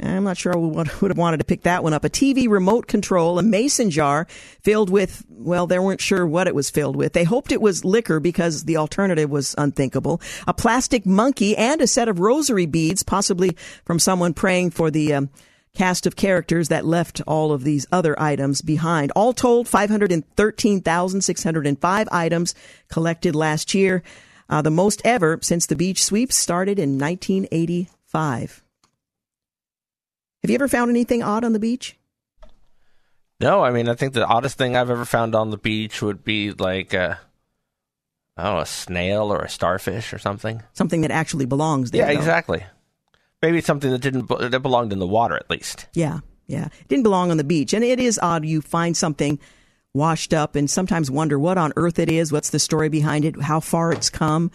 I'm 0.00 0.24
not 0.24 0.38
sure 0.38 0.54
I 0.54 0.56
would 0.56 0.86
have 0.86 1.18
wanted 1.18 1.38
to 1.38 1.44
pick 1.44 1.62
that 1.62 1.82
one 1.82 1.92
up. 1.92 2.04
A 2.04 2.10
TV 2.10 2.48
remote 2.48 2.86
control, 2.86 3.38
a 3.38 3.42
mason 3.42 3.90
jar 3.90 4.28
filled 4.62 4.90
with, 4.90 5.24
well, 5.28 5.66
they 5.66 5.78
weren't 5.78 6.00
sure 6.00 6.24
what 6.24 6.46
it 6.46 6.54
was 6.54 6.70
filled 6.70 6.94
with. 6.94 7.14
They 7.14 7.24
hoped 7.24 7.50
it 7.50 7.60
was 7.60 7.84
liquor 7.84 8.20
because 8.20 8.64
the 8.64 8.76
alternative 8.76 9.28
was 9.28 9.56
unthinkable. 9.58 10.20
A 10.46 10.54
plastic 10.54 11.04
monkey 11.04 11.56
and 11.56 11.80
a 11.80 11.88
set 11.88 12.08
of 12.08 12.20
rosary 12.20 12.66
beads, 12.66 13.02
possibly 13.02 13.56
from 13.84 13.98
someone 13.98 14.34
praying 14.34 14.70
for 14.70 14.90
the 14.90 15.14
um, 15.14 15.30
cast 15.78 16.06
of 16.06 16.16
characters 16.16 16.68
that 16.68 16.84
left 16.84 17.22
all 17.24 17.52
of 17.52 17.62
these 17.62 17.86
other 17.92 18.20
items 18.20 18.60
behind. 18.60 19.12
All 19.12 19.32
told, 19.32 19.68
513,605 19.68 22.08
items 22.10 22.56
collected 22.88 23.36
last 23.36 23.74
year, 23.74 24.02
uh, 24.50 24.60
the 24.60 24.72
most 24.72 25.00
ever 25.04 25.38
since 25.40 25.66
the 25.66 25.76
beach 25.76 26.02
sweeps 26.02 26.34
started 26.34 26.80
in 26.80 26.98
1985. 26.98 28.64
Have 30.42 30.50
you 30.50 30.56
ever 30.56 30.66
found 30.66 30.90
anything 30.90 31.22
odd 31.22 31.44
on 31.44 31.52
the 31.52 31.60
beach? 31.60 31.96
No, 33.40 33.62
I 33.62 33.70
mean, 33.70 33.88
I 33.88 33.94
think 33.94 34.14
the 34.14 34.26
oddest 34.26 34.58
thing 34.58 34.74
I've 34.74 34.90
ever 34.90 35.04
found 35.04 35.36
on 35.36 35.50
the 35.50 35.58
beach 35.58 36.02
would 36.02 36.24
be 36.24 36.50
like 36.50 36.92
a, 36.92 37.20
know, 38.36 38.58
a 38.58 38.66
snail 38.66 39.32
or 39.32 39.42
a 39.42 39.48
starfish 39.48 40.12
or 40.12 40.18
something. 40.18 40.60
Something 40.72 41.02
that 41.02 41.12
actually 41.12 41.46
belongs 41.46 41.92
there. 41.92 42.00
Yeah, 42.00 42.08
though. 42.12 42.18
exactly. 42.18 42.64
Maybe 43.42 43.60
something 43.60 43.90
that 43.90 44.00
didn't 44.00 44.28
that 44.28 44.60
belonged 44.60 44.92
in 44.92 44.98
the 44.98 45.06
water 45.06 45.36
at 45.36 45.48
least. 45.48 45.86
Yeah, 45.94 46.20
yeah, 46.46 46.66
it 46.66 46.88
didn't 46.88 47.04
belong 47.04 47.30
on 47.30 47.36
the 47.36 47.44
beach, 47.44 47.72
and 47.72 47.84
it 47.84 48.00
is 48.00 48.18
odd. 48.20 48.44
You 48.44 48.60
find 48.60 48.96
something 48.96 49.38
washed 49.94 50.34
up, 50.34 50.56
and 50.56 50.68
sometimes 50.68 51.10
wonder 51.10 51.38
what 51.38 51.58
on 51.58 51.72
earth 51.76 51.98
it 51.98 52.10
is. 52.10 52.32
What's 52.32 52.50
the 52.50 52.58
story 52.58 52.88
behind 52.88 53.24
it? 53.24 53.40
How 53.40 53.60
far 53.60 53.92
it's 53.92 54.10
come? 54.10 54.50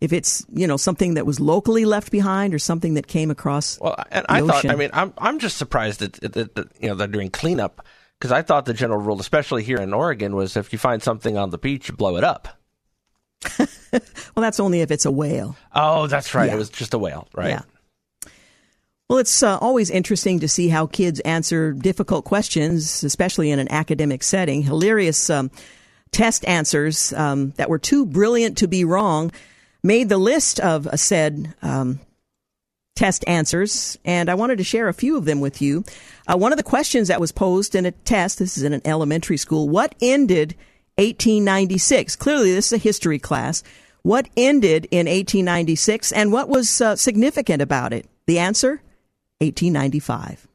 if 0.00 0.12
it's 0.12 0.44
you 0.52 0.66
know 0.66 0.76
something 0.76 1.14
that 1.14 1.26
was 1.26 1.40
locally 1.40 1.84
left 1.84 2.10
behind 2.10 2.54
or 2.54 2.58
something 2.58 2.94
that 2.94 3.06
came 3.06 3.30
across. 3.30 3.80
Well, 3.80 3.96
and 4.10 4.26
I 4.28 4.40
thought, 4.42 4.66
I 4.66 4.76
mean, 4.76 4.90
I'm 4.92 5.12
I'm 5.18 5.38
just 5.38 5.56
surprised 5.56 6.00
that, 6.00 6.14
that, 6.32 6.54
that 6.54 6.68
you 6.80 6.88
know 6.88 6.94
they're 6.94 7.06
doing 7.06 7.30
cleanup 7.30 7.86
because 8.18 8.32
I 8.32 8.42
thought 8.42 8.66
the 8.66 8.74
general 8.74 9.00
rule, 9.00 9.20
especially 9.20 9.62
here 9.62 9.78
in 9.78 9.92
Oregon, 9.92 10.36
was 10.36 10.56
if 10.56 10.72
you 10.72 10.78
find 10.78 11.02
something 11.02 11.36
on 11.36 11.50
the 11.50 11.58
beach, 11.58 11.88
you 11.88 11.94
blow 11.94 12.16
it 12.16 12.24
up. 12.24 12.48
well, 13.58 14.00
that's 14.36 14.60
only 14.60 14.80
if 14.80 14.90
it's 14.90 15.04
a 15.04 15.10
whale. 15.10 15.56
Oh, 15.74 16.06
that's 16.06 16.34
right. 16.34 16.46
Yeah. 16.46 16.54
It 16.54 16.58
was 16.58 16.70
just 16.70 16.94
a 16.94 16.98
whale, 16.98 17.28
right? 17.34 17.50
Yeah. 17.50 17.62
Well, 19.08 19.20
it's 19.20 19.40
uh, 19.42 19.56
always 19.58 19.88
interesting 19.88 20.40
to 20.40 20.48
see 20.48 20.68
how 20.68 20.88
kids 20.88 21.20
answer 21.20 21.72
difficult 21.72 22.24
questions, 22.24 23.04
especially 23.04 23.52
in 23.52 23.60
an 23.60 23.70
academic 23.70 24.24
setting. 24.24 24.62
Hilarious 24.62 25.30
um, 25.30 25.52
test 26.10 26.44
answers 26.48 27.12
um, 27.12 27.52
that 27.52 27.70
were 27.70 27.78
too 27.78 28.04
brilliant 28.04 28.58
to 28.58 28.66
be 28.66 28.84
wrong 28.84 29.30
made 29.84 30.08
the 30.08 30.18
list 30.18 30.58
of 30.58 30.88
said 30.98 31.54
um, 31.62 32.00
test 32.96 33.22
answers, 33.28 33.96
and 34.04 34.28
I 34.28 34.34
wanted 34.34 34.58
to 34.58 34.64
share 34.64 34.88
a 34.88 34.94
few 34.94 35.16
of 35.16 35.24
them 35.24 35.40
with 35.40 35.62
you. 35.62 35.84
Uh, 36.26 36.36
one 36.36 36.52
of 36.52 36.58
the 36.58 36.64
questions 36.64 37.06
that 37.06 37.20
was 37.20 37.30
posed 37.30 37.76
in 37.76 37.86
a 37.86 37.92
test, 37.92 38.40
this 38.40 38.56
is 38.56 38.64
in 38.64 38.72
an 38.72 38.82
elementary 38.84 39.36
school, 39.36 39.68
what 39.68 39.94
ended 40.00 40.56
1896? 40.96 42.16
Clearly, 42.16 42.52
this 42.52 42.72
is 42.72 42.72
a 42.72 42.82
history 42.82 43.20
class. 43.20 43.62
What 44.02 44.28
ended 44.36 44.86
in 44.90 45.06
1896, 45.06 46.10
and 46.10 46.32
what 46.32 46.48
was 46.48 46.80
uh, 46.80 46.96
significant 46.96 47.62
about 47.62 47.92
it? 47.92 48.06
The 48.26 48.40
answer 48.40 48.82
1895. 49.40 50.46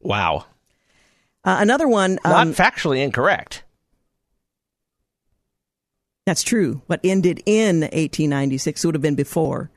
Wow. 0.00 0.46
Uh, 1.44 1.56
another 1.60 1.88
one. 1.88 2.18
Um, 2.24 2.32
Not 2.32 2.46
factually 2.48 3.02
incorrect. 3.02 3.64
That's 6.26 6.42
true. 6.42 6.82
What 6.86 7.00
ended 7.02 7.42
in 7.46 7.80
1896 7.80 8.84
would 8.84 8.94
have 8.94 9.02
been 9.02 9.16
before. 9.16 9.70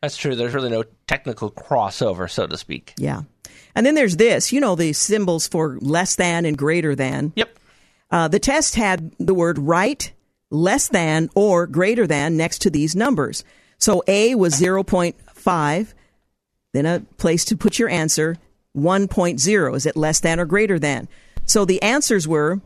That's 0.00 0.16
true. 0.16 0.34
There's 0.34 0.54
really 0.54 0.70
no 0.70 0.84
technical 1.06 1.50
crossover, 1.50 2.30
so 2.30 2.46
to 2.46 2.56
speak. 2.56 2.94
Yeah. 2.96 3.22
And 3.74 3.84
then 3.84 3.94
there's 3.94 4.16
this, 4.16 4.52
you 4.52 4.60
know, 4.60 4.74
the 4.74 4.92
symbols 4.94 5.46
for 5.46 5.78
less 5.80 6.16
than 6.16 6.46
and 6.46 6.56
greater 6.56 6.94
than. 6.94 7.32
Yep. 7.36 7.58
Uh, 8.10 8.28
the 8.28 8.38
test 8.38 8.74
had 8.74 9.12
the 9.18 9.34
word 9.34 9.58
right, 9.58 10.10
less 10.50 10.88
than, 10.88 11.28
or 11.34 11.66
greater 11.66 12.06
than 12.06 12.36
next 12.36 12.62
to 12.62 12.70
these 12.70 12.96
numbers. 12.96 13.44
So 13.78 14.02
A 14.08 14.34
was 14.34 14.54
0.5, 14.54 15.94
then 16.72 16.86
a 16.86 17.00
place 17.18 17.44
to 17.46 17.56
put 17.56 17.78
your 17.78 17.88
answer, 17.88 18.36
1.0. 18.76 19.76
Is 19.76 19.86
it 19.86 19.96
less 19.96 20.20
than 20.20 20.38
or 20.38 20.44
greater 20.44 20.78
than? 20.78 21.08
So 21.44 21.64
the 21.64 21.82
answers 21.82 22.28
were 22.28 22.60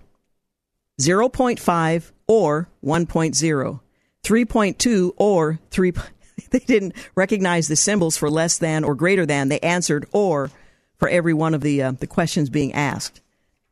0.5 1.01 2.13
or 2.27 2.69
1.0, 2.85 3.81
3.2 4.23 5.13
or 5.17 5.59
3. 5.71 5.93
They 6.51 6.59
didn't 6.59 6.95
recognize 7.15 7.69
the 7.69 7.77
symbols 7.77 8.17
for 8.17 8.29
less 8.29 8.59
than 8.59 8.83
or 8.83 8.97
greater 8.97 9.25
than. 9.25 9.49
They 9.49 9.61
answered 9.61 10.07
or 10.11 10.51
for 10.97 11.09
every 11.09 11.33
one 11.33 11.55
of 11.55 11.61
the 11.61 11.81
uh, 11.81 11.93
the 11.93 12.09
questions 12.09 12.51
being 12.51 12.73
asked. 12.73 13.21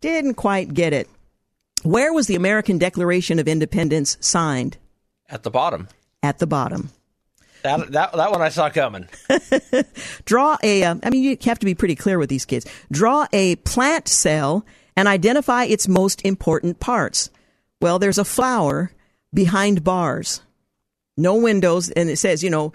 Didn't 0.00 0.34
quite 0.34 0.72
get 0.72 0.92
it. 0.92 1.08
Where 1.82 2.12
was 2.12 2.28
the 2.28 2.36
American 2.36 2.78
Declaration 2.78 3.40
of 3.40 3.48
Independence 3.48 4.16
signed? 4.20 4.78
At 5.28 5.42
the 5.42 5.50
bottom. 5.50 5.88
At 6.22 6.38
the 6.38 6.46
bottom. 6.46 6.90
That 7.62 7.92
that 7.92 8.12
that 8.12 8.30
one 8.30 8.42
I 8.42 8.48
saw 8.48 8.70
coming. 8.70 9.08
Draw 10.24 10.56
a. 10.62 10.84
Uh, 10.84 10.96
I 11.02 11.10
mean, 11.10 11.22
you 11.22 11.36
have 11.44 11.58
to 11.60 11.66
be 11.66 11.74
pretty 11.74 11.94
clear 11.94 12.18
with 12.18 12.28
these 12.28 12.44
kids. 12.44 12.66
Draw 12.90 13.26
a 13.32 13.56
plant 13.56 14.08
cell 14.08 14.64
and 14.96 15.08
identify 15.08 15.64
its 15.64 15.88
most 15.88 16.24
important 16.24 16.80
parts. 16.80 17.30
Well, 17.80 17.98
there's 17.98 18.18
a 18.18 18.24
flower 18.24 18.92
behind 19.32 19.84
bars. 19.84 20.42
no 21.16 21.36
windows, 21.36 21.90
and 21.90 22.08
it 22.10 22.16
says, 22.16 22.42
you 22.42 22.50
know, 22.50 22.72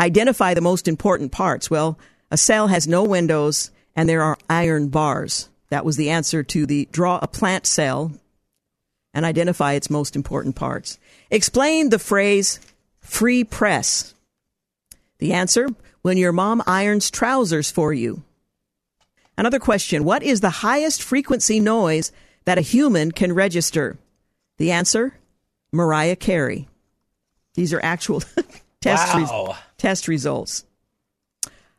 identify 0.00 0.54
the 0.54 0.60
most 0.60 0.88
important 0.88 1.32
parts. 1.32 1.70
Well, 1.70 1.98
a 2.30 2.36
cell 2.36 2.68
has 2.68 2.86
no 2.86 3.04
windows 3.04 3.70
and 3.96 4.08
there 4.08 4.22
are 4.22 4.38
iron 4.48 4.88
bars. 4.88 5.48
That 5.70 5.84
was 5.84 5.96
the 5.96 6.10
answer 6.10 6.42
to 6.44 6.66
the 6.66 6.88
draw 6.92 7.18
a 7.20 7.26
plant 7.26 7.66
cell 7.66 8.12
and 9.12 9.24
identify 9.24 9.72
its 9.72 9.90
most 9.90 10.14
important 10.14 10.54
parts. 10.54 10.98
Explain 11.30 11.88
the 11.88 11.98
phrase 11.98 12.60
free 13.08 13.42
press. 13.42 14.14
The 15.18 15.32
answer 15.32 15.68
when 16.02 16.16
your 16.16 16.32
mom 16.32 16.62
irons 16.66 17.10
trousers 17.10 17.70
for 17.70 17.92
you. 17.92 18.22
Another 19.36 19.58
question 19.58 20.04
What 20.04 20.22
is 20.22 20.40
the 20.40 20.50
highest 20.50 21.02
frequency 21.02 21.58
noise 21.58 22.12
that 22.44 22.58
a 22.58 22.62
human 22.62 23.12
can 23.12 23.32
register? 23.32 23.96
The 24.58 24.72
answer 24.72 25.14
Mariah 25.72 26.16
Carey. 26.16 26.68
These 27.54 27.72
are 27.72 27.80
actual 27.82 28.22
test, 28.80 29.14
wow. 29.14 29.46
res- 29.46 29.56
test 29.78 30.08
results. 30.08 30.64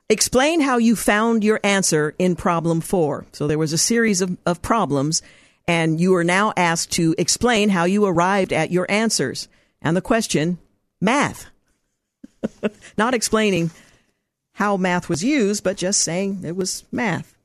Explain 0.09 0.61
how 0.61 0.77
you 0.77 0.95
found 0.95 1.43
your 1.43 1.59
answer 1.63 2.15
in 2.17 2.35
problem 2.35 2.81
four. 2.81 3.25
So 3.31 3.47
there 3.47 3.59
was 3.59 3.73
a 3.73 3.77
series 3.77 4.21
of, 4.21 4.37
of 4.45 4.61
problems, 4.61 5.21
and 5.67 6.01
you 6.01 6.15
are 6.15 6.23
now 6.23 6.51
asked 6.57 6.91
to 6.93 7.13
explain 7.17 7.69
how 7.69 7.83
you 7.83 8.05
arrived 8.05 8.51
at 8.51 8.71
your 8.71 8.89
answers. 8.89 9.47
And 9.81 9.95
the 9.95 10.01
question 10.01 10.57
math. 11.01 11.47
Not 12.97 13.13
explaining 13.13 13.71
how 14.53 14.77
math 14.77 15.09
was 15.09 15.23
used, 15.23 15.63
but 15.63 15.77
just 15.77 16.01
saying 16.01 16.41
it 16.43 16.55
was 16.55 16.83
math. 16.91 17.35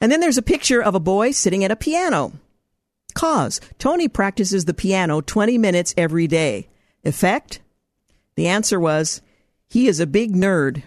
And 0.00 0.12
then 0.12 0.20
there's 0.20 0.38
a 0.38 0.42
picture 0.42 0.82
of 0.82 0.94
a 0.94 1.00
boy 1.00 1.30
sitting 1.30 1.64
at 1.64 1.70
a 1.70 1.76
piano. 1.76 2.32
Cause 3.14 3.60
Tony 3.78 4.08
practices 4.08 4.66
the 4.66 4.74
piano 4.74 5.20
20 5.20 5.56
minutes 5.58 5.94
every 5.96 6.26
day. 6.26 6.68
Effect? 7.04 7.60
The 8.34 8.48
answer 8.48 8.78
was 8.78 9.22
he 9.68 9.88
is 9.88 10.00
a 10.00 10.06
big 10.06 10.34
nerd. 10.34 10.82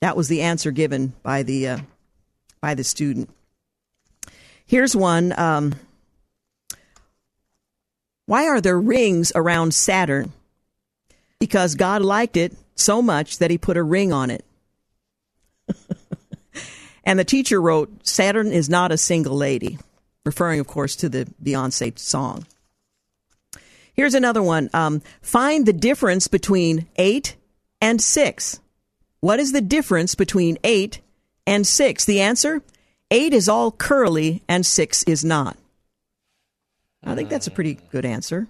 That 0.00 0.16
was 0.16 0.28
the 0.28 0.42
answer 0.42 0.70
given 0.70 1.14
by 1.22 1.42
the 1.42 1.68
uh, 1.68 1.78
by 2.60 2.74
the 2.74 2.84
student. 2.84 3.30
Here's 4.66 4.94
one. 4.94 5.38
Um, 5.38 5.74
why 8.26 8.46
are 8.46 8.60
there 8.60 8.78
rings 8.78 9.32
around 9.34 9.74
Saturn? 9.74 10.32
Because 11.38 11.74
God 11.74 12.02
liked 12.02 12.36
it 12.36 12.56
so 12.74 13.02
much 13.02 13.38
that 13.38 13.50
He 13.50 13.58
put 13.58 13.76
a 13.76 13.82
ring 13.82 14.12
on 14.12 14.30
it. 14.30 14.44
and 17.04 17.18
the 17.18 17.24
teacher 17.24 17.60
wrote, 17.60 18.06
"Saturn 18.06 18.52
is 18.52 18.68
not 18.68 18.92
a 18.92 18.98
single 18.98 19.36
lady," 19.36 19.78
referring, 20.24 20.60
of 20.60 20.66
course, 20.66 20.96
to 20.96 21.08
the 21.08 21.26
Beyonce 21.42 21.98
song. 21.98 22.46
Here's 23.94 24.14
another 24.14 24.42
one. 24.42 24.70
Um, 24.74 25.02
find 25.22 25.66
the 25.66 25.72
difference 25.72 26.26
between 26.26 26.88
eight 26.96 27.36
and 27.80 28.02
six. 28.02 28.60
What 29.20 29.40
is 29.40 29.52
the 29.52 29.60
difference 29.60 30.14
between 30.14 30.58
eight 30.64 31.00
and 31.46 31.66
six? 31.66 32.04
The 32.04 32.20
answer 32.20 32.62
eight 33.10 33.32
is 33.32 33.48
all 33.48 33.70
curly 33.70 34.42
and 34.48 34.66
six 34.66 35.02
is 35.04 35.24
not. 35.24 35.56
I 37.06 37.14
think 37.14 37.28
that's 37.28 37.46
a 37.46 37.50
pretty 37.50 37.78
good 37.90 38.04
answer. 38.04 38.48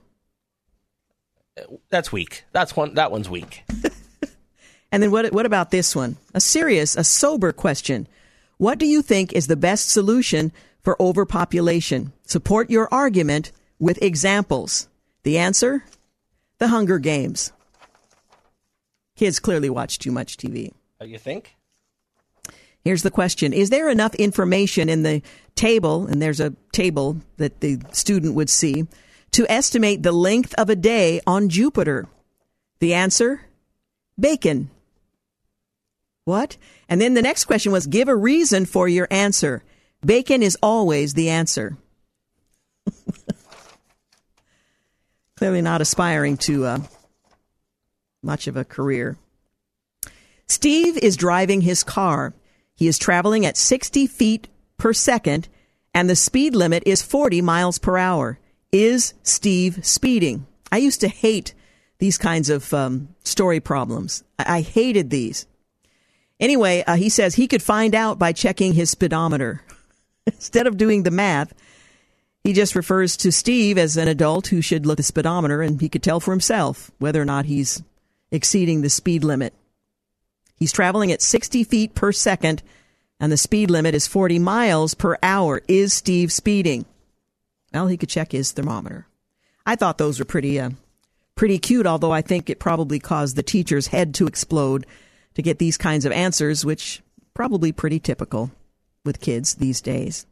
That's 1.90 2.12
weak. 2.12 2.44
That's 2.52 2.76
one. 2.76 2.94
That 2.94 3.10
one's 3.10 3.28
weak. 3.28 3.64
and 4.92 5.02
then 5.02 5.10
what? 5.10 5.32
What 5.32 5.46
about 5.46 5.70
this 5.70 5.94
one? 5.94 6.16
A 6.34 6.40
serious, 6.40 6.96
a 6.96 7.04
sober 7.04 7.52
question. 7.52 8.08
What 8.58 8.78
do 8.78 8.86
you 8.86 9.02
think 9.02 9.32
is 9.32 9.46
the 9.46 9.56
best 9.56 9.90
solution 9.90 10.52
for 10.82 11.00
overpopulation? 11.00 12.12
Support 12.26 12.70
your 12.70 12.88
argument 12.92 13.52
with 13.78 14.02
examples. 14.02 14.88
The 15.22 15.38
answer? 15.38 15.84
The 16.58 16.68
Hunger 16.68 16.98
Games. 16.98 17.52
Kids 19.16 19.38
clearly 19.38 19.70
watch 19.70 19.98
too 19.98 20.10
much 20.10 20.36
TV. 20.36 20.72
Uh, 21.00 21.04
you 21.04 21.18
think? 21.18 21.56
Here's 22.84 23.02
the 23.02 23.10
question 23.10 23.52
Is 23.52 23.70
there 23.70 23.88
enough 23.88 24.14
information 24.16 24.88
in 24.88 25.02
the 25.02 25.22
table, 25.54 26.06
and 26.06 26.20
there's 26.20 26.40
a 26.40 26.54
table 26.72 27.18
that 27.36 27.60
the 27.60 27.80
student 27.92 28.34
would 28.34 28.50
see, 28.50 28.86
to 29.32 29.50
estimate 29.50 30.02
the 30.02 30.12
length 30.12 30.54
of 30.54 30.70
a 30.70 30.76
day 30.76 31.20
on 31.26 31.48
Jupiter? 31.48 32.06
The 32.80 32.94
answer 32.94 33.42
bacon. 34.18 34.70
What? 36.24 36.56
And 36.88 37.00
then 37.00 37.14
the 37.14 37.22
next 37.22 37.44
question 37.44 37.72
was 37.72 37.86
give 37.86 38.08
a 38.08 38.16
reason 38.16 38.66
for 38.66 38.88
your 38.88 39.08
answer. 39.10 39.62
Bacon 40.04 40.42
is 40.42 40.56
always 40.62 41.14
the 41.14 41.30
answer. 41.30 41.76
Clearly 45.36 45.62
not 45.62 45.80
aspiring 45.80 46.36
to 46.38 46.64
uh, 46.64 46.78
much 48.22 48.46
of 48.46 48.56
a 48.56 48.64
career. 48.64 49.16
Steve 50.46 50.96
is 50.98 51.16
driving 51.16 51.62
his 51.62 51.82
car. 51.82 52.32
He 52.74 52.86
is 52.86 52.98
traveling 52.98 53.46
at 53.46 53.56
60 53.56 54.06
feet 54.06 54.48
per 54.78 54.92
second, 54.92 55.48
and 55.92 56.08
the 56.08 56.16
speed 56.16 56.54
limit 56.54 56.82
is 56.86 57.02
40 57.02 57.42
miles 57.42 57.78
per 57.78 57.96
hour. 57.96 58.38
Is 58.72 59.14
Steve 59.22 59.84
speeding? 59.86 60.46
I 60.72 60.78
used 60.78 61.00
to 61.02 61.08
hate 61.08 61.54
these 61.98 62.18
kinds 62.18 62.50
of 62.50 62.74
um, 62.74 63.08
story 63.22 63.60
problems. 63.60 64.24
I-, 64.38 64.56
I 64.56 64.60
hated 64.62 65.10
these. 65.10 65.46
Anyway, 66.40 66.82
uh, 66.86 66.96
he 66.96 67.08
says 67.08 67.34
he 67.34 67.46
could 67.46 67.62
find 67.62 67.94
out 67.94 68.18
by 68.18 68.32
checking 68.32 68.74
his 68.74 68.90
speedometer. 68.90 69.62
Instead 70.26 70.66
of 70.66 70.76
doing 70.76 71.02
the 71.02 71.10
math, 71.10 71.54
he 72.42 72.52
just 72.52 72.74
refers 72.74 73.16
to 73.18 73.32
Steve 73.32 73.78
as 73.78 73.96
an 73.96 74.08
adult 74.08 74.48
who 74.48 74.60
should 74.60 74.84
look 74.84 74.94
at 74.94 74.96
the 74.98 75.02
speedometer 75.04 75.62
and 75.62 75.80
he 75.80 75.88
could 75.88 76.02
tell 76.02 76.20
for 76.20 76.32
himself 76.32 76.90
whether 76.98 77.20
or 77.20 77.24
not 77.24 77.46
he's 77.46 77.82
exceeding 78.30 78.82
the 78.82 78.90
speed 78.90 79.24
limit. 79.24 79.54
He's 80.56 80.72
traveling 80.72 81.10
at 81.10 81.22
60 81.22 81.64
feet 81.64 81.94
per 81.94 82.12
second, 82.12 82.62
and 83.24 83.32
the 83.32 83.38
speed 83.38 83.70
limit 83.70 83.94
is 83.94 84.06
40 84.06 84.38
miles 84.38 84.92
per 84.92 85.16
hour. 85.22 85.62
Is 85.66 85.94
Steve 85.94 86.30
speeding? 86.30 86.84
Well, 87.72 87.86
he 87.86 87.96
could 87.96 88.10
check 88.10 88.32
his 88.32 88.52
thermometer. 88.52 89.06
I 89.64 89.76
thought 89.76 89.96
those 89.96 90.18
were 90.18 90.26
pretty, 90.26 90.60
uh, 90.60 90.70
pretty 91.34 91.58
cute, 91.58 91.86
although 91.86 92.12
I 92.12 92.20
think 92.20 92.50
it 92.50 92.58
probably 92.60 92.98
caused 92.98 93.34
the 93.34 93.42
teacher's 93.42 93.86
head 93.86 94.14
to 94.16 94.26
explode 94.26 94.84
to 95.36 95.42
get 95.42 95.58
these 95.58 95.78
kinds 95.78 96.04
of 96.04 96.12
answers, 96.12 96.66
which 96.66 97.00
probably 97.32 97.72
pretty 97.72 97.98
typical 97.98 98.50
with 99.06 99.22
kids 99.22 99.54
these 99.54 99.80
days. 99.80 100.26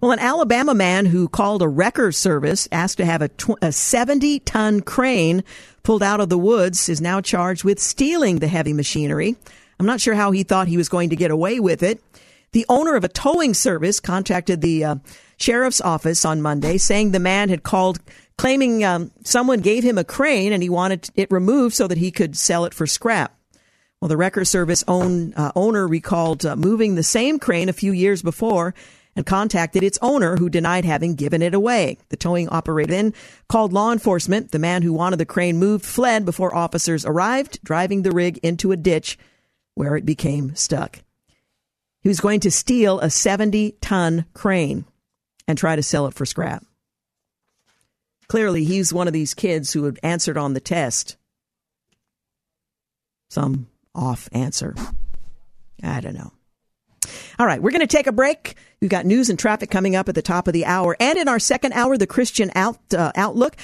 Well, 0.00 0.12
an 0.12 0.18
Alabama 0.18 0.72
man 0.72 1.04
who 1.04 1.28
called 1.28 1.60
a 1.60 1.68
wrecker 1.68 2.10
service 2.10 2.68
asked 2.72 2.96
to 2.96 3.04
have 3.04 3.20
a, 3.20 3.28
tw- 3.28 3.58
a 3.60 3.70
70 3.70 4.38
ton 4.40 4.80
crane 4.80 5.44
pulled 5.82 6.02
out 6.02 6.20
of 6.20 6.30
the 6.30 6.38
woods 6.38 6.88
is 6.88 7.02
now 7.02 7.20
charged 7.20 7.64
with 7.64 7.78
stealing 7.78 8.38
the 8.38 8.48
heavy 8.48 8.72
machinery. 8.72 9.36
I'm 9.78 9.86
not 9.86 10.00
sure 10.00 10.14
how 10.14 10.30
he 10.30 10.42
thought 10.42 10.68
he 10.68 10.76
was 10.76 10.88
going 10.88 11.10
to 11.10 11.16
get 11.16 11.30
away 11.30 11.60
with 11.60 11.82
it. 11.82 12.02
The 12.52 12.66
owner 12.68 12.94
of 12.96 13.04
a 13.04 13.08
towing 13.08 13.54
service 13.54 14.00
contacted 14.00 14.60
the 14.60 14.84
uh, 14.84 14.94
sheriff's 15.36 15.80
office 15.80 16.24
on 16.24 16.40
Monday 16.40 16.78
saying 16.78 17.10
the 17.10 17.18
man 17.18 17.48
had 17.48 17.62
called 17.62 17.98
claiming 18.38 18.84
um, 18.84 19.10
someone 19.24 19.60
gave 19.60 19.84
him 19.84 19.98
a 19.98 20.04
crane 20.04 20.52
and 20.52 20.62
he 20.62 20.68
wanted 20.68 21.10
it 21.14 21.30
removed 21.30 21.74
so 21.74 21.86
that 21.86 21.98
he 21.98 22.10
could 22.10 22.36
sell 22.36 22.64
it 22.64 22.74
for 22.74 22.86
scrap. 22.86 23.36
Well, 24.00 24.08
the 24.08 24.16
wrecker 24.16 24.44
service 24.44 24.84
own, 24.86 25.32
uh, 25.34 25.52
owner 25.56 25.88
recalled 25.88 26.44
uh, 26.44 26.54
moving 26.54 26.94
the 26.94 27.02
same 27.02 27.38
crane 27.38 27.68
a 27.68 27.74
few 27.74 27.92
years 27.92 28.22
before 28.22 28.74
and 29.16 29.24
contacted 29.24 29.82
its 29.82 29.98
owner 30.02 30.36
who 30.36 30.50
denied 30.50 30.84
having 30.84 31.14
given 31.14 31.40
it 31.40 31.54
away. 31.54 31.96
The 32.10 32.18
towing 32.18 32.48
operator 32.50 32.92
then 32.92 33.14
called 33.48 33.72
law 33.72 33.90
enforcement. 33.90 34.52
The 34.52 34.58
man 34.58 34.82
who 34.82 34.92
wanted 34.92 35.18
the 35.18 35.24
crane 35.24 35.58
moved 35.58 35.84
fled 35.84 36.26
before 36.26 36.54
officers 36.54 37.06
arrived, 37.06 37.58
driving 37.64 38.02
the 38.02 38.12
rig 38.12 38.38
into 38.42 38.72
a 38.72 38.76
ditch 38.76 39.18
where 39.76 39.94
it 39.94 40.04
became 40.04 40.56
stuck. 40.56 40.98
He 42.00 42.08
was 42.08 42.18
going 42.18 42.40
to 42.40 42.50
steal 42.50 42.98
a 42.98 43.10
70 43.10 43.76
ton 43.80 44.24
crane 44.34 44.84
and 45.46 45.56
try 45.56 45.76
to 45.76 45.82
sell 45.82 46.06
it 46.06 46.14
for 46.14 46.26
scrap. 46.26 46.64
Clearly, 48.26 48.64
he's 48.64 48.92
one 48.92 49.06
of 49.06 49.12
these 49.12 49.34
kids 49.34 49.72
who 49.72 49.84
had 49.84 50.00
answered 50.02 50.36
on 50.36 50.54
the 50.54 50.60
test. 50.60 51.16
Some 53.30 53.68
off 53.94 54.28
answer. 54.32 54.74
I 55.82 56.00
don't 56.00 56.14
know. 56.14 56.32
All 57.38 57.46
right, 57.46 57.62
we're 57.62 57.70
going 57.70 57.80
to 57.80 57.86
take 57.86 58.06
a 58.06 58.12
break. 58.12 58.56
We've 58.80 58.90
got 58.90 59.06
news 59.06 59.30
and 59.30 59.38
traffic 59.38 59.70
coming 59.70 59.94
up 59.94 60.08
at 60.08 60.14
the 60.14 60.22
top 60.22 60.48
of 60.48 60.54
the 60.54 60.64
hour. 60.64 60.96
And 60.98 61.18
in 61.18 61.28
our 61.28 61.38
second 61.38 61.72
hour, 61.74 61.96
the 61.96 62.06
Christian 62.06 62.50
out, 62.54 62.78
uh, 62.94 63.12
Outlook, 63.14 63.56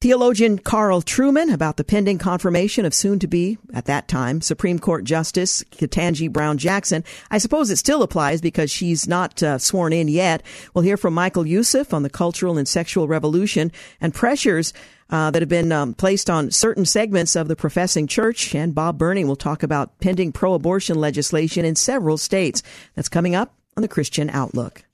theologian 0.00 0.58
Carl 0.58 1.02
Trueman 1.02 1.52
about 1.52 1.76
the 1.76 1.84
pending 1.84 2.18
confirmation 2.18 2.84
of 2.84 2.94
soon 2.94 3.18
to 3.18 3.26
be, 3.26 3.58
at 3.74 3.86
that 3.86 4.06
time, 4.06 4.40
Supreme 4.40 4.78
Court 4.78 5.04
Justice 5.04 5.64
Ketanji 5.72 6.30
Brown 6.30 6.56
Jackson. 6.56 7.02
I 7.30 7.38
suppose 7.38 7.70
it 7.70 7.78
still 7.78 8.02
applies 8.02 8.40
because 8.40 8.70
she's 8.70 9.08
not 9.08 9.42
uh, 9.42 9.58
sworn 9.58 9.92
in 9.92 10.06
yet. 10.06 10.42
We'll 10.72 10.84
hear 10.84 10.96
from 10.96 11.14
Michael 11.14 11.46
Youssef 11.46 11.92
on 11.92 12.04
the 12.04 12.10
cultural 12.10 12.58
and 12.58 12.68
sexual 12.68 13.08
revolution 13.08 13.72
and 14.00 14.14
pressures 14.14 14.72
uh, 15.10 15.30
that 15.32 15.42
have 15.42 15.48
been 15.48 15.72
um, 15.72 15.94
placed 15.94 16.30
on 16.30 16.50
certain 16.50 16.84
segments 16.84 17.34
of 17.34 17.48
the 17.48 17.56
professing 17.56 18.06
church. 18.06 18.54
And 18.54 18.74
Bob 18.74 18.98
Burning 18.98 19.26
will 19.26 19.36
talk 19.36 19.62
about 19.62 19.98
pending 20.00 20.32
pro 20.32 20.54
abortion 20.54 21.00
legislation 21.00 21.64
in 21.64 21.74
several 21.74 22.18
states. 22.18 22.62
That's 22.94 23.08
coming 23.08 23.34
up 23.34 23.54
on 23.76 23.82
the 23.82 23.88
Christian 23.88 24.30
Outlook. 24.30 24.84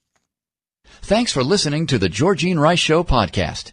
Thanks 1.02 1.32
for 1.32 1.42
listening 1.42 1.86
to 1.88 1.98
the 1.98 2.08
Georgene 2.08 2.58
Rice 2.58 2.78
Show 2.78 3.04
podcast. 3.04 3.72